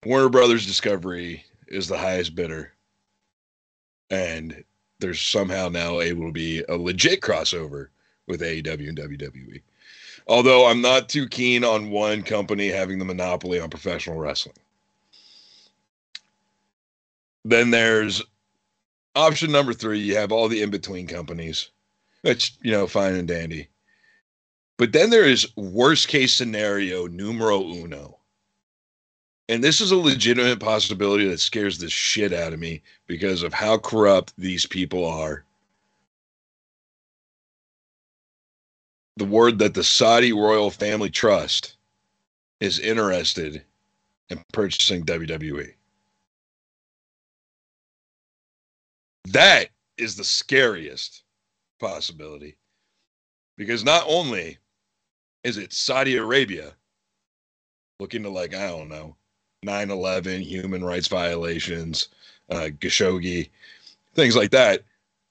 Warner 0.04 0.28
Brothers 0.28 0.66
Discovery 0.66 1.44
is 1.68 1.88
the 1.88 1.98
highest 1.98 2.34
bidder 2.34 2.72
and 4.10 4.64
there's 4.98 5.20
somehow 5.20 5.68
now 5.68 6.00
able 6.00 6.26
to 6.26 6.32
be 6.32 6.62
a 6.68 6.76
legit 6.76 7.20
crossover 7.20 7.88
with 8.26 8.40
AEW 8.40 8.88
and 8.88 8.98
WWE. 8.98 9.62
Although 10.26 10.66
I'm 10.66 10.80
not 10.80 11.08
too 11.08 11.28
keen 11.28 11.64
on 11.64 11.90
one 11.90 12.22
company 12.22 12.68
having 12.68 12.98
the 12.98 13.04
monopoly 13.04 13.58
on 13.58 13.70
professional 13.70 14.18
wrestling. 14.18 14.56
Then 17.44 17.70
there's 17.70 18.22
option 19.16 19.50
number 19.50 19.72
three. 19.72 19.98
You 19.98 20.16
have 20.16 20.30
all 20.30 20.48
the 20.48 20.62
in 20.62 20.70
between 20.70 21.06
companies, 21.06 21.70
That's, 22.22 22.52
you 22.60 22.70
know, 22.70 22.86
fine 22.86 23.14
and 23.14 23.26
dandy. 23.26 23.68
But 24.76 24.92
then 24.92 25.10
there 25.10 25.24
is 25.24 25.54
worst 25.56 26.08
case 26.08 26.32
scenario 26.32 27.06
numero 27.06 27.60
uno 27.62 28.19
and 29.50 29.64
this 29.64 29.80
is 29.80 29.90
a 29.90 29.96
legitimate 29.96 30.60
possibility 30.60 31.28
that 31.28 31.40
scares 31.40 31.76
the 31.76 31.90
shit 31.90 32.32
out 32.32 32.52
of 32.52 32.60
me 32.60 32.80
because 33.08 33.42
of 33.42 33.52
how 33.52 33.76
corrupt 33.76 34.32
these 34.38 34.64
people 34.64 35.04
are. 35.04 35.44
The 39.16 39.24
word 39.24 39.58
that 39.58 39.74
the 39.74 39.82
Saudi 39.82 40.32
Royal 40.32 40.70
Family 40.70 41.10
Trust 41.10 41.74
is 42.60 42.78
interested 42.78 43.64
in 44.28 44.40
purchasing 44.52 45.04
WWE. 45.04 45.74
That 49.30 49.70
is 49.98 50.14
the 50.14 50.22
scariest 50.22 51.24
possibility 51.80 52.56
because 53.56 53.82
not 53.82 54.04
only 54.06 54.58
is 55.42 55.56
it 55.56 55.72
Saudi 55.72 56.18
Arabia 56.18 56.72
looking 57.98 58.22
to, 58.22 58.30
like, 58.30 58.54
I 58.54 58.68
don't 58.68 58.88
know, 58.88 59.16
9/11, 59.64 60.40
human 60.42 60.82
rights 60.84 61.08
violations, 61.08 62.08
uh, 62.50 62.68
Khashoggi, 62.78 63.50
things 64.14 64.36
like 64.36 64.50
that. 64.50 64.82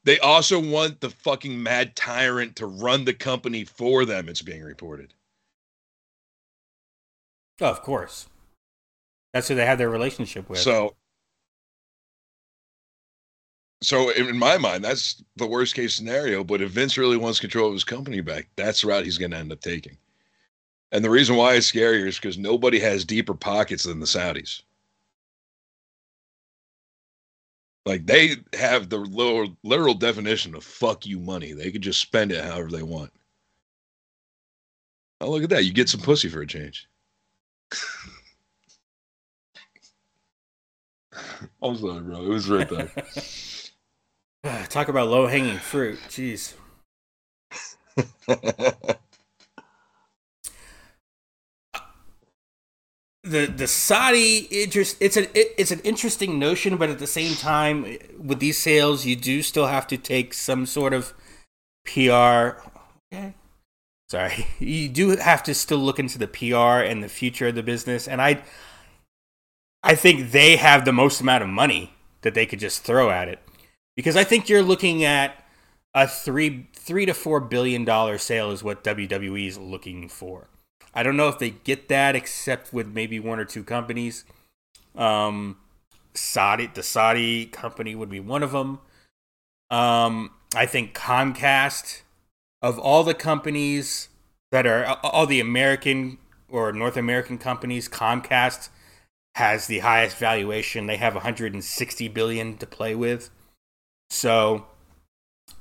They 0.03 0.19
also 0.19 0.59
want 0.59 1.01
the 1.01 1.09
fucking 1.09 1.61
mad 1.61 1.95
tyrant 1.95 2.55
to 2.57 2.65
run 2.65 3.05
the 3.05 3.13
company 3.13 3.65
for 3.65 4.05
them. 4.05 4.29
It's 4.29 4.41
being 4.41 4.63
reported. 4.63 5.13
Oh, 7.61 7.67
of 7.67 7.81
course. 7.81 8.27
That's 9.33 9.47
who 9.47 9.55
they 9.55 9.65
have 9.65 9.77
their 9.77 9.89
relationship 9.89 10.49
with. 10.49 10.59
So, 10.59 10.95
so 13.83 14.09
in 14.09 14.37
my 14.37 14.57
mind, 14.57 14.83
that's 14.83 15.21
the 15.35 15.47
worst 15.47 15.75
case 15.75 15.93
scenario. 15.93 16.43
But 16.43 16.61
if 16.61 16.71
Vince 16.71 16.97
really 16.97 17.17
wants 17.17 17.39
control 17.39 17.67
of 17.67 17.73
his 17.73 17.83
company 17.83 18.21
back, 18.21 18.47
that's 18.55 18.81
the 18.81 18.87
route 18.87 19.05
he's 19.05 19.17
going 19.17 19.31
to 19.31 19.37
end 19.37 19.51
up 19.51 19.59
taking. 19.59 19.97
And 20.91 21.05
the 21.05 21.09
reason 21.09 21.35
why 21.35 21.55
it's 21.55 21.71
scarier 21.71 22.07
is 22.07 22.15
because 22.17 22.37
nobody 22.37 22.79
has 22.79 23.05
deeper 23.05 23.33
pockets 23.33 23.83
than 23.83 23.99
the 23.99 24.05
Saudis. 24.05 24.63
Like 27.85 28.05
they 28.05 28.35
have 28.53 28.89
the 28.89 28.97
literal, 28.97 29.55
literal 29.63 29.93
definition 29.93 30.55
of 30.55 30.63
fuck 30.63 31.05
you 31.05 31.19
money. 31.19 31.53
They 31.53 31.71
could 31.71 31.81
just 31.81 32.01
spend 32.01 32.31
it 32.31 32.43
however 32.43 32.69
they 32.69 32.83
want. 32.83 33.11
Oh, 35.21 35.29
look 35.31 35.43
at 35.43 35.49
that. 35.49 35.65
You 35.65 35.73
get 35.73 35.89
some 35.89 36.01
pussy 36.01 36.29
for 36.29 36.41
a 36.41 36.47
change. 36.47 36.87
I'm 41.61 41.77
sorry, 41.77 42.01
bro. 42.01 42.23
It 42.23 42.29
was 42.29 42.49
right 42.49 42.69
there. 42.69 42.91
Talk 44.69 44.87
about 44.87 45.09
low 45.09 45.27
hanging 45.27 45.57
fruit. 45.57 45.99
Jeez. 46.07 46.53
the 53.29 53.45
the 53.45 53.67
Saudi 53.67 54.47
interest 54.51 54.97
it's 54.99 55.17
an 55.17 55.27
it, 55.33 55.53
it's 55.57 55.71
an 55.71 55.79
interesting 55.81 56.39
notion, 56.39 56.77
but 56.77 56.89
at 56.89 56.99
the 56.99 57.07
same 57.07 57.35
time, 57.35 57.97
with 58.17 58.39
these 58.39 58.57
sales, 58.57 59.05
you 59.05 59.15
do 59.15 59.41
still 59.41 59.67
have 59.67 59.87
to 59.87 59.97
take 59.97 60.33
some 60.33 60.65
sort 60.65 60.93
of 60.93 61.13
PR. 61.85 62.61
Okay. 63.13 63.35
Sorry, 64.09 64.47
you 64.59 64.89
do 64.89 65.15
have 65.17 65.43
to 65.43 65.53
still 65.53 65.79
look 65.79 65.99
into 65.99 66.17
the 66.17 66.27
PR 66.27 66.83
and 66.83 67.03
the 67.03 67.09
future 67.09 67.47
of 67.47 67.55
the 67.55 67.63
business, 67.63 68.07
and 68.07 68.21
I 68.21 68.43
I 69.83 69.95
think 69.95 70.31
they 70.31 70.57
have 70.57 70.85
the 70.85 70.91
most 70.91 71.21
amount 71.21 71.43
of 71.43 71.49
money 71.49 71.93
that 72.21 72.33
they 72.33 72.45
could 72.45 72.59
just 72.59 72.83
throw 72.83 73.09
at 73.09 73.29
it 73.29 73.39
because 73.95 74.15
I 74.15 74.23
think 74.23 74.49
you're 74.49 74.63
looking 74.63 75.03
at 75.03 75.45
a 75.93 76.07
three 76.07 76.67
three 76.73 77.05
to 77.05 77.13
four 77.13 77.39
billion 77.39 77.85
dollar 77.85 78.17
sale 78.17 78.51
is 78.51 78.63
what 78.63 78.83
WWE 78.83 79.47
is 79.47 79.57
looking 79.57 80.09
for. 80.09 80.47
I 80.93 81.03
don't 81.03 81.17
know 81.17 81.27
if 81.27 81.39
they 81.39 81.51
get 81.51 81.87
that 81.89 82.15
except 82.15 82.73
with 82.73 82.87
maybe 82.87 83.19
one 83.19 83.39
or 83.39 83.45
two 83.45 83.63
companies. 83.63 84.25
Um, 84.95 85.57
Saudi, 86.13 86.67
the 86.67 86.83
Saudi 86.83 87.45
company 87.45 87.95
would 87.95 88.09
be 88.09 88.19
one 88.19 88.43
of 88.43 88.51
them. 88.51 88.79
Um, 89.69 90.31
I 90.55 90.65
think 90.65 90.93
Comcast, 90.95 92.01
of 92.61 92.79
all 92.79 93.03
the 93.03 93.13
companies 93.13 94.09
that 94.51 94.65
are 94.65 94.97
all 95.03 95.27
the 95.27 95.39
American 95.39 96.17
or 96.49 96.73
North 96.73 96.97
American 96.97 97.37
companies, 97.37 97.87
Comcast 97.87 98.69
has 99.35 99.67
the 99.67 99.79
highest 99.79 100.17
valuation. 100.17 100.87
They 100.87 100.97
have 100.97 101.13
160 101.13 102.07
billion 102.07 102.57
to 102.57 102.65
play 102.65 102.95
with, 102.95 103.29
so 104.09 104.65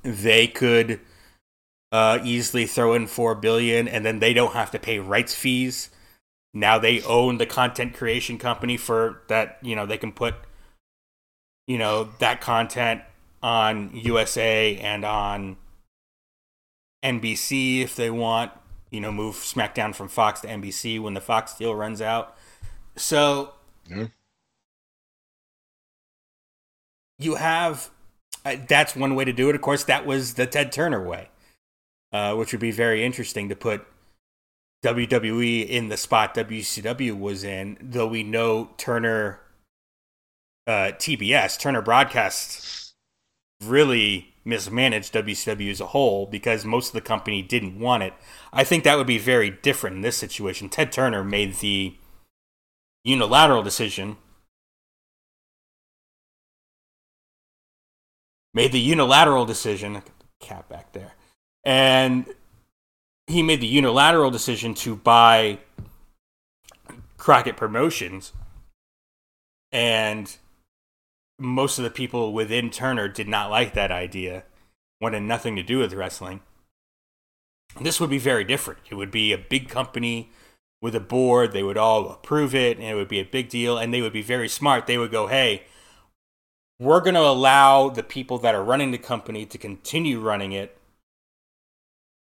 they 0.03 0.49
could 0.49 1.01
uh, 1.91 2.19
easily 2.23 2.67
throw 2.67 2.95
in 2.95 3.07
four 3.07 3.35
billion, 3.35 3.89
and 3.89 4.05
then 4.05 4.19
they 4.19 4.35
don't 4.35 4.53
have 4.53 4.71
to 4.73 4.79
pay 4.79 4.99
rights 4.99 5.35
fees. 5.35 5.91
Now 6.53 6.79
they 6.79 7.03
own 7.03 7.39
the 7.39 7.47
content 7.47 7.95
creation 7.95 8.39
company 8.39 8.77
for 8.77 9.23
that. 9.29 9.59
You 9.63 9.77
know 9.77 9.87
they 9.87 9.99
can 9.99 10.13
put, 10.13 10.35
you 11.67 11.79
know, 11.79 12.11
that 12.19 12.41
content 12.41 13.03
on 13.43 13.91
USA 13.95 14.77
and 14.77 15.05
on 15.05 15.57
NBC 17.05 17.83
if 17.83 17.97
they 17.97 18.11
want. 18.11 18.53
You 18.91 19.01
know, 19.01 19.13
move 19.13 19.37
SmackDown 19.37 19.95
from 19.95 20.09
Fox 20.09 20.41
to 20.41 20.49
NBC 20.49 21.01
when 21.01 21.13
the 21.13 21.21
Fox 21.21 21.55
deal 21.55 21.75
runs 21.75 22.01
out. 22.01 22.37
So 22.97 23.53
yeah. 23.89 24.07
you 27.19 27.35
have 27.35 27.91
uh, 28.47 28.57
that's 28.67 28.97
one 28.97 29.15
way 29.15 29.27
to 29.27 29.33
do 29.33 29.51
it. 29.51 29.55
Of 29.55 29.61
course, 29.61 29.85
that 29.85 30.07
was 30.07 30.35
the 30.35 30.47
Ted 30.47 30.73
Turner 30.73 31.03
way 31.03 31.29
uh, 32.13 32.35
which 32.35 32.53
would 32.53 32.61
be 32.61 32.71
very 32.71 33.05
interesting 33.05 33.49
to 33.49 33.57
put 33.57 33.87
WWE 34.85 35.69
in 35.69 35.89
the 35.89 35.97
spot 35.97 36.35
WCW 36.35 37.19
was 37.19 37.43
in, 37.43 37.77
though 37.81 38.07
we 38.07 38.23
know 38.23 38.71
Turner, 38.77 39.41
uh, 40.67 40.93
TBS, 40.97 41.59
Turner 41.59 41.83
Broadcast 41.83 42.95
really 43.65 44.35
mismanaged 44.45 45.13
WCW 45.13 45.71
as 45.71 45.81
a 45.81 45.89
whole 45.89 46.27
because 46.27 46.65
most 46.65 46.89
of 46.89 46.93
the 46.93 47.01
company 47.01 47.43
didn't 47.43 47.79
want 47.79 48.05
it. 48.05 48.15
I 48.53 48.63
think 48.63 48.85
that 48.85 48.97
would 48.97 49.07
be 49.07 49.19
very 49.19 49.51
different 49.51 49.97
in 49.97 50.03
this 50.03 50.17
situation. 50.17 50.69
Ted 50.69 50.93
Turner 50.93 51.25
made 51.25 51.57
the 51.57 51.97
unilateral 53.05 53.65
decision. 53.65 54.17
Made 58.55 58.73
the 58.73 58.81
unilateral 58.81 59.45
decision. 59.45 60.03
Cat 60.41 60.69
back 60.69 60.93
there 60.93 61.15
and 61.69 62.25
he 63.27 63.43
made 63.43 63.61
the 63.61 63.67
unilateral 63.67 64.31
decision 64.31 64.73
to 64.73 64.97
buy 64.97 65.59
Crockett 67.19 67.59
Promotions, 67.59 68.33
and 69.71 70.35
most 71.39 71.77
of 71.77 71.85
the 71.85 71.91
people 71.91 72.33
within 72.33 72.71
Turner 72.71 73.07
did 73.07 73.29
not 73.29 73.51
like 73.51 73.75
that 73.75 73.93
idea, 73.93 74.45
wanted 74.99 75.21
nothing 75.21 75.57
to 75.57 75.63
do 75.63 75.79
with 75.79 75.93
wrestling. 75.93 76.41
This 77.83 78.01
would 78.01 78.09
be 78.09 78.19
very 78.19 78.45
different. 78.45 78.81
It 78.89 78.95
would 78.95 79.11
be 79.11 79.35
a 79.35 79.39
big 79.39 79.69
company 79.69 80.31
with 80.81 80.95
a 80.95 81.01
board. 81.01 81.53
They 81.53 81.63
would 81.63 81.77
all 81.77 82.09
approve 82.09 82.55
it, 82.55 82.79
and 82.79 82.87
it 82.87 82.95
would 82.95 83.09
be 83.09 83.21
a 83.21 83.27
big 83.27 83.51
deal. 83.51 83.77
And 83.77 83.93
they 83.93 84.01
would 84.01 84.15
be 84.15 84.23
very 84.23 84.49
smart. 84.49 84.87
They 84.87 84.97
would 84.97 85.11
go, 85.11 85.27
"Hey, 85.27 85.65
we're 86.81 87.01
going 87.01 87.15
to 87.15 87.21
allow 87.21 87.91
the 87.91 88.03
people 88.03 88.39
that 88.39 88.55
are 88.55 88.65
running 88.65 88.91
the 88.91 88.99
company 88.99 89.45
to 89.45 89.59
continue 89.59 90.19
running 90.19 90.53
it, 90.53 90.79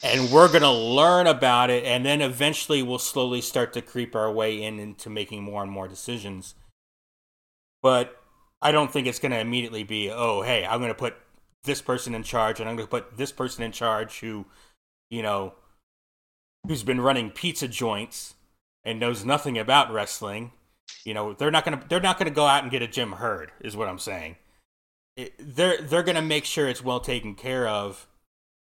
and 0.03 0.31
we're 0.33 0.49
going 0.49 0.63
to 0.63 0.71
learn 0.71 1.27
about 1.27 1.71
it 1.71 1.85
and 1.85 2.05
then 2.05 2.21
eventually 2.21 2.83
we'll 2.83 2.99
slowly 2.99 3.41
start 3.41 3.73
to 3.73 3.83
creep 3.83 4.17
our 4.17 4.31
way 4.31 4.63
in 4.63 4.79
into 4.79 5.09
making 5.09 5.43
more 5.43 5.63
and 5.63 5.71
more 5.71 5.89
decisions. 5.89 6.55
But 7.83 8.19
i 8.61 8.71
don't 8.71 8.93
think 8.93 9.09
it's 9.09 9.19
going 9.19 9.33
to 9.33 9.41
immediately 9.41 9.83
be 9.83 10.09
oh 10.09 10.43
hey 10.43 10.65
i'm 10.65 10.79
going 10.79 10.89
to 10.89 10.95
put 10.95 11.17
this 11.65 11.83
person 11.83 12.15
in 12.15 12.23
charge 12.23 12.61
and 12.61 12.69
i'm 12.69 12.77
going 12.77 12.87
to 12.87 12.91
put 12.91 13.17
this 13.17 13.33
person 13.33 13.65
in 13.65 13.73
charge 13.73 14.21
who 14.21 14.47
you 15.11 15.21
know 15.21 15.53
who's 16.67 16.83
been 16.83 17.01
running 17.01 17.31
pizza 17.31 17.69
joints 17.69 18.35
and 18.85 19.01
knows 19.01 19.25
nothing 19.25 19.59
about 19.59 19.93
wrestling. 19.93 20.53
You 21.05 21.15
know 21.15 21.33
they're 21.33 21.51
not 21.51 21.65
going 21.65 21.79
to 21.79 21.89
they're 21.89 22.01
not 22.01 22.19
going 22.19 22.29
to 22.29 22.35
go 22.35 22.47
out 22.47 22.63
and 22.63 22.71
get 22.71 22.83
a 22.83 22.87
jim 22.87 23.13
herd 23.13 23.51
is 23.61 23.77
what 23.77 23.89
i'm 23.89 23.99
saying. 23.99 24.37
It, 25.17 25.35
they're 25.39 25.81
they're 25.81 26.03
going 26.03 26.17
to 26.17 26.23
make 26.23 26.45
sure 26.45 26.69
it's 26.69 26.83
well 26.83 27.01
taken 27.01 27.35
care 27.35 27.67
of 27.67 28.07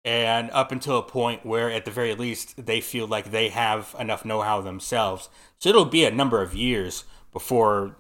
and 0.06 0.52
up 0.52 0.72
until 0.72 1.00
a 1.00 1.04
point 1.04 1.44
where 1.44 1.72
at 1.72 1.84
the 1.84 1.92
very 1.92 2.14
least 2.14 2.64
they 2.64 2.80
feel 2.80 3.08
like 3.08 3.32
they 3.32 3.50
have 3.50 3.96
enough 4.00 4.24
know-how 4.24 4.62
themselves. 4.62 5.30
So 5.58 5.70
it'll 5.70 5.84
be 5.84 6.06
a 6.06 6.12
number 6.12 6.44
of 6.44 6.54
years 6.54 7.06
before 7.34 7.98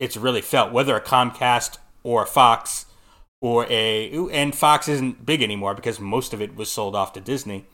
it's 0.00 0.16
really 0.16 0.42
felt 0.42 0.72
whether 0.72 0.96
a 0.96 1.00
comcast 1.00 1.78
or 2.02 2.24
a 2.24 2.26
fox 2.26 2.86
or 3.40 3.64
a 3.70 4.28
and 4.32 4.54
fox 4.56 4.88
isn't 4.88 5.24
big 5.24 5.40
anymore 5.40 5.74
because 5.74 6.00
most 6.00 6.34
of 6.34 6.42
it 6.42 6.56
was 6.56 6.70
sold 6.70 6.96
off 6.96 7.12
to 7.12 7.20
disney. 7.20 7.64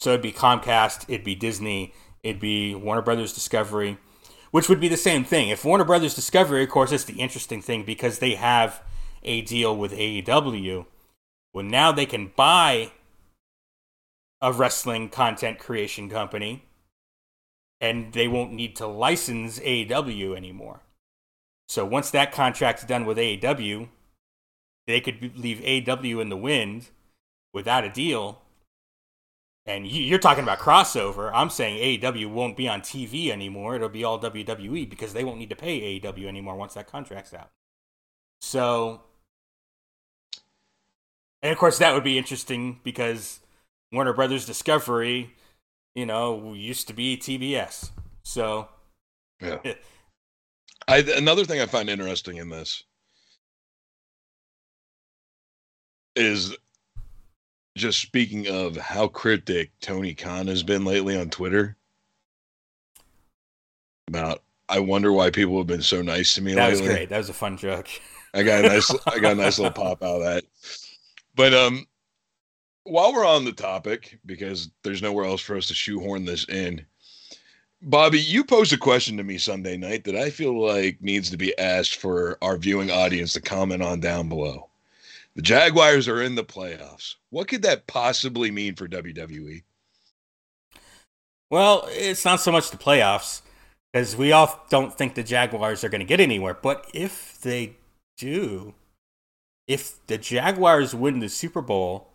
So 0.00 0.10
it'd 0.10 0.22
be 0.22 0.32
comcast 0.32 1.04
it'd 1.08 1.24
be 1.24 1.34
disney 1.34 1.92
it'd 2.22 2.40
be 2.40 2.74
warner 2.74 3.02
brothers 3.02 3.34
discovery 3.34 3.98
which 4.52 4.70
would 4.70 4.80
be 4.80 4.88
the 4.88 4.96
same 4.96 5.22
thing. 5.22 5.50
If 5.50 5.66
warner 5.66 5.84
brothers 5.84 6.14
discovery 6.14 6.64
of 6.64 6.70
course 6.70 6.92
is 6.92 7.04
the 7.04 7.20
interesting 7.20 7.60
thing 7.60 7.84
because 7.84 8.20
they 8.20 8.36
have 8.36 8.82
a 9.22 9.42
deal 9.42 9.76
with 9.76 9.92
aew 9.92 10.86
well, 11.56 11.64
now 11.64 11.90
they 11.90 12.04
can 12.04 12.32
buy 12.36 12.92
a 14.42 14.52
wrestling 14.52 15.08
content 15.08 15.58
creation 15.58 16.10
company 16.10 16.66
and 17.80 18.12
they 18.12 18.28
won't 18.28 18.52
need 18.52 18.76
to 18.76 18.86
license 18.86 19.58
AEW 19.60 20.36
anymore. 20.36 20.82
So 21.66 21.86
once 21.86 22.10
that 22.10 22.30
contract's 22.30 22.84
done 22.84 23.06
with 23.06 23.16
AEW, 23.16 23.88
they 24.86 25.00
could 25.00 25.38
leave 25.38 25.60
AEW 25.60 26.20
in 26.20 26.28
the 26.28 26.36
wind 26.36 26.90
without 27.54 27.84
a 27.84 27.90
deal. 27.90 28.42
And 29.64 29.86
you're 29.86 30.18
talking 30.18 30.44
about 30.44 30.58
crossover. 30.58 31.30
I'm 31.32 31.48
saying 31.48 32.02
AEW 32.02 32.30
won't 32.30 32.58
be 32.58 32.68
on 32.68 32.82
TV 32.82 33.30
anymore. 33.30 33.76
It'll 33.76 33.88
be 33.88 34.04
all 34.04 34.20
WWE 34.20 34.90
because 34.90 35.14
they 35.14 35.24
won't 35.24 35.38
need 35.38 35.48
to 35.48 35.56
pay 35.56 35.98
AEW 36.00 36.26
anymore 36.26 36.56
once 36.56 36.74
that 36.74 36.86
contract's 36.86 37.32
out. 37.32 37.48
So 38.42 39.00
and 41.46 41.52
of 41.52 41.58
course, 41.58 41.78
that 41.78 41.94
would 41.94 42.02
be 42.02 42.18
interesting 42.18 42.80
because 42.82 43.38
Warner 43.92 44.12
Brothers 44.12 44.44
Discovery, 44.46 45.30
you 45.94 46.04
know, 46.04 46.54
used 46.54 46.88
to 46.88 46.92
be 46.92 47.16
TBS. 47.16 47.90
So, 48.24 48.66
yeah. 49.40 49.58
Eh. 49.64 49.74
I 50.88 50.98
another 51.16 51.44
thing 51.44 51.60
I 51.60 51.66
find 51.66 51.88
interesting 51.88 52.38
in 52.38 52.48
this 52.48 52.82
is 56.16 56.56
just 57.76 58.00
speaking 58.00 58.48
of 58.48 58.76
how 58.76 59.06
cryptic 59.06 59.70
Tony 59.80 60.14
Khan 60.14 60.48
has 60.48 60.64
been 60.64 60.84
lately 60.84 61.16
on 61.16 61.30
Twitter 61.30 61.76
about 64.08 64.42
I 64.68 64.80
wonder 64.80 65.12
why 65.12 65.30
people 65.30 65.58
have 65.58 65.68
been 65.68 65.80
so 65.80 66.02
nice 66.02 66.34
to 66.34 66.42
me 66.42 66.54
That 66.54 66.70
lately. 66.70 66.80
was 66.82 66.90
great. 66.90 67.08
That 67.08 67.18
was 67.18 67.28
a 67.28 67.34
fun 67.34 67.56
joke. 67.56 67.88
I 68.34 68.42
got 68.42 68.64
a 68.64 68.68
nice 68.68 68.92
I 69.06 69.20
got 69.20 69.34
a 69.34 69.36
nice 69.36 69.60
little 69.60 69.72
pop 69.80 70.02
out 70.02 70.16
of 70.16 70.22
that. 70.24 70.42
But 71.36 71.54
um 71.54 71.86
while 72.84 73.12
we're 73.12 73.26
on 73.26 73.44
the 73.44 73.52
topic, 73.52 74.18
because 74.26 74.70
there's 74.82 75.02
nowhere 75.02 75.24
else 75.24 75.40
for 75.40 75.56
us 75.56 75.66
to 75.68 75.74
shoehorn 75.74 76.24
this 76.24 76.48
in, 76.48 76.86
Bobby, 77.82 78.20
you 78.20 78.44
posed 78.44 78.72
a 78.72 78.78
question 78.78 79.16
to 79.16 79.24
me 79.24 79.38
Sunday 79.38 79.76
night 79.76 80.04
that 80.04 80.16
I 80.16 80.30
feel 80.30 80.60
like 80.60 81.02
needs 81.02 81.30
to 81.30 81.36
be 81.36 81.56
asked 81.58 81.96
for 81.96 82.38
our 82.42 82.56
viewing 82.56 82.90
audience 82.90 83.32
to 83.34 83.40
comment 83.40 83.82
on 83.82 84.00
down 84.00 84.28
below. 84.28 84.68
The 85.34 85.42
Jaguars 85.42 86.08
are 86.08 86.22
in 86.22 86.34
the 86.34 86.44
playoffs. 86.44 87.16
What 87.30 87.48
could 87.48 87.62
that 87.62 87.86
possibly 87.86 88.50
mean 88.50 88.74
for? 88.74 88.88
WWE? 88.88 89.62
Well, 91.50 91.86
it's 91.90 92.24
not 92.24 92.40
so 92.40 92.50
much 92.50 92.70
the 92.70 92.78
playoffs 92.78 93.42
because 93.92 94.16
we 94.16 94.32
all 94.32 94.64
don't 94.70 94.96
think 94.96 95.14
the 95.14 95.22
Jaguars 95.22 95.84
are 95.84 95.88
going 95.88 96.00
to 96.00 96.06
get 96.06 96.20
anywhere. 96.20 96.54
But 96.54 96.90
if 96.94 97.38
they 97.40 97.76
do, 98.16 98.74
if 99.66 100.04
the 100.06 100.18
Jaguars 100.18 100.94
win 100.94 101.18
the 101.18 101.28
Super 101.28 101.62
Bowl, 101.62 102.12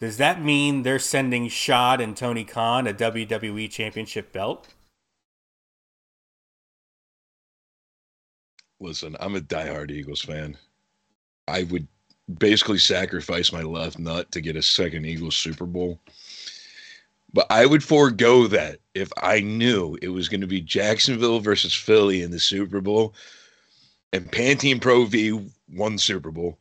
does 0.00 0.16
that 0.16 0.42
mean 0.42 0.82
they're 0.82 0.98
sending 0.98 1.48
Shad 1.48 2.00
and 2.00 2.16
Tony 2.16 2.44
Khan 2.44 2.86
a 2.86 2.94
WWE 2.94 3.70
Championship 3.70 4.32
belt? 4.32 4.68
Listen, 8.80 9.14
I'm 9.20 9.36
a 9.36 9.40
diehard 9.40 9.90
Eagles 9.90 10.22
fan. 10.22 10.56
I 11.46 11.64
would 11.64 11.86
basically 12.38 12.78
sacrifice 12.78 13.52
my 13.52 13.62
left 13.62 13.98
nut 13.98 14.30
to 14.32 14.40
get 14.40 14.56
a 14.56 14.62
second 14.62 15.04
Eagles 15.04 15.36
Super 15.36 15.66
Bowl. 15.66 16.00
But 17.32 17.46
I 17.50 17.66
would 17.66 17.84
forego 17.84 18.46
that 18.48 18.78
if 18.94 19.10
I 19.18 19.40
knew 19.40 19.96
it 20.02 20.08
was 20.08 20.28
going 20.28 20.40
to 20.40 20.46
be 20.46 20.60
Jacksonville 20.60 21.40
versus 21.40 21.74
Philly 21.74 22.22
in 22.22 22.30
the 22.30 22.40
Super 22.40 22.80
Bowl 22.80 23.14
and 24.12 24.30
Pantene 24.32 24.80
Pro 24.80 25.04
V 25.04 25.48
won 25.72 25.98
Super 25.98 26.30
Bowl. 26.30 26.58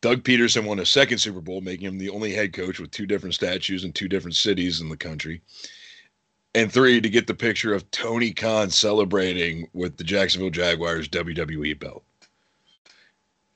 Doug 0.00 0.22
Pederson 0.22 0.64
won 0.64 0.78
a 0.78 0.86
second 0.86 1.18
Super 1.18 1.40
Bowl, 1.40 1.60
making 1.60 1.86
him 1.86 1.98
the 1.98 2.10
only 2.10 2.32
head 2.32 2.52
coach 2.52 2.78
with 2.78 2.90
two 2.90 3.06
different 3.06 3.34
statues 3.34 3.84
in 3.84 3.92
two 3.92 4.08
different 4.08 4.36
cities 4.36 4.80
in 4.80 4.88
the 4.88 4.96
country. 4.96 5.42
And 6.54 6.72
three, 6.72 7.00
to 7.00 7.08
get 7.08 7.26
the 7.26 7.34
picture 7.34 7.74
of 7.74 7.90
Tony 7.90 8.32
Khan 8.32 8.70
celebrating 8.70 9.68
with 9.72 9.96
the 9.96 10.04
Jacksonville 10.04 10.50
Jaguars 10.50 11.08
WWE 11.08 11.78
belt. 11.78 12.04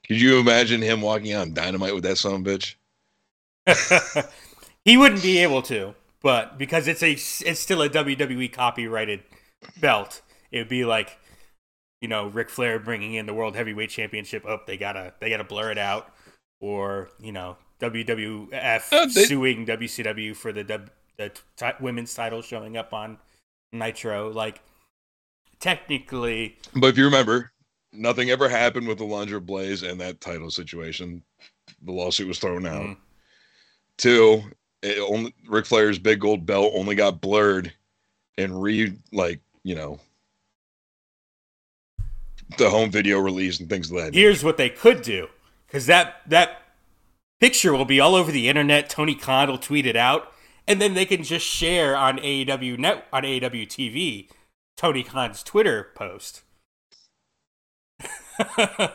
Could 0.07 0.21
you 0.21 0.39
imagine 0.39 0.83
him 0.83 1.01
walking 1.01 1.33
out 1.33 1.43
on 1.43 1.55
dynamite 1.55 1.95
with 1.95 2.05
that 2.05 2.19
son 2.19 2.35
of 2.35 2.47
a 2.47 2.59
bitch? 3.65 4.29
he 4.85 4.97
wouldn't 4.97 5.23
be 5.23 5.39
able 5.39 5.63
to, 5.63 5.95
but 6.23 6.59
because 6.59 6.89
it's 6.89 7.03
a 7.03 7.13
it's 7.13 7.61
still 7.61 7.83
a 7.83 7.89
WWE 7.89 8.53
copyrighted 8.53 9.23
belt, 9.81 10.23
it 10.51 10.59
would 10.59 10.69
be 10.69 10.85
like 10.85 11.19
you 12.03 12.09
know 12.09 12.27
Ric 12.27 12.51
Flair 12.51 12.79
bringing 12.79 13.15
in 13.15 13.25
the 13.25 13.33
World 13.33 13.57
Heavyweight 13.57 13.89
Championship. 13.89 14.45
up. 14.45 14.67
they 14.67 14.77
gotta 14.77 15.15
they 15.21 15.31
gotta 15.31 15.45
blur 15.45 15.71
it 15.71 15.79
out, 15.79 16.13
or 16.61 17.09
you 17.19 17.33
know 17.33 17.57
WWF 17.81 18.93
Uh, 18.93 19.07
they- 19.07 19.25
suing 19.25 19.65
WCW 19.65 20.35
for 20.37 20.53
the 20.53 20.65
W- 20.65 20.91
the 21.17 21.31
t- 21.57 21.67
women's 21.81 22.15
title 22.15 22.43
showing 22.43 22.77
up 22.77 22.93
on 22.93 23.19
Nitro. 23.73 24.31
Like 24.31 24.61
technically, 25.61 26.59
But 26.75 26.89
if 26.89 26.99
you 26.99 27.05
remember, 27.05 27.53
nothing 27.93 28.31
ever 28.31 28.49
happened 28.49 28.89
with 28.89 28.99
the 28.99 29.05
Alundra 29.05 29.45
Blaze 29.45 29.83
and 29.83 30.01
that 30.01 30.21
title 30.21 30.51
situation. 30.51 31.23
The 31.83 31.93
lawsuit 31.93 32.29
was 32.29 32.39
thrown 32.39 32.67
out. 32.67 32.83
Mhm. 32.83 32.97
Two, 33.99 34.43
it 34.83 34.99
only 34.99 35.35
Ric 35.47 35.67
Flair's 35.67 35.99
big 35.99 36.21
gold 36.21 36.47
belt 36.47 36.73
only 36.75 36.95
got 36.95 37.21
blurred 37.21 37.73
and 38.39 38.61
re 38.63 38.93
like, 39.13 39.41
you 39.63 39.75
know, 39.75 40.01
the 42.59 42.71
home 42.71 42.91
video 42.91 43.19
release 43.19 43.61
and 43.61 43.69
things 43.69 43.91
like 43.93 44.07
that. 44.07 44.15
here's 44.15 44.43
what 44.45 44.57
they 44.57 44.69
could 44.69 45.03
do 45.03 45.29
because 45.67 45.87
that 45.87 46.17
that 46.27 46.63
picture 47.41 47.73
will 47.73 47.85
be 47.85 48.01
all 48.01 48.15
over 48.15 48.31
the 48.33 48.49
internet. 48.49 48.89
Tony 48.89 49.15
Khan 49.15 49.49
will 49.49 49.59
tweet 49.59 49.87
it 49.87 49.97
out, 49.97 50.33
and 50.67 50.81
then 50.81 50.95
they 50.95 51.05
can 51.05 51.23
just 51.23 51.47
share 51.47 51.97
on 51.97 52.19
AEW 52.19 52.79
net 52.79 53.07
on 53.13 53.23
AEW 53.25 53.67
TV 53.67 54.29
Tony 54.77 55.03
Khan's 55.03 55.43
Twitter 55.43 55.91
post. 55.95 56.43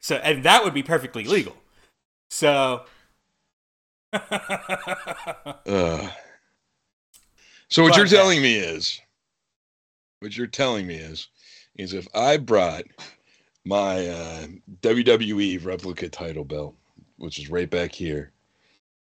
so, 0.00 0.16
and 0.16 0.42
that 0.44 0.64
would 0.64 0.74
be 0.74 0.82
perfectly 0.82 1.24
legal. 1.24 1.56
So, 2.30 2.84
Ugh. 4.12 6.10
So 7.70 7.82
what 7.82 7.90
But- 7.90 7.96
you're 7.98 8.06
telling 8.06 8.40
me 8.42 8.56
is, 8.56 9.00
what 10.20 10.36
you're 10.36 10.46
telling 10.46 10.86
me 10.86 10.94
is, 10.96 11.28
is 11.78 11.94
if 11.94 12.06
I 12.14 12.36
brought 12.36 12.84
my 13.64 14.06
uh, 14.08 14.46
WWE 14.82 15.64
replica 15.64 16.08
title 16.08 16.44
belt, 16.44 16.74
which 17.16 17.38
is 17.38 17.50
right 17.50 17.70
back 17.70 17.92
here, 17.94 18.32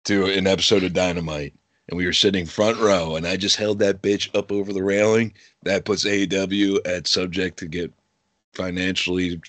to 0.06 0.26
an 0.26 0.48
episode 0.48 0.84
of 0.84 0.94
Dynamite, 0.94 1.54
and 1.90 1.98
we 1.98 2.06
were 2.06 2.14
sitting 2.14 2.46
front 2.46 2.78
row, 2.80 3.16
and 3.16 3.26
I 3.28 3.36
just 3.38 3.56
held 3.58 3.80
that 3.80 4.02
bitch 4.02 4.34
up 4.38 4.52
over 4.52 4.72
the 4.74 4.84
railing, 4.84 5.34
that 5.64 5.86
puts 5.86 6.06
AEW 6.06 6.80
at 6.86 7.08
subject 7.08 7.60
to 7.60 7.68
get 7.68 7.92
financially 8.54 9.42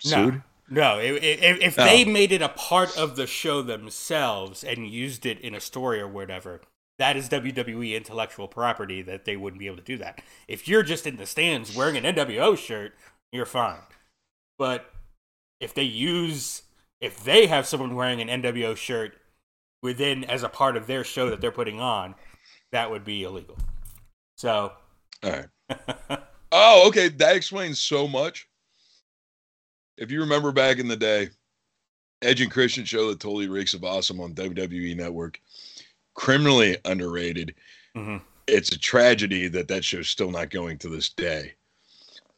sued. 0.00 0.42
no, 0.68 0.96
no. 0.96 0.98
If, 1.00 1.22
if, 1.22 1.60
if 1.60 1.78
Oh. 1.78 1.84
they 1.84 2.04
made 2.04 2.32
it 2.32 2.42
a 2.42 2.48
part 2.50 2.96
of 2.96 3.16
the 3.16 3.26
show 3.26 3.62
themselves 3.62 4.62
and 4.64 4.88
used 4.88 5.26
it 5.26 5.40
in 5.40 5.54
a 5.54 5.60
story 5.60 6.00
or 6.00 6.08
whatever, 6.08 6.60
that 7.00 7.16
is 7.16 7.30
WWE 7.30 7.96
intellectual 7.96 8.46
property 8.46 9.00
that 9.00 9.24
they 9.24 9.34
wouldn't 9.34 9.58
be 9.58 9.66
able 9.66 9.78
to 9.78 9.82
do 9.82 9.96
that. 9.96 10.20
If 10.46 10.68
you're 10.68 10.82
just 10.82 11.06
in 11.06 11.16
the 11.16 11.24
stands 11.24 11.74
wearing 11.74 11.96
an 11.96 12.14
NWO 12.14 12.58
shirt, 12.58 12.92
you're 13.32 13.46
fine. 13.46 13.80
But 14.58 14.92
if 15.60 15.72
they 15.72 15.82
use, 15.82 16.60
if 17.00 17.24
they 17.24 17.46
have 17.46 17.66
someone 17.66 17.94
wearing 17.94 18.20
an 18.20 18.42
NWO 18.42 18.76
shirt 18.76 19.14
within 19.82 20.24
as 20.24 20.42
a 20.42 20.50
part 20.50 20.76
of 20.76 20.86
their 20.86 21.02
show 21.02 21.30
that 21.30 21.40
they're 21.40 21.50
putting 21.50 21.80
on, 21.80 22.16
that 22.70 22.90
would 22.90 23.02
be 23.04 23.22
illegal. 23.22 23.56
So, 24.36 24.72
All 25.24 25.30
right. 25.30 26.20
Oh, 26.52 26.88
okay. 26.88 27.08
That 27.08 27.36
explains 27.36 27.80
so 27.80 28.08
much. 28.08 28.48
If 29.96 30.10
you 30.10 30.20
remember 30.20 30.50
back 30.50 30.78
in 30.78 30.88
the 30.88 30.96
day, 30.96 31.28
Edge 32.22 32.40
and 32.40 32.50
Christian 32.50 32.84
show 32.84 33.08
that 33.08 33.20
totally 33.20 33.48
reeks 33.48 33.72
of 33.72 33.84
awesome 33.84 34.20
on 34.20 34.34
WWE 34.34 34.96
Network, 34.96 35.40
criminally 36.14 36.76
underrated. 36.84 37.54
mhm. 37.96 38.20
It's 38.46 38.72
a 38.72 38.78
tragedy 38.78 39.46
that 39.48 39.68
that 39.68 39.84
show's 39.84 40.08
still 40.08 40.30
not 40.30 40.50
going 40.50 40.78
to 40.78 40.88
this 40.88 41.08
day. 41.10 41.54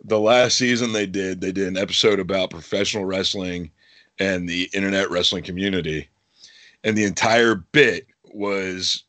The 0.05 0.21
last 0.21 0.59
season 0.59 0.93
they 0.93 1.07
did, 1.07 1.41
they 1.41 1.53
did 1.53 1.69
an 1.69 1.79
episode 1.79 2.21
about 2.21 2.51
professional 2.51 3.05
wrestling 3.05 3.71
and 4.19 4.49
the 4.49 4.69
internet 4.75 5.11
wrestling 5.11 5.45
community. 5.45 6.09
And 6.85 6.97
the 6.97 7.05
entire 7.05 7.55
bit 7.55 8.07
was 8.25 9.05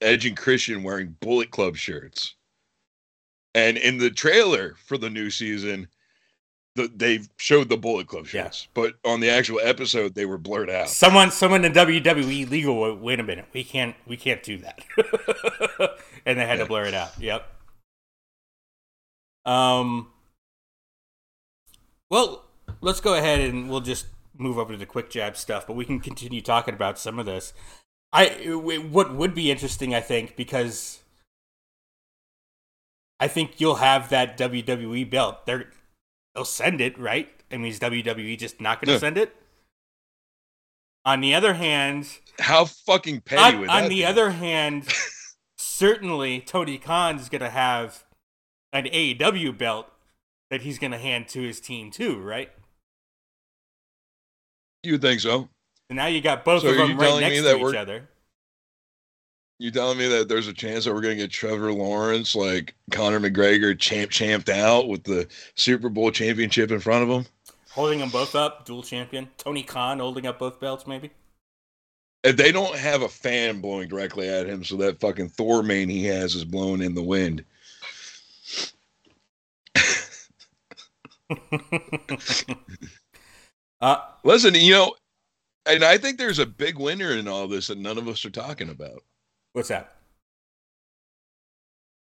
Edge 0.00 0.24
and 0.24 0.36
Christian 0.36 0.82
wearing 0.82 1.16
Bullet 1.20 1.50
Club 1.50 1.76
shirts. 1.76 2.34
And 3.54 3.76
in 3.76 3.98
the 3.98 4.10
trailer 4.10 4.76
for 4.84 4.96
the 4.98 5.10
new 5.10 5.30
season, 5.30 5.88
the, 6.76 6.90
they 6.94 7.20
showed 7.38 7.68
the 7.68 7.76
Bullet 7.76 8.06
Club 8.06 8.26
Yeah. 8.32 8.50
but 8.74 8.94
on 9.04 9.20
the 9.20 9.28
actual 9.30 9.58
episode, 9.62 10.14
they 10.14 10.26
were 10.26 10.38
blurred 10.38 10.70
out. 10.70 10.88
Someone, 10.88 11.30
someone 11.30 11.64
in 11.64 11.72
WWE 11.72 12.48
legal. 12.48 12.80
went, 12.80 13.00
Wait 13.00 13.18
a 13.20 13.22
minute, 13.22 13.46
we 13.52 13.64
can't, 13.64 13.96
we 14.06 14.16
can't 14.16 14.42
do 14.42 14.58
that, 14.58 14.80
and 16.26 16.38
they 16.38 16.46
had 16.46 16.58
to 16.58 16.66
blur 16.66 16.84
it 16.84 16.94
out. 16.94 17.10
Yep. 17.18 17.46
Um. 19.44 20.08
Well, 22.10 22.44
let's 22.80 23.00
go 23.00 23.14
ahead 23.14 23.40
and 23.40 23.68
we'll 23.70 23.80
just 23.80 24.06
move 24.38 24.58
over 24.58 24.72
to 24.72 24.78
the 24.78 24.86
quick 24.86 25.08
jab 25.10 25.36
stuff, 25.36 25.66
but 25.66 25.74
we 25.76 25.84
can 25.84 26.00
continue 26.00 26.40
talking 26.40 26.74
about 26.74 26.98
some 26.98 27.18
of 27.18 27.26
this. 27.26 27.52
I 28.12 28.26
what 28.56 29.14
would 29.14 29.34
be 29.34 29.50
interesting, 29.50 29.94
I 29.94 30.00
think, 30.00 30.36
because 30.36 31.00
I 33.20 33.28
think 33.28 33.60
you'll 33.60 33.76
have 33.76 34.08
that 34.10 34.36
WWE 34.38 35.08
belt. 35.08 35.46
They're 35.46 35.70
they'll 36.36 36.44
send 36.44 36.80
it, 36.80 36.96
right? 36.98 37.28
I 37.50 37.56
mean, 37.56 37.66
is 37.72 37.80
WWE 37.80 38.38
just 38.38 38.60
not 38.60 38.80
going 38.80 38.88
to 38.88 38.92
Yeah. 38.92 38.98
send 38.98 39.16
it? 39.18 39.34
On 41.04 41.20
the 41.20 41.34
other 41.34 41.54
hand, 41.54 42.18
How 42.38 42.66
fucking 42.66 43.22
petty 43.22 43.42
on, 43.56 43.60
would 43.60 43.70
on 43.70 43.84
the 43.84 43.88
be? 44.00 44.04
other 44.04 44.30
hand, 44.30 44.88
certainly 45.58 46.40
Tony 46.40 46.78
Khan 46.78 47.16
is 47.18 47.28
going 47.28 47.40
to 47.40 47.50
have 47.50 48.04
an 48.72 48.84
AEW 48.84 49.56
belt 49.56 49.90
that 50.50 50.62
he's 50.62 50.78
going 50.78 50.90
to 50.90 50.98
hand 50.98 51.28
to 51.28 51.40
his 51.42 51.60
team 51.60 51.90
too, 51.90 52.20
right? 52.20 52.52
You 54.82 54.92
would 54.92 55.02
think 55.02 55.20
so. 55.20 55.48
So 55.88 55.94
now 55.94 56.06
you 56.06 56.20
got 56.20 56.44
both 56.44 56.62
So 56.62 56.68
of 56.68 56.76
them 56.76 56.98
right 56.98 57.20
next 57.20 57.40
to 57.42 57.68
each 57.68 57.74
other. 57.74 58.08
You 59.58 59.70
telling 59.70 59.96
me 59.96 60.06
that 60.08 60.28
there's 60.28 60.48
a 60.48 60.52
chance 60.52 60.84
that 60.84 60.92
we're 60.92 61.00
gonna 61.00 61.14
get 61.14 61.30
Trevor 61.30 61.72
Lawrence 61.72 62.34
like 62.34 62.74
Conor 62.90 63.20
McGregor 63.20 63.78
champ 63.78 64.10
champed 64.10 64.50
out 64.50 64.88
with 64.88 65.04
the 65.04 65.26
Super 65.54 65.88
Bowl 65.88 66.10
championship 66.10 66.70
in 66.70 66.80
front 66.80 67.04
of 67.04 67.08
him? 67.08 67.24
Holding 67.70 68.00
them 68.00 68.10
both 68.10 68.34
up, 68.34 68.66
dual 68.66 68.82
champion. 68.82 69.30
Tony 69.38 69.62
Khan 69.62 69.98
holding 69.98 70.26
up 70.26 70.38
both 70.38 70.60
belts, 70.60 70.86
maybe. 70.86 71.10
If 72.22 72.36
they 72.36 72.52
don't 72.52 72.76
have 72.76 73.00
a 73.02 73.08
fan 73.08 73.60
blowing 73.60 73.88
directly 73.88 74.28
at 74.28 74.46
him, 74.46 74.62
so 74.64 74.76
that 74.76 75.00
fucking 75.00 75.30
Thor 75.30 75.62
mane 75.62 75.88
he 75.88 76.04
has 76.04 76.34
is 76.34 76.44
blown 76.44 76.82
in 76.82 76.94
the 76.94 77.02
wind. 77.02 77.44
uh, 83.80 83.96
Listen, 84.24 84.54
you 84.54 84.72
know, 84.72 84.94
and 85.66 85.82
I 85.84 85.96
think 85.98 86.18
there's 86.18 86.38
a 86.38 86.46
big 86.46 86.78
winner 86.78 87.12
in 87.12 87.26
all 87.26 87.48
this 87.48 87.68
that 87.68 87.78
none 87.78 87.96
of 87.96 88.08
us 88.08 88.24
are 88.24 88.30
talking 88.30 88.68
about. 88.68 89.02
What's 89.56 89.68
that? 89.70 89.94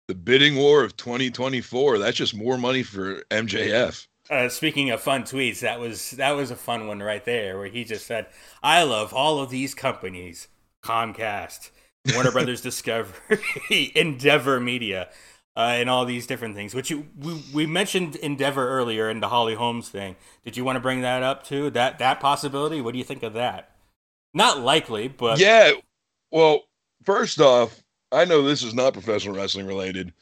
The 0.07 0.13
bidding 0.15 0.55
war 0.55 0.83
of 0.83 0.95
2024. 0.95 1.97
That's 1.97 2.17
just 2.17 2.35
more 2.35 2.57
money 2.57 2.83
for 2.83 3.23
MJF. 3.31 4.07
Uh, 4.29 4.47
speaking 4.47 4.91
of 4.91 5.01
fun 5.01 5.23
tweets, 5.23 5.61
that 5.61 5.79
was 5.79 6.11
that 6.11 6.31
was 6.31 6.51
a 6.51 6.55
fun 6.55 6.85
one 6.85 7.01
right 7.01 7.25
there, 7.25 7.57
where 7.57 7.67
he 7.67 7.83
just 7.83 8.05
said, 8.05 8.27
"I 8.61 8.83
love 8.83 9.13
all 9.13 9.39
of 9.39 9.49
these 9.49 9.73
companies: 9.73 10.47
Comcast, 10.83 11.71
Warner 12.13 12.31
Brothers 12.31 12.61
Discovery, 12.69 13.39
Endeavor 13.95 14.59
Media, 14.59 15.09
uh, 15.57 15.73
and 15.73 15.89
all 15.89 16.05
these 16.05 16.27
different 16.27 16.55
things." 16.55 16.75
Which 16.75 16.91
you 16.91 17.07
we, 17.17 17.43
we 17.53 17.65
mentioned 17.65 18.15
Endeavor 18.17 18.69
earlier 18.69 19.09
in 19.09 19.19
the 19.19 19.29
Holly 19.29 19.55
Holmes 19.55 19.89
thing. 19.89 20.15
Did 20.45 20.55
you 20.55 20.63
want 20.63 20.75
to 20.75 20.81
bring 20.81 21.01
that 21.01 21.23
up 21.23 21.43
too? 21.43 21.71
That 21.71 21.97
that 21.97 22.19
possibility? 22.19 22.79
What 22.81 22.91
do 22.91 22.99
you 22.99 23.05
think 23.05 23.23
of 23.23 23.33
that? 23.33 23.71
Not 24.33 24.59
likely, 24.59 25.07
but 25.07 25.39
Yeah. 25.39 25.71
Well, 26.31 26.61
first 27.05 27.39
off, 27.39 27.81
I 28.11 28.25
know 28.25 28.41
this 28.41 28.63
is 28.63 28.73
not 28.73 28.93
professional 28.93 29.35
wrestling 29.35 29.65
related, 29.65 30.13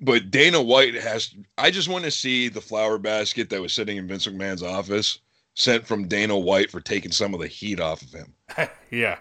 but 0.00 0.30
Dana 0.30 0.62
White 0.62 0.94
has. 0.94 1.34
I 1.58 1.70
just 1.70 1.88
want 1.88 2.04
to 2.04 2.10
see 2.10 2.48
the 2.48 2.60
flower 2.60 2.98
basket 2.98 3.50
that 3.50 3.60
was 3.60 3.72
sitting 3.72 3.96
in 3.96 4.08
Vince 4.08 4.26
McMahon's 4.26 4.62
office 4.62 5.18
sent 5.54 5.86
from 5.86 6.06
Dana 6.08 6.36
White 6.38 6.70
for 6.70 6.80
taking 6.80 7.12
some 7.12 7.34
of 7.34 7.40
the 7.40 7.46
heat 7.46 7.80
off 7.80 8.02
of 8.02 8.12
him. 8.12 8.34
yeah, 8.90 9.18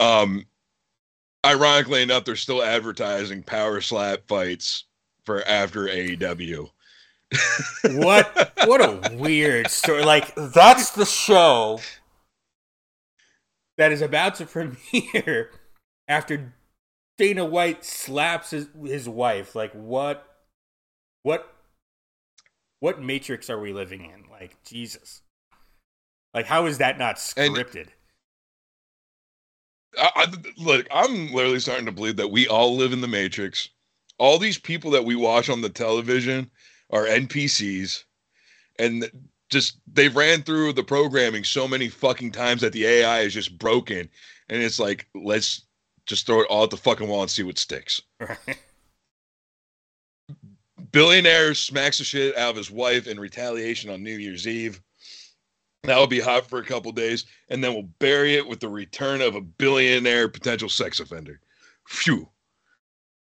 Um, 0.00 0.46
ironically 1.44 2.02
enough, 2.02 2.24
they're 2.24 2.36
still 2.36 2.62
advertising 2.62 3.42
power 3.42 3.80
slap 3.80 4.26
fights 4.28 4.84
for 5.24 5.42
after 5.46 5.86
AEW. 5.86 6.68
what 7.94 8.52
what 8.66 8.80
a 8.80 9.16
weird 9.16 9.70
story. 9.70 10.04
Like 10.04 10.34
that's 10.36 10.90
the 10.90 11.06
show 11.06 11.80
that 13.76 13.92
is 13.92 14.02
about 14.02 14.36
to 14.36 14.46
premiere 14.46 15.50
after 16.08 16.54
Dana 17.18 17.44
White 17.44 17.84
slaps 17.84 18.50
his, 18.50 18.68
his 18.84 19.08
wife. 19.08 19.54
Like 19.54 19.72
what 19.72 20.26
what 21.22 21.50
what 22.80 23.00
matrix 23.02 23.48
are 23.48 23.60
we 23.60 23.72
living 23.72 24.04
in? 24.04 24.24
Like 24.30 24.62
Jesus. 24.64 25.22
Like 26.32 26.46
how 26.46 26.66
is 26.66 26.78
that 26.78 26.98
not 26.98 27.20
And- 27.36 27.54
scripted? 27.54 27.88
I, 29.96 30.10
I, 30.16 30.26
look, 30.56 30.88
I'm 30.90 31.32
literally 31.32 31.60
starting 31.60 31.86
to 31.86 31.92
believe 31.92 32.16
that 32.16 32.32
we 32.32 32.48
all 32.48 32.74
live 32.76 32.92
in 32.92 33.00
the 33.00 33.06
Matrix. 33.06 33.68
All 34.18 34.40
these 34.40 34.58
people 34.58 34.90
that 34.90 35.04
we 35.04 35.14
watch 35.14 35.48
on 35.48 35.60
the 35.60 35.68
television 35.68 36.50
are 36.90 37.04
NPCs, 37.04 38.02
and 38.80 39.08
just 39.54 39.78
they've 39.92 40.14
ran 40.14 40.42
through 40.42 40.74
the 40.74 40.82
programming 40.82 41.44
so 41.44 41.66
many 41.66 41.88
fucking 41.88 42.32
times 42.32 42.60
that 42.60 42.74
the 42.74 42.84
AI 42.84 43.20
is 43.20 43.32
just 43.32 43.56
broken, 43.56 44.08
and 44.50 44.62
it's 44.62 44.78
like 44.78 45.08
let's 45.14 45.62
just 46.04 46.26
throw 46.26 46.40
it 46.40 46.46
all 46.50 46.64
at 46.64 46.70
the 46.70 46.76
fucking 46.76 47.08
wall 47.08 47.22
and 47.22 47.30
see 47.30 47.42
what 47.42 47.56
sticks. 47.56 48.02
Right? 48.20 48.58
Billionaire 50.92 51.54
smacks 51.54 51.98
the 51.98 52.04
shit 52.04 52.36
out 52.36 52.50
of 52.50 52.56
his 52.56 52.70
wife 52.70 53.06
in 53.06 53.18
retaliation 53.18 53.90
on 53.90 54.02
New 54.02 54.16
Year's 54.16 54.46
Eve. 54.46 54.80
That'll 55.82 56.06
be 56.06 56.20
hot 56.20 56.48
for 56.48 56.58
a 56.58 56.64
couple 56.64 56.92
days, 56.92 57.24
and 57.48 57.62
then 57.62 57.74
we'll 57.74 57.88
bury 57.98 58.34
it 58.34 58.46
with 58.46 58.60
the 58.60 58.68
return 58.68 59.20
of 59.20 59.34
a 59.34 59.40
billionaire 59.40 60.28
potential 60.28 60.68
sex 60.68 61.00
offender. 61.00 61.40
Phew. 61.88 62.28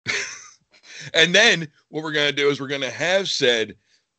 and 1.14 1.34
then 1.34 1.68
what 1.90 2.04
we're 2.04 2.12
gonna 2.12 2.32
do 2.32 2.50
is 2.50 2.60
we're 2.60 2.68
gonna 2.68 2.90
have 2.90 3.30
said 3.30 3.76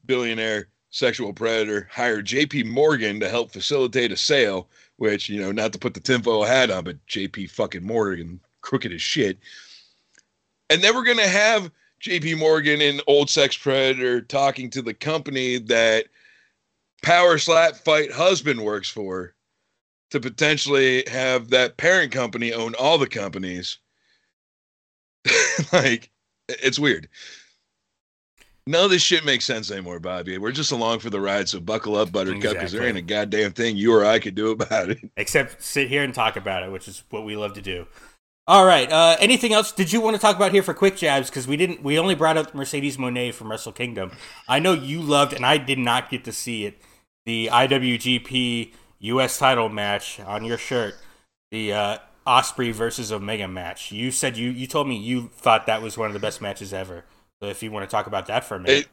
billionaire 0.06 0.68
sexual 0.92 1.32
predator 1.32 1.88
hire 1.90 2.22
JP 2.22 2.66
Morgan 2.66 3.18
to 3.18 3.28
help 3.28 3.50
facilitate 3.50 4.12
a 4.12 4.16
sale, 4.16 4.68
which, 4.96 5.28
you 5.28 5.40
know, 5.40 5.50
not 5.50 5.72
to 5.72 5.78
put 5.78 5.94
the 5.94 6.00
tinfoil 6.00 6.44
hat 6.44 6.70
on, 6.70 6.84
but 6.84 7.04
JP 7.06 7.50
fucking 7.50 7.82
Morgan 7.82 8.38
crooked 8.60 8.92
as 8.92 9.02
shit. 9.02 9.38
And 10.70 10.82
then 10.82 10.94
we're 10.94 11.04
gonna 11.04 11.26
have 11.26 11.70
JP 12.00 12.38
Morgan 12.38 12.80
and 12.82 13.02
old 13.06 13.30
sex 13.30 13.56
predator 13.56 14.20
talking 14.20 14.70
to 14.70 14.82
the 14.82 14.94
company 14.94 15.58
that 15.58 16.06
power 17.02 17.38
slap 17.38 17.76
fight 17.76 18.12
husband 18.12 18.60
works 18.60 18.88
for 18.88 19.34
to 20.10 20.20
potentially 20.20 21.04
have 21.10 21.48
that 21.48 21.78
parent 21.78 22.12
company 22.12 22.52
own 22.52 22.74
all 22.74 22.98
the 22.98 23.08
companies. 23.08 23.78
like 25.72 26.10
it's 26.48 26.78
weird. 26.78 27.08
None 28.66 28.84
of 28.84 28.90
this 28.90 29.02
shit 29.02 29.24
makes 29.24 29.44
sense 29.44 29.70
anymore, 29.72 29.98
Bobby. 29.98 30.38
We're 30.38 30.52
just 30.52 30.70
along 30.70 31.00
for 31.00 31.10
the 31.10 31.20
ride, 31.20 31.48
so 31.48 31.58
buckle 31.58 31.96
up, 31.96 32.12
Buttercup, 32.12 32.52
because 32.52 32.70
there 32.70 32.84
ain't 32.84 32.96
a 32.96 33.02
goddamn 33.02 33.52
thing 33.52 33.76
you 33.76 33.92
or 33.92 34.04
I 34.04 34.20
could 34.20 34.36
do 34.36 34.52
about 34.52 34.90
it. 34.90 34.98
Except 35.16 35.60
sit 35.60 35.88
here 35.88 36.04
and 36.04 36.14
talk 36.14 36.36
about 36.36 36.62
it, 36.62 36.70
which 36.70 36.86
is 36.86 37.02
what 37.10 37.24
we 37.24 37.36
love 37.36 37.54
to 37.54 37.62
do. 37.62 37.86
All 38.46 38.64
right. 38.64 38.90
Uh, 38.90 39.16
anything 39.18 39.52
else? 39.52 39.72
Did 39.72 39.92
you 39.92 40.00
want 40.00 40.14
to 40.14 40.20
talk 40.20 40.36
about 40.36 40.52
here 40.52 40.62
for 40.62 40.74
quick 40.74 40.96
jabs? 40.96 41.28
Because 41.28 41.48
we 41.48 41.56
didn't. 41.56 41.82
We 41.82 41.98
only 41.98 42.14
brought 42.14 42.36
up 42.36 42.54
Mercedes 42.54 42.96
Moné 42.96 43.34
from 43.34 43.50
Wrestle 43.50 43.72
Kingdom. 43.72 44.12
I 44.48 44.60
know 44.60 44.74
you 44.74 45.00
loved, 45.00 45.32
and 45.32 45.44
I 45.44 45.58
did 45.58 45.78
not 45.78 46.10
get 46.10 46.24
to 46.24 46.32
see 46.32 46.64
it. 46.64 46.80
The 47.26 47.48
IWGP 47.52 48.72
U.S. 49.00 49.38
title 49.38 49.68
match 49.68 50.20
on 50.20 50.44
your 50.44 50.58
shirt, 50.58 50.96
the 51.50 51.72
uh, 51.72 51.98
Ospreay 52.26 52.72
versus 52.72 53.10
Omega 53.10 53.48
match. 53.48 53.90
You 53.90 54.10
said 54.10 54.36
you 54.36 54.50
you 54.50 54.66
told 54.68 54.88
me 54.88 54.96
you 54.96 55.30
thought 55.34 55.66
that 55.66 55.82
was 55.82 55.98
one 55.98 56.08
of 56.08 56.14
the 56.14 56.20
best 56.20 56.40
matches 56.40 56.72
ever. 56.72 57.04
If 57.42 57.62
you 57.62 57.72
want 57.72 57.88
to 57.88 57.90
talk 57.90 58.06
about 58.06 58.26
that 58.26 58.44
for 58.44 58.54
a 58.54 58.60
minute, 58.60 58.88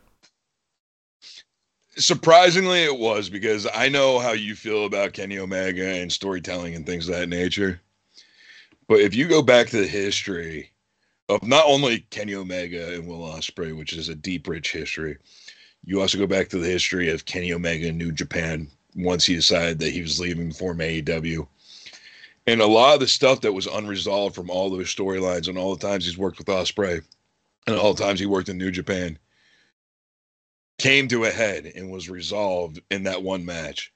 It, 1.22 1.43
surprisingly, 2.02 2.84
it 2.84 2.97
was 2.97 3.30
because 3.30 3.68
I 3.74 3.89
know 3.89 4.20
how 4.20 4.32
you 4.32 4.56
feel 4.56 4.86
about 4.86 5.14
Kenny 5.14 5.38
Omega 5.38 5.88
and 5.88 6.12
storytelling 6.12 6.76
and 6.76 6.86
things 6.86 7.08
of 7.08 7.16
that 7.16 7.30
nature. 7.30 7.80
But 8.88 9.02
if 9.02 9.14
you 9.14 9.28
go 9.28 9.43
back 9.43 9.68
to 9.68 9.78
the 9.78 9.88
history 9.88 10.72
of 11.30 11.43
not 11.43 11.66
only 11.68 12.00
Kenny 12.10 12.34
Omega 12.34 12.95
and 12.95 13.08
Will 13.08 13.20
Ospreay, 13.20 13.78
which 13.78 13.93
is 13.93 14.10
a 14.10 14.16
deep, 14.16 14.47
rich 14.47 14.72
history, 14.72 15.18
you 15.86 16.02
also 16.02 16.18
go 16.18 16.26
back 16.26 16.50
to 16.50 16.58
the 16.58 16.68
history 16.68 17.10
of 17.12 17.26
Kenny 17.26 17.54
Omega 17.54 17.88
in 17.88 18.00
New 18.00 18.12
Japan 18.12 18.68
once 18.95 19.28
he 19.28 19.36
decided 19.36 19.78
that 19.80 19.93
he 19.93 20.02
was 20.02 20.20
leaving 20.20 20.50
to 20.50 20.58
form 20.58 20.80
AEW. 20.80 21.47
And 22.47 22.62
a 22.62 22.68
lot 22.68 22.95
of 22.95 23.00
the 23.00 23.08
stuff 23.08 23.41
that 23.41 23.54
was 23.54 23.68
unresolved 23.68 24.34
from 24.34 24.50
all 24.50 24.72
those 24.72 24.93
storylines 24.93 25.47
and 25.47 25.58
all 25.58 25.76
the 25.76 25.88
times 25.88 26.06
he's 26.06 26.18
worked 26.18 26.39
with 26.39 26.47
Ospreay 26.47 27.04
and 27.68 27.76
all 27.76 27.93
the 27.93 28.03
times 28.03 28.20
he 28.20 28.26
worked 28.26 28.49
in 28.49 28.57
New 28.57 28.72
Japan 28.72 29.18
came 30.78 31.07
to 31.10 31.26
a 31.26 31.30
head 31.32 31.72
and 31.76 31.91
was 31.91 32.10
resolved 32.10 32.80
in 32.89 33.03
that 33.03 33.22
one 33.22 33.45
match. 33.45 33.91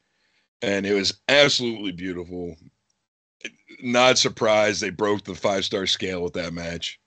And 0.61 0.85
it 0.85 0.93
was 0.93 1.19
absolutely 1.29 1.91
beautiful. 1.91 2.55
Not 3.81 4.17
surprised 4.17 4.81
they 4.81 4.89
broke 4.89 5.23
the 5.23 5.35
five 5.35 5.65
star 5.65 5.85
scale 5.87 6.21
with 6.21 6.33
that 6.33 6.53
match. 6.53 6.99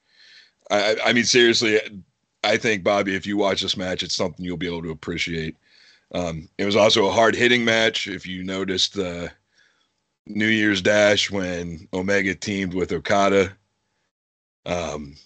I, 0.71 0.97
I- 1.05 1.13
mean, 1.13 1.25
seriously, 1.25 1.79
I 2.43 2.57
think, 2.57 2.85
Bobby, 2.85 3.15
if 3.15 3.27
you 3.27 3.37
watch 3.37 3.61
this 3.63 3.77
match, 3.77 4.03
it's 4.03 4.15
something 4.15 4.45
you'll 4.45 4.57
be 4.57 4.67
able 4.67 4.83
to 4.83 4.91
appreciate. 4.91 5.57
Um, 6.15 6.49
it 6.59 6.65
was 6.65 6.77
also 6.77 7.07
a 7.07 7.13
hard 7.13 7.35
hitting 7.35 7.65
match. 7.65 8.07
If 8.07 8.27
you 8.27 8.45
noticed 8.45 8.95
the 8.95 9.33
New 10.27 10.47
Year's 10.47 10.81
Dash 10.83 11.31
when 11.31 11.89
Omega 11.93 12.35
teamed 12.35 12.75
with 12.75 12.93
Okada, 12.93 13.57
um, 14.65 15.17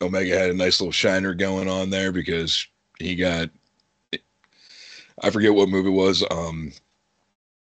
Omega 0.00 0.38
had 0.38 0.50
a 0.50 0.54
nice 0.54 0.80
little 0.80 0.92
shiner 0.92 1.34
going 1.34 1.68
on 1.68 1.90
there 1.90 2.12
because 2.12 2.66
he 2.98 3.16
got 3.16 3.50
I 5.20 5.30
forget 5.30 5.54
what 5.54 5.68
move 5.68 5.86
it 5.86 5.90
was. 5.90 6.24
Um 6.30 6.72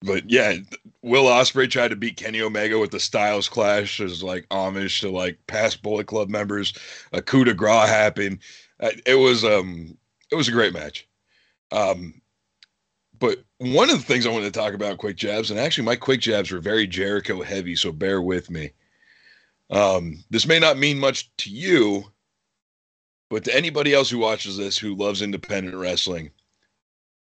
but 0.04 0.30
yeah, 0.30 0.56
Will 1.04 1.26
Ospreay 1.26 1.70
tried 1.70 1.90
to 1.90 1.96
beat 1.96 2.18
Kenny 2.18 2.42
Omega 2.42 2.80
with 2.80 2.90
the 2.90 3.00
Styles 3.00 3.48
Clash 3.48 4.00
as 4.00 4.24
like 4.24 4.48
homage 4.50 5.00
to 5.02 5.12
like 5.12 5.38
past 5.48 5.84
Bullet 5.84 6.08
Club 6.08 6.28
members. 6.30 6.74
A 7.14 7.22
coup 7.22 7.44
de 7.44 7.54
grace 7.54 7.88
happened. 7.90 8.40
Uh, 8.80 8.92
It 9.06 9.16
was 9.16 9.44
um 9.44 9.98
it 10.32 10.36
was 10.36 10.48
a 10.48 10.52
great 10.52 10.74
match. 10.74 11.08
Um 11.72 12.22
but 13.20 13.44
one 13.60 13.90
of 13.92 13.98
the 13.98 14.04
things 14.06 14.26
I 14.26 14.32
wanted 14.32 14.52
to 14.52 14.60
talk 14.60 14.74
about 14.74 14.98
quick 14.98 15.16
jabs, 15.16 15.52
and 15.52 15.60
actually 15.60 15.86
my 15.86 15.96
quick 15.96 16.22
jabs 16.22 16.52
were 16.52 16.60
very 16.60 16.88
Jericho 16.88 17.44
heavy, 17.44 17.76
so 17.76 17.92
bear 17.92 18.20
with 18.22 18.50
me. 18.50 18.72
Um, 19.72 20.24
this 20.30 20.46
may 20.46 20.60
not 20.60 20.78
mean 20.78 21.00
much 21.00 21.32
to 21.38 21.50
you, 21.50 22.12
but 23.30 23.46
to 23.46 23.56
anybody 23.56 23.94
else 23.94 24.10
who 24.10 24.18
watches 24.18 24.58
this 24.58 24.78
who 24.78 24.96
loves 24.96 25.22
independent 25.22 25.76
wrestling, 25.76 26.32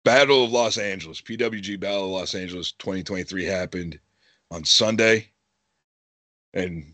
Battle 0.04 0.44
of 0.44 0.52
Los 0.52 0.78
Angeles, 0.78 1.22
PWG 1.22 1.80
Battle 1.80 2.06
of 2.06 2.12
Los 2.12 2.36
Angeles 2.36 2.74
2023 2.74 3.46
happened 3.46 4.00
on 4.52 4.66
Sunday. 4.66 5.30
And 6.54 6.94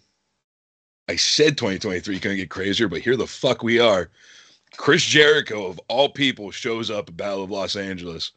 I 1.07 1.15
said 1.15 1.57
2023 1.57 2.19
couldn't 2.19 2.37
get 2.37 2.49
crazier, 2.51 2.87
but 2.87 3.01
here 3.01 3.17
the 3.17 3.25
fuck 3.25 3.63
we 3.63 3.79
are. 3.79 4.11
Chris 4.77 5.03
Jericho, 5.03 5.65
of 5.65 5.81
all 5.87 6.09
people, 6.09 6.51
shows 6.51 6.91
up 6.91 7.09
at 7.09 7.17
Battle 7.17 7.43
of 7.43 7.49
Los 7.49 7.75
Angeles 7.75 8.31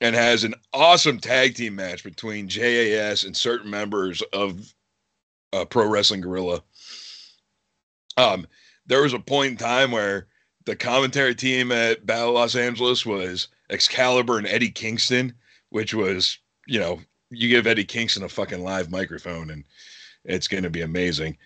and 0.00 0.14
has 0.14 0.44
an 0.44 0.54
awesome 0.72 1.18
tag 1.18 1.56
team 1.56 1.74
match 1.74 2.04
between 2.04 2.48
JAS 2.48 3.24
and 3.24 3.36
certain 3.36 3.68
members 3.68 4.22
of 4.32 4.72
uh, 5.52 5.64
Pro 5.64 5.86
Wrestling 5.86 6.20
Gorilla. 6.20 6.62
Um, 8.16 8.46
there 8.86 9.02
was 9.02 9.14
a 9.14 9.18
point 9.18 9.52
in 9.52 9.56
time 9.56 9.90
where 9.90 10.26
the 10.64 10.76
commentary 10.76 11.34
team 11.34 11.72
at 11.72 12.06
Battle 12.06 12.32
Los 12.32 12.56
Angeles 12.56 13.06
was 13.06 13.48
Excalibur 13.70 14.38
and 14.38 14.46
Eddie 14.46 14.70
Kingston, 14.70 15.34
which 15.70 15.94
was, 15.94 16.38
you 16.66 16.78
know, 16.78 17.00
you 17.30 17.48
give 17.48 17.66
Eddie 17.66 17.84
Kingston 17.84 18.24
a 18.24 18.28
fucking 18.28 18.62
live 18.62 18.90
microphone 18.90 19.50
and 19.50 19.64
it's 20.24 20.48
going 20.48 20.64
to 20.64 20.70
be 20.70 20.82
amazing. 20.82 21.36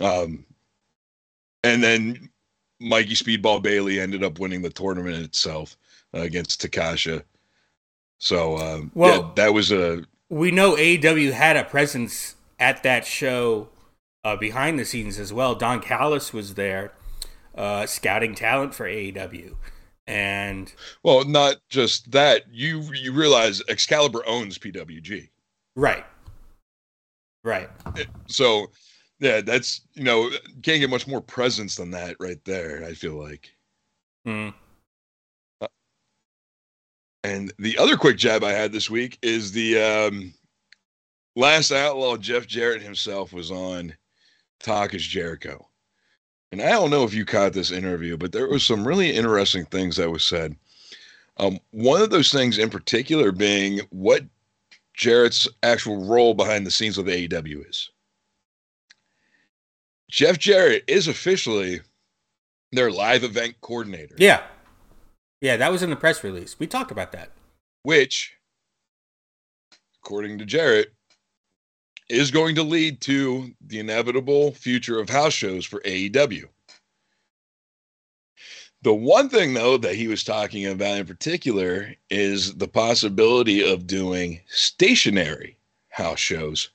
Um, 0.00 0.44
and 1.64 1.82
then 1.82 2.30
Mikey 2.80 3.14
Speedball 3.14 3.62
Bailey 3.62 4.00
ended 4.00 4.22
up 4.22 4.38
winning 4.38 4.62
the 4.62 4.70
tournament 4.70 5.16
itself 5.16 5.76
uh, 6.14 6.20
against 6.20 6.60
Takasha. 6.60 7.22
So, 8.18 8.58
um, 8.58 8.90
well, 8.94 9.16
yeah, 9.16 9.30
that 9.36 9.54
was 9.54 9.72
a. 9.72 10.04
We 10.28 10.50
know 10.50 10.76
AEW 10.76 11.32
had 11.32 11.56
a 11.56 11.64
presence 11.64 12.36
at 12.62 12.84
that 12.84 13.04
show 13.04 13.68
uh, 14.22 14.36
behind 14.36 14.78
the 14.78 14.84
scenes 14.84 15.18
as 15.18 15.32
well. 15.32 15.56
Don 15.56 15.80
Callis 15.80 16.32
was 16.32 16.54
there, 16.54 16.92
uh, 17.56 17.86
scouting 17.86 18.36
talent 18.36 18.72
for 18.72 18.86
AEW, 18.86 19.56
and 20.06 20.72
well, 21.02 21.24
not 21.24 21.56
just 21.68 22.12
that. 22.12 22.44
You 22.52 22.82
you 22.94 23.12
realize 23.12 23.60
Excalibur 23.68 24.22
owns 24.28 24.58
PWG, 24.58 25.28
right? 25.74 26.06
Right. 27.44 27.68
So, 28.28 28.68
yeah, 29.18 29.40
that's 29.40 29.80
you 29.94 30.04
know 30.04 30.30
can't 30.62 30.78
get 30.78 30.88
much 30.88 31.08
more 31.08 31.20
presence 31.20 31.74
than 31.74 31.90
that 31.90 32.14
right 32.20 32.42
there. 32.44 32.84
I 32.86 32.94
feel 32.94 33.20
like. 33.20 33.52
Hmm. 34.24 34.50
Uh, 35.60 35.66
and 37.24 37.52
the 37.58 37.76
other 37.76 37.96
quick 37.96 38.16
jab 38.16 38.44
I 38.44 38.52
had 38.52 38.70
this 38.70 38.88
week 38.88 39.18
is 39.20 39.50
the 39.50 39.82
um, 39.82 40.32
last 41.36 41.72
outlaw 41.72 42.16
Jeff 42.16 42.46
Jarrett 42.46 42.82
himself 42.82 43.32
was 43.32 43.50
on 43.50 43.94
Talk 44.60 44.94
is 44.94 45.02
Jericho. 45.02 45.68
And 46.50 46.60
I 46.60 46.70
don't 46.70 46.90
know 46.90 47.04
if 47.04 47.14
you 47.14 47.24
caught 47.24 47.54
this 47.54 47.70
interview, 47.70 48.16
but 48.16 48.32
there 48.32 48.48
was 48.48 48.62
some 48.62 48.86
really 48.86 49.10
interesting 49.10 49.64
things 49.64 49.96
that 49.96 50.10
was 50.10 50.24
said. 50.24 50.54
Um, 51.38 51.58
one 51.70 52.02
of 52.02 52.10
those 52.10 52.30
things 52.30 52.58
in 52.58 52.68
particular 52.68 53.32
being 53.32 53.80
what 53.90 54.22
Jarrett's 54.94 55.48
actual 55.62 56.04
role 56.04 56.34
behind 56.34 56.66
the 56.66 56.70
scenes 56.70 56.98
of 56.98 57.06
AEW 57.06 57.68
is. 57.68 57.90
Jeff 60.10 60.38
Jarrett 60.38 60.84
is 60.86 61.08
officially 61.08 61.80
their 62.70 62.90
live 62.90 63.24
event 63.24 63.54
coordinator. 63.62 64.14
Yeah. 64.18 64.42
Yeah, 65.40 65.56
that 65.56 65.72
was 65.72 65.82
in 65.82 65.88
the 65.88 65.96
press 65.96 66.22
release. 66.22 66.58
We 66.58 66.66
talked 66.66 66.90
about 66.90 67.12
that. 67.12 67.30
Which, 67.82 68.36
according 70.02 70.38
to 70.38 70.44
Jarrett, 70.44 70.92
is 72.12 72.30
going 72.30 72.54
to 72.54 72.62
lead 72.62 73.00
to 73.00 73.50
the 73.66 73.78
inevitable 73.78 74.52
future 74.52 75.00
of 75.00 75.08
house 75.08 75.32
shows 75.32 75.64
for 75.64 75.80
AEW. 75.80 76.44
The 78.82 78.92
one 78.92 79.30
thing, 79.30 79.54
though, 79.54 79.78
that 79.78 79.94
he 79.94 80.08
was 80.08 80.22
talking 80.22 80.66
about 80.66 80.98
in 80.98 81.06
particular 81.06 81.94
is 82.10 82.54
the 82.56 82.68
possibility 82.68 83.66
of 83.66 83.86
doing 83.86 84.40
stationary 84.46 85.56
house 85.88 86.18
shows 86.18 86.68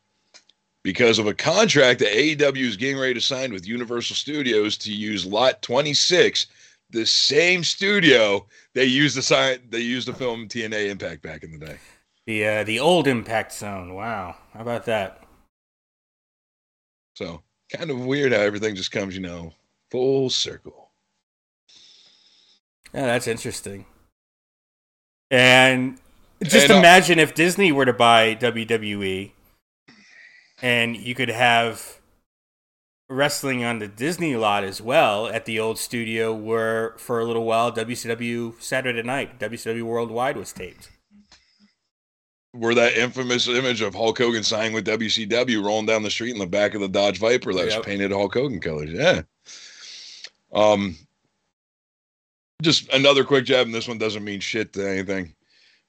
because 0.83 1.19
of 1.19 1.27
a 1.27 1.35
contract 1.35 1.99
that 1.99 2.13
AEW 2.13 2.63
is 2.63 2.77
getting 2.77 2.97
ready 2.97 3.13
to 3.13 3.21
sign 3.21 3.53
with 3.53 3.67
Universal 3.67 4.15
Studios 4.15 4.75
to 4.77 4.91
use 4.91 5.23
Lot 5.23 5.61
26, 5.61 6.47
the 6.89 7.05
same 7.05 7.63
studio 7.63 8.43
they 8.73 8.85
used 8.85 9.15
to 9.17 9.21
sign 9.21 9.59
they 9.69 9.81
used 9.81 10.07
to 10.07 10.13
film 10.13 10.47
TNA 10.47 10.89
Impact 10.89 11.21
back 11.21 11.43
in 11.43 11.51
the 11.51 11.63
day. 11.63 11.77
The 12.25 12.47
uh, 12.47 12.63
the 12.63 12.79
old 12.79 13.07
Impact 13.07 13.53
Zone. 13.53 13.93
Wow, 13.93 14.35
how 14.53 14.61
about 14.61 14.85
that? 14.85 15.26
So 17.17 17.41
kind 17.75 17.89
of 17.89 18.05
weird 18.05 18.31
how 18.31 18.41
everything 18.41 18.75
just 18.75 18.91
comes, 18.91 19.15
you 19.15 19.21
know, 19.21 19.51
full 19.89 20.29
circle. 20.29 20.91
Yeah, 22.93 23.07
that's 23.07 23.25
interesting. 23.25 23.87
And 25.31 25.97
just 26.43 26.69
and, 26.69 26.73
uh, 26.73 26.77
imagine 26.77 27.17
if 27.17 27.33
Disney 27.33 27.71
were 27.71 27.85
to 27.85 27.93
buy 27.93 28.35
WWE 28.35 29.31
and 30.61 30.95
you 30.95 31.15
could 31.15 31.29
have 31.29 31.99
wrestling 33.09 33.63
on 33.63 33.79
the 33.79 33.87
Disney 33.87 34.35
lot 34.35 34.63
as 34.63 34.79
well 34.79 35.25
at 35.25 35.45
the 35.45 35.59
old 35.59 35.79
studio 35.79 36.31
where 36.31 36.93
for 36.99 37.19
a 37.19 37.25
little 37.25 37.45
while 37.45 37.71
WCW 37.71 38.61
Saturday 38.61 39.01
Night, 39.01 39.39
WCW 39.39 39.81
Worldwide 39.81 40.37
was 40.37 40.53
taped 40.53 40.91
where 42.53 42.75
that 42.75 42.97
infamous 42.97 43.47
image 43.47 43.81
of 43.81 43.93
Hulk 43.93 44.17
Hogan 44.17 44.43
signing 44.43 44.73
with 44.73 44.87
WCW 44.87 45.63
rolling 45.63 45.85
down 45.85 46.03
the 46.03 46.09
street 46.09 46.33
in 46.33 46.39
the 46.39 46.47
back 46.47 46.73
of 46.73 46.81
the 46.81 46.87
Dodge 46.87 47.19
Viper 47.19 47.53
that 47.53 47.67
yep. 47.67 47.77
was 47.77 47.85
painted 47.85 48.11
Hulk 48.11 48.33
Hogan 48.33 48.59
colors. 48.59 48.91
Yeah. 48.91 49.21
Um, 50.53 50.95
just 52.61 52.91
another 52.93 53.23
quick 53.23 53.45
jab, 53.45 53.65
and 53.65 53.75
this 53.75 53.87
one 53.87 53.97
doesn't 53.97 54.23
mean 54.23 54.39
shit 54.39 54.73
to 54.73 54.89
anything. 54.89 55.33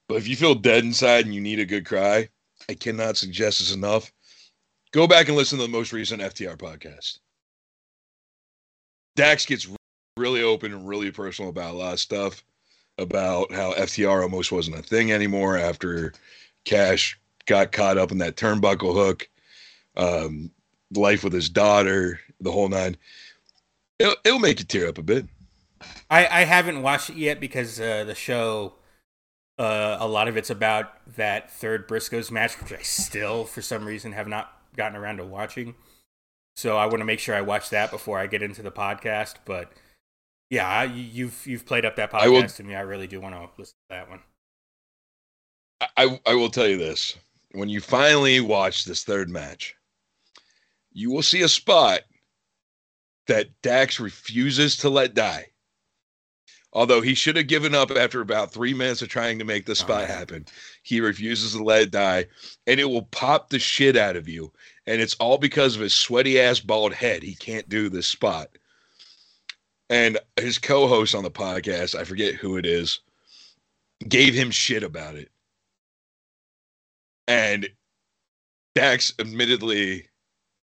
But 0.08 0.16
if 0.16 0.28
you 0.28 0.36
feel 0.36 0.54
dead 0.54 0.84
inside 0.84 1.24
and 1.24 1.34
you 1.34 1.40
need 1.40 1.60
a 1.60 1.66
good 1.66 1.86
cry, 1.86 2.28
I 2.68 2.74
cannot 2.74 3.16
suggest 3.16 3.58
this 3.60 3.74
enough. 3.74 4.12
Go 4.92 5.06
back 5.06 5.28
and 5.28 5.36
listen 5.36 5.58
to 5.58 5.64
the 5.64 5.70
most 5.70 5.92
recent 5.92 6.22
FTR 6.22 6.56
podcast. 6.56 7.18
Dax 9.16 9.44
gets 9.44 9.68
really 10.16 10.42
open 10.42 10.72
and 10.72 10.88
really 10.88 11.10
personal 11.10 11.50
about 11.50 11.74
a 11.74 11.78
lot 11.78 11.92
of 11.92 12.00
stuff 12.00 12.42
about 12.98 13.52
how 13.52 13.72
FTR 13.74 14.22
almost 14.22 14.50
wasn't 14.50 14.78
a 14.78 14.82
thing 14.82 15.12
anymore 15.12 15.56
after 15.56 16.12
Cash 16.68 17.18
got 17.46 17.72
caught 17.72 17.96
up 17.96 18.12
in 18.12 18.18
that 18.18 18.36
turnbuckle 18.36 18.92
hook, 18.92 19.28
um, 19.96 20.50
life 20.94 21.24
with 21.24 21.32
his 21.32 21.48
daughter, 21.48 22.20
the 22.40 22.52
whole 22.52 22.68
nine. 22.68 22.96
It'll, 23.98 24.16
it'll 24.22 24.38
make 24.38 24.58
you 24.58 24.66
tear 24.66 24.88
up 24.88 24.98
a 24.98 25.02
bit. 25.02 25.26
I, 26.10 26.26
I 26.26 26.44
haven't 26.44 26.82
watched 26.82 27.08
it 27.08 27.16
yet 27.16 27.40
because 27.40 27.80
uh, 27.80 28.04
the 28.04 28.14
show, 28.14 28.74
uh, 29.58 29.96
a 29.98 30.06
lot 30.06 30.28
of 30.28 30.36
it's 30.36 30.50
about 30.50 30.92
that 31.16 31.50
third 31.50 31.88
Briscoes 31.88 32.30
match, 32.30 32.60
which 32.60 32.72
I 32.72 32.82
still, 32.82 33.44
for 33.44 33.62
some 33.62 33.86
reason, 33.86 34.12
have 34.12 34.28
not 34.28 34.52
gotten 34.76 34.96
around 34.96 35.16
to 35.16 35.24
watching. 35.24 35.74
So 36.54 36.76
I 36.76 36.84
want 36.84 36.98
to 36.98 37.06
make 37.06 37.18
sure 37.18 37.34
I 37.34 37.40
watch 37.40 37.70
that 37.70 37.90
before 37.90 38.18
I 38.18 38.26
get 38.26 38.42
into 38.42 38.62
the 38.62 38.70
podcast. 38.70 39.36
But 39.46 39.72
yeah, 40.50 40.82
you've 40.82 41.46
you've 41.46 41.64
played 41.64 41.86
up 41.86 41.96
that 41.96 42.12
podcast 42.12 42.30
will, 42.30 42.48
to 42.48 42.64
me. 42.64 42.74
I 42.74 42.82
really 42.82 43.06
do 43.06 43.20
want 43.20 43.34
to 43.34 43.48
listen 43.56 43.76
to 43.88 43.96
that 43.96 44.10
one. 44.10 44.20
I, 45.80 46.20
I 46.26 46.34
will 46.34 46.50
tell 46.50 46.66
you 46.66 46.76
this 46.76 47.16
when 47.52 47.68
you 47.68 47.80
finally 47.80 48.40
watch 48.40 48.84
this 48.84 49.04
third 49.04 49.28
match, 49.30 49.74
you 50.92 51.10
will 51.10 51.22
see 51.22 51.42
a 51.42 51.48
spot 51.48 52.00
that 53.26 53.48
Dax 53.62 54.00
refuses 54.00 54.76
to 54.78 54.88
let 54.88 55.14
die. 55.14 55.46
Although 56.72 57.00
he 57.00 57.14
should 57.14 57.36
have 57.36 57.46
given 57.46 57.74
up 57.74 57.90
after 57.90 58.20
about 58.20 58.52
three 58.52 58.74
minutes 58.74 59.00
of 59.00 59.08
trying 59.08 59.38
to 59.38 59.44
make 59.44 59.64
the 59.64 59.74
spot 59.74 60.04
uh-huh. 60.04 60.12
happen, 60.18 60.46
he 60.82 61.00
refuses 61.00 61.52
to 61.52 61.62
let 61.62 61.82
it 61.82 61.90
die, 61.90 62.26
and 62.66 62.78
it 62.78 62.84
will 62.84 63.06
pop 63.06 63.48
the 63.48 63.58
shit 63.58 63.96
out 63.96 64.16
of 64.16 64.28
you. 64.28 64.52
And 64.86 65.00
it's 65.00 65.14
all 65.14 65.38
because 65.38 65.76
of 65.76 65.82
his 65.82 65.94
sweaty 65.94 66.38
ass 66.38 66.60
bald 66.60 66.92
head. 66.92 67.22
He 67.22 67.34
can't 67.34 67.68
do 67.68 67.88
this 67.88 68.06
spot. 68.06 68.48
And 69.88 70.18
his 70.36 70.58
co 70.58 70.86
host 70.86 71.14
on 71.14 71.24
the 71.24 71.30
podcast, 71.30 71.94
I 71.94 72.04
forget 72.04 72.34
who 72.34 72.58
it 72.58 72.66
is, 72.66 73.00
gave 74.06 74.34
him 74.34 74.50
shit 74.50 74.82
about 74.82 75.14
it. 75.14 75.30
And 77.28 77.68
Dax 78.74 79.12
admittedly 79.20 80.08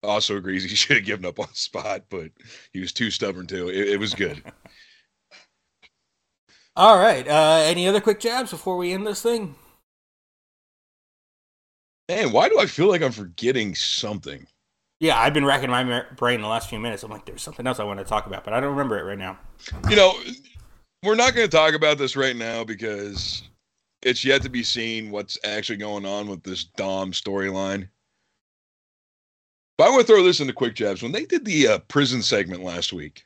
also 0.03 0.37
agrees 0.37 0.65
he 0.65 0.69
should 0.75 0.97
have 0.97 1.07
given 1.07 1.27
up 1.27 1.39
on 1.39 1.53
spot, 1.55 2.05
but 2.11 2.33
he 2.73 2.81
was 2.81 2.93
too 2.93 3.11
stubborn 3.11 3.47
to. 3.49 3.69
It, 3.69 3.91
it 3.91 4.01
was 4.01 4.15
good. 4.15 4.43
All 6.77 6.99
right. 6.99 7.27
Uh, 7.27 7.63
any 7.65 7.87
other 7.89 8.01
quick 8.01 8.21
jabs 8.21 8.51
before 8.51 8.77
we 8.77 8.93
end 8.93 9.07
this 9.07 9.23
thing? 9.23 9.55
Man, 12.09 12.33
why 12.33 12.49
do 12.49 12.59
I 12.61 12.67
feel 12.67 12.89
like 12.89 13.03
I'm 13.03 13.13
forgetting 13.13 13.75
something? 13.75 14.47
Yeah, 15.01 15.19
I've 15.19 15.35
been 15.35 15.45
racking 15.45 15.71
my 15.71 16.05
brain 16.17 16.41
the 16.41 16.49
last 16.49 16.71
few 16.71 16.79
minutes. 16.79 17.03
I'm 17.03 17.11
like, 17.11 17.27
there's 17.27 17.43
something 17.43 17.67
else 17.67 17.81
I 17.81 17.85
want 17.85 17.99
to 17.99 18.05
talk 18.05 18.27
about, 18.27 18.45
but 18.45 18.55
I 18.55 18.61
don't 18.61 18.71
remember 18.71 18.99
it 18.99 19.03
right 19.03 19.19
now. 19.19 19.39
You 19.91 19.97
know, 19.97 20.15
we're 21.03 21.17
not 21.17 21.35
going 21.35 21.49
to 21.49 21.55
talk 21.55 21.75
about 21.75 21.99
this 21.99 22.17
right 22.17 22.37
now 22.37 22.65
because 22.65 23.43
it's 24.07 24.25
yet 24.25 24.41
to 24.43 24.49
be 24.49 24.63
seen 24.63 25.11
what's 25.11 25.37
actually 25.45 25.79
going 25.79 26.07
on 26.07 26.29
with 26.29 26.45
this 26.45 26.65
Dom 26.65 27.11
storyline. 27.11 27.89
But 29.77 29.89
I 29.89 29.91
want 29.91 30.07
to 30.07 30.07
throw 30.07 30.23
this 30.23 30.41
into 30.41 30.53
quick 30.53 30.77
jabs. 30.77 31.03
When 31.03 31.13
they 31.13 31.25
did 31.25 31.45
the 31.45 31.69
uh, 31.69 31.79
prison 31.81 32.23
segment 32.23 32.63
last 32.63 32.93
week, 32.93 33.25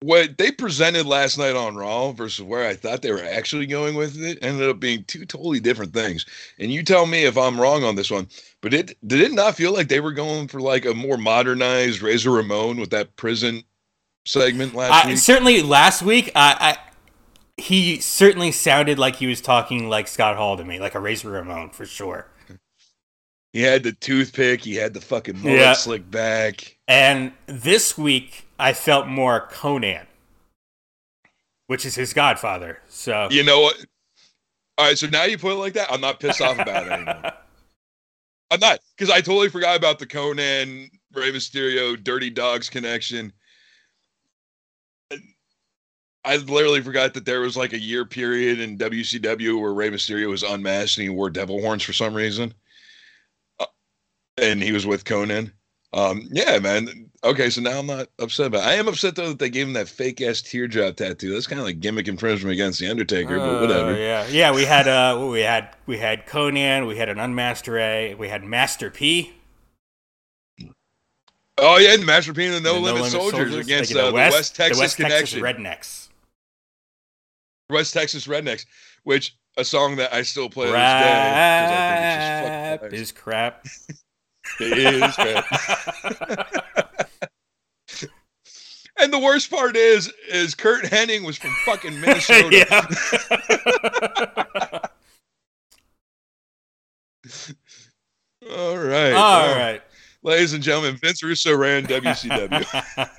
what 0.00 0.38
they 0.38 0.50
presented 0.50 1.06
last 1.06 1.38
night 1.38 1.54
on 1.54 1.76
Raw 1.76 2.10
versus 2.12 2.42
where 2.42 2.66
I 2.66 2.74
thought 2.74 3.02
they 3.02 3.12
were 3.12 3.22
actually 3.22 3.66
going 3.66 3.94
with 3.94 4.20
it 4.20 4.38
ended 4.42 4.68
up 4.68 4.80
being 4.80 5.04
two 5.04 5.26
totally 5.26 5.60
different 5.60 5.92
things. 5.92 6.26
And 6.58 6.72
you 6.72 6.82
tell 6.82 7.06
me 7.06 7.24
if 7.24 7.36
I'm 7.36 7.60
wrong 7.60 7.84
on 7.84 7.94
this 7.94 8.10
one, 8.10 8.28
but 8.62 8.74
it 8.74 8.96
did 9.06 9.20
it 9.20 9.32
not 9.32 9.56
feel 9.56 9.72
like 9.72 9.88
they 9.88 10.00
were 10.00 10.10
going 10.10 10.48
for 10.48 10.60
like 10.60 10.86
a 10.86 10.94
more 10.94 11.18
modernized 11.18 12.00
Razor 12.00 12.30
Ramon 12.30 12.78
with 12.78 12.90
that 12.90 13.14
prison 13.16 13.62
segment 14.24 14.74
last 14.74 15.04
I, 15.04 15.08
week? 15.08 15.18
Certainly, 15.18 15.62
last 15.62 16.02
week, 16.02 16.32
I, 16.34 16.56
I 16.74 16.91
he 17.56 18.00
certainly 18.00 18.52
sounded 18.52 18.98
like 18.98 19.16
he 19.16 19.26
was 19.26 19.40
talking 19.40 19.88
like 19.88 20.08
Scott 20.08 20.36
Hall 20.36 20.56
to 20.56 20.64
me, 20.64 20.78
like 20.80 20.94
a 20.94 21.00
Razor 21.00 21.30
Ramon 21.30 21.70
for 21.70 21.86
sure. 21.86 22.26
He 23.52 23.60
had 23.60 23.82
the 23.82 23.92
toothpick, 23.92 24.62
he 24.62 24.76
had 24.76 24.94
the 24.94 25.00
fucking 25.00 25.38
mullet 25.42 25.58
Yeah. 25.58 25.72
slick 25.74 26.10
back. 26.10 26.78
And 26.88 27.32
this 27.46 27.98
week, 27.98 28.46
I 28.58 28.72
felt 28.72 29.06
more 29.06 29.46
Konnan, 29.52 30.06
which 31.66 31.84
is 31.84 31.94
his 31.94 32.14
godfather. 32.14 32.80
So 32.88 33.28
You 33.30 33.42
know 33.44 33.60
what? 33.60 33.76
All 34.78 34.86
right, 34.86 34.96
so 34.96 35.06
now 35.06 35.24
you 35.24 35.36
put 35.36 35.52
it 35.52 35.56
like 35.56 35.74
that, 35.74 35.92
I'm 35.92 36.00
not 36.00 36.18
pissed 36.18 36.40
off 36.40 36.58
about 36.58 36.86
it 36.86 36.92
anymore. 36.92 37.32
I'm 38.50 38.60
not 38.60 38.80
because 38.96 39.10
I 39.10 39.20
totally 39.20 39.48
forgot 39.50 39.76
about 39.76 39.98
the 39.98 40.06
Konnan 40.06 40.90
Rey 41.12 41.30
Mysterio 41.32 42.02
Dirty 42.02 42.30
Dogs 42.30 42.68
connection. 42.70 43.32
I 46.24 46.36
literally 46.36 46.80
forgot 46.82 47.14
that 47.14 47.24
there 47.24 47.40
was 47.40 47.56
like 47.56 47.72
a 47.72 47.78
year 47.80 48.04
period 48.04 48.60
in 48.60 48.78
WCW 48.78 49.60
where 49.60 49.74
Rey 49.74 49.90
Mysterio 49.90 50.28
was 50.30 50.42
unmasked 50.44 50.98
and 50.98 51.04
he 51.04 51.08
wore 51.10 51.30
devil 51.30 51.60
horns 51.60 51.82
for 51.82 51.92
some 51.92 52.14
reason, 52.14 52.54
Uh, 53.58 53.66
and 54.38 54.62
he 54.62 54.72
was 54.72 54.86
with 54.86 55.04
Konnan. 55.04 55.50
Um, 55.92 56.28
yeah, 56.32 56.58
man. 56.58 57.10
Okay, 57.24 57.50
so 57.50 57.60
now 57.60 57.78
I'm 57.78 57.86
not 57.86 58.08
upset 58.18 58.46
about. 58.46 58.62
It. 58.64 58.68
I 58.68 58.74
am 58.74 58.88
upset 58.88 59.14
though 59.14 59.28
that 59.28 59.38
they 59.38 59.50
gave 59.50 59.66
him 59.66 59.74
that 59.74 59.88
fake 59.88 60.20
ass 60.22 60.40
teardrop 60.40 60.96
tattoo. 60.96 61.32
That's 61.32 61.46
kind 61.46 61.60
of 61.60 61.66
like 61.66 61.80
gimmick 61.80 62.08
infringement 62.08 62.52
against 62.52 62.80
the 62.80 62.88
Undertaker, 62.88 63.38
but 63.38 63.56
Uh, 63.56 63.60
whatever. 63.60 63.96
yeah, 63.96 64.26
yeah. 64.28 64.52
We 64.52 64.64
had 64.64 64.88
uh, 64.88 65.26
we 65.30 65.40
had 65.40 65.68
we 65.86 65.98
had 65.98 66.26
Konnan, 66.26 66.86
we 66.88 66.96
had 66.96 67.08
an 67.08 67.18
unmasked 67.18 67.68
Rey, 67.68 68.14
we 68.14 68.28
had 68.28 68.42
Master 68.42 68.90
P. 68.90 69.34
Oh 71.58 71.76
yeah, 71.78 71.94
and 71.94 72.04
Master 72.06 72.32
P 72.32 72.46
and 72.46 72.54
the 72.54 72.60
No, 72.60 72.74
the 72.74 72.80
Limit, 72.80 73.10
Soldiers, 73.12 73.54
against 73.54 73.94
like 73.94 74.02
uh, 74.04 74.06
the 74.08 74.14
West, 74.14 74.56
Texas 74.56 74.78
the 74.78 74.82
West 74.82 74.96
Connection, 74.96 75.42
Texas 75.42 75.42
Rednecks. 75.42 76.01
West 77.72 77.92
Texas 77.94 78.26
Rednecks, 78.26 78.64
which 79.04 79.34
a 79.56 79.64
song 79.64 79.96
that 79.96 80.12
I 80.14 80.22
still 80.22 80.48
play 80.48 80.66
to 80.66 80.72
this 80.72 80.78
day 80.78 81.12
'cause 81.66 81.70
I 81.72 82.76
think 82.78 82.92
it's 82.92 83.00
is 83.02 83.12
crap. 83.12 83.66
it 84.60 84.78
is 84.78 85.14
crap. 85.14 85.46
and 88.98 89.12
the 89.12 89.18
worst 89.18 89.50
part 89.50 89.76
is, 89.76 90.12
is 90.28 90.54
Curt 90.54 90.84
Hennig 90.84 91.24
was 91.24 91.36
from 91.36 91.50
fucking 91.64 92.00
Minnesota. 92.00 92.66
All 98.50 98.76
right, 98.76 99.12
All 99.12 99.42
Well, 99.42 99.56
right. 99.58 99.82
ladies 100.22 100.52
and 100.52 100.62
gentlemen, 100.62 100.96
Vince 100.96 101.22
Russo 101.22 101.56
ran 101.56 101.84
WCW. 101.86 103.10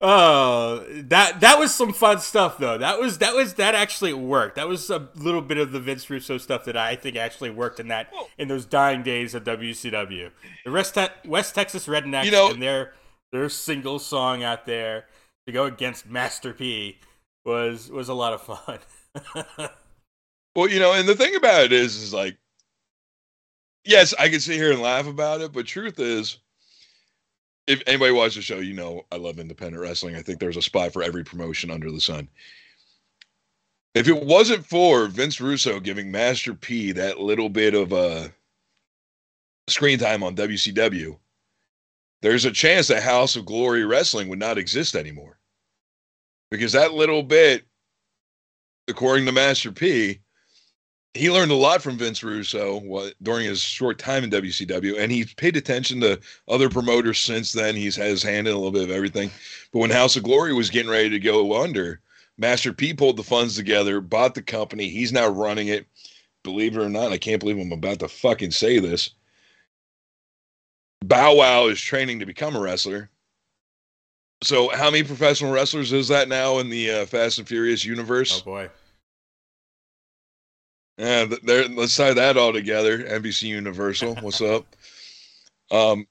Oh, 0.00 0.84
that 1.08 1.40
that 1.40 1.58
was 1.58 1.74
some 1.74 1.92
fun 1.92 2.20
stuff 2.20 2.58
though. 2.58 2.78
That 2.78 2.98
was 3.00 3.18
that 3.18 3.34
was 3.34 3.54
that 3.54 3.74
actually 3.74 4.12
worked. 4.12 4.56
That 4.56 4.68
was 4.68 4.90
a 4.90 5.08
little 5.14 5.42
bit 5.42 5.58
of 5.58 5.72
the 5.72 5.80
Vince 5.80 6.08
Russo 6.10 6.38
stuff 6.38 6.64
that 6.66 6.76
I 6.76 6.96
think 6.96 7.16
actually 7.16 7.50
worked 7.50 7.80
in 7.80 7.88
that 7.88 8.10
Well- 8.12 8.28
in 8.38 8.48
those 8.48 8.64
dying 8.66 9.02
days 9.02 9.34
of 9.34 9.44
WCW. 9.44 10.30
The 10.64 10.70
West, 10.70 10.94
Te- 10.94 11.28
West 11.28 11.54
Texas 11.54 11.86
Rednecks 11.86 12.24
You 12.26 12.30
know- 12.30 12.50
and 12.50 12.62
their 12.62 12.94
their 13.32 13.48
single 13.48 13.98
song 13.98 14.42
out 14.44 14.66
there 14.66 15.06
to 15.46 15.52
go 15.52 15.64
against 15.64 16.06
Master 16.06 16.52
P 16.52 16.98
was 17.44 17.90
was 17.90 18.08
a 18.08 18.14
lot 18.14 18.32
of 18.32 18.42
fun. 18.42 18.78
Well, 20.54 20.70
you 20.70 20.78
know, 20.80 20.94
and 20.94 21.06
the 21.06 21.14
thing 21.14 21.36
about 21.36 21.64
it 21.64 21.72
is, 21.74 21.96
is 21.96 22.14
like, 22.14 22.38
yes, 23.84 24.14
I 24.18 24.30
can 24.30 24.40
sit 24.40 24.56
here 24.56 24.72
and 24.72 24.80
laugh 24.80 25.06
about 25.06 25.42
it, 25.42 25.52
but 25.52 25.66
truth 25.66 25.98
is, 26.00 26.38
if 27.66 27.82
anybody 27.86 28.12
watches 28.12 28.36
the 28.36 28.42
show, 28.42 28.58
you 28.58 28.74
know 28.74 29.04
I 29.10 29.16
love 29.16 29.38
independent 29.38 29.82
wrestling. 29.82 30.16
I 30.16 30.22
think 30.22 30.38
there's 30.38 30.56
a 30.56 30.62
spot 30.62 30.92
for 30.92 31.02
every 31.02 31.24
promotion 31.24 31.70
under 31.70 31.90
the 31.90 32.00
sun. 32.00 32.28
If 33.94 34.08
it 34.08 34.24
wasn't 34.24 34.66
for 34.66 35.06
Vince 35.06 35.40
Russo 35.40 35.80
giving 35.80 36.10
Master 36.10 36.54
P 36.54 36.92
that 36.92 37.18
little 37.18 37.48
bit 37.48 37.74
of 37.74 37.92
uh, 37.92 38.28
screen 39.68 39.98
time 39.98 40.22
on 40.22 40.36
WCW, 40.36 41.18
there's 42.22 42.44
a 42.44 42.50
chance 42.50 42.88
that 42.88 43.02
House 43.02 43.36
of 43.36 43.46
Glory 43.46 43.84
Wrestling 43.84 44.28
would 44.28 44.38
not 44.38 44.58
exist 44.58 44.94
anymore. 44.94 45.38
Because 46.50 46.72
that 46.72 46.92
little 46.92 47.22
bit, 47.22 47.64
according 48.86 49.26
to 49.26 49.32
Master 49.32 49.72
P, 49.72 50.20
he 51.16 51.30
learned 51.30 51.50
a 51.50 51.56
lot 51.56 51.82
from 51.82 51.98
Vince 51.98 52.22
Russo 52.22 53.10
during 53.22 53.46
his 53.46 53.60
short 53.60 53.98
time 53.98 54.24
in 54.24 54.30
WCW, 54.30 54.98
and 54.98 55.10
he's 55.10 55.34
paid 55.34 55.56
attention 55.56 56.00
to 56.00 56.20
other 56.48 56.68
promoters 56.68 57.18
since 57.18 57.52
then. 57.52 57.74
He's 57.74 57.96
had 57.96 58.08
his 58.08 58.22
hand 58.22 58.46
in 58.46 58.54
a 58.54 58.56
little 58.56 58.72
bit 58.72 58.84
of 58.84 58.90
everything. 58.90 59.30
But 59.72 59.80
when 59.80 59.90
House 59.90 60.16
of 60.16 60.22
Glory 60.22 60.52
was 60.52 60.70
getting 60.70 60.90
ready 60.90 61.10
to 61.10 61.18
go 61.18 61.62
under, 61.62 62.00
Master 62.38 62.72
P 62.72 62.92
pulled 62.92 63.16
the 63.16 63.22
funds 63.22 63.56
together, 63.56 64.00
bought 64.00 64.34
the 64.34 64.42
company. 64.42 64.88
He's 64.88 65.12
now 65.12 65.28
running 65.28 65.68
it. 65.68 65.86
Believe 66.42 66.76
it 66.76 66.82
or 66.82 66.88
not, 66.88 67.12
I 67.12 67.18
can't 67.18 67.40
believe 67.40 67.58
I'm 67.58 67.72
about 67.72 67.98
to 68.00 68.08
fucking 68.08 68.52
say 68.52 68.78
this. 68.78 69.10
Bow 71.04 71.34
Wow 71.34 71.66
is 71.66 71.80
training 71.80 72.20
to 72.20 72.26
become 72.26 72.54
a 72.54 72.60
wrestler. 72.60 73.10
So, 74.42 74.68
how 74.68 74.90
many 74.90 75.02
professional 75.02 75.50
wrestlers 75.50 75.92
is 75.92 76.08
that 76.08 76.28
now 76.28 76.58
in 76.58 76.68
the 76.68 76.90
uh, 76.90 77.06
Fast 77.06 77.38
and 77.38 77.48
Furious 77.48 77.84
universe? 77.84 78.42
oh 78.42 78.44
boy. 78.44 78.70
Yeah, 80.98 81.26
there. 81.42 81.68
Let's 81.68 81.96
tie 81.96 82.14
that 82.14 82.36
all 82.36 82.52
together. 82.52 82.98
NBC 83.00 83.42
Universal, 83.44 84.16
what's 84.16 84.40
up? 84.40 84.64
Um, 85.70 86.06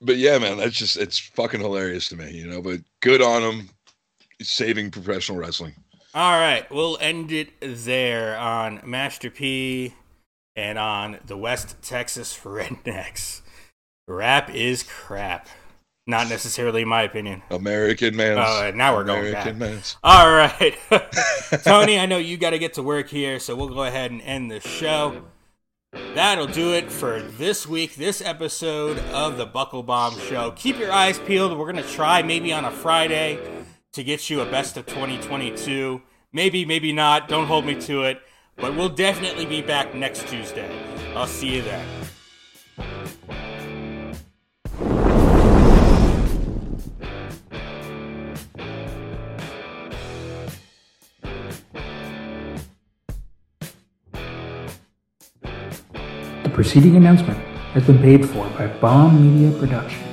but 0.00 0.16
yeah, 0.16 0.38
man, 0.38 0.58
that's 0.58 0.76
just 0.76 0.96
it's 0.96 1.18
fucking 1.18 1.60
hilarious 1.60 2.08
to 2.08 2.16
me, 2.16 2.30
you 2.30 2.46
know. 2.46 2.60
But 2.60 2.80
good 3.00 3.22
on 3.22 3.42
them, 3.42 3.70
saving 4.42 4.90
professional 4.90 5.38
wrestling. 5.38 5.74
All 6.14 6.38
right, 6.38 6.70
we'll 6.70 6.98
end 7.00 7.32
it 7.32 7.50
there 7.60 8.36
on 8.38 8.80
Master 8.84 9.30
P 9.30 9.94
and 10.54 10.78
on 10.78 11.18
the 11.24 11.36
West 11.36 11.76
Texas 11.82 12.38
Rednecks. 12.44 13.40
Rap 14.06 14.54
is 14.54 14.82
crap. 14.82 15.48
Not 16.06 16.28
necessarily 16.28 16.84
my 16.84 17.02
opinion. 17.02 17.42
American 17.50 18.14
man. 18.14 18.36
Oh, 18.38 18.70
now 18.74 18.94
we're 18.94 19.04
going 19.04 19.26
American 19.28 19.58
back. 19.58 19.70
man. 19.70 19.80
All 20.02 20.30
right. 20.30 20.76
Tony, 21.64 21.98
I 21.98 22.04
know 22.04 22.18
you 22.18 22.36
got 22.36 22.50
to 22.50 22.58
get 22.58 22.74
to 22.74 22.82
work 22.82 23.08
here, 23.08 23.38
so 23.40 23.56
we'll 23.56 23.68
go 23.70 23.84
ahead 23.84 24.10
and 24.10 24.20
end 24.20 24.50
the 24.50 24.60
show. 24.60 25.22
That'll 26.14 26.46
do 26.46 26.74
it 26.74 26.92
for 26.92 27.22
this 27.22 27.66
week, 27.66 27.94
this 27.94 28.20
episode 28.20 28.98
of 29.12 29.38
the 29.38 29.46
Buckle 29.46 29.82
Bomb 29.82 30.18
Show. 30.18 30.50
Keep 30.56 30.78
your 30.78 30.92
eyes 30.92 31.18
peeled. 31.20 31.56
We're 31.56 31.72
going 31.72 31.82
to 31.82 31.90
try 31.90 32.20
maybe 32.22 32.52
on 32.52 32.64
a 32.64 32.70
Friday 32.70 33.38
to 33.92 34.04
get 34.04 34.28
you 34.28 34.40
a 34.40 34.46
best 34.46 34.76
of 34.76 34.84
2022. 34.86 36.02
Maybe, 36.32 36.64
maybe 36.66 36.92
not. 36.92 37.28
Don't 37.28 37.46
hold 37.46 37.64
me 37.64 37.80
to 37.82 38.02
it. 38.02 38.20
But 38.56 38.76
we'll 38.76 38.88
definitely 38.88 39.46
be 39.46 39.62
back 39.62 39.94
next 39.94 40.28
Tuesday. 40.28 40.70
I'll 41.14 41.26
see 41.26 41.56
you 41.56 41.62
then. 41.62 42.03
Preceding 56.64 56.96
announcement 56.96 57.38
has 57.74 57.86
been 57.86 57.98
paid 57.98 58.26
for 58.26 58.48
by 58.56 58.66
Bomb 58.66 59.20
Media 59.20 59.52
Production. 59.58 60.03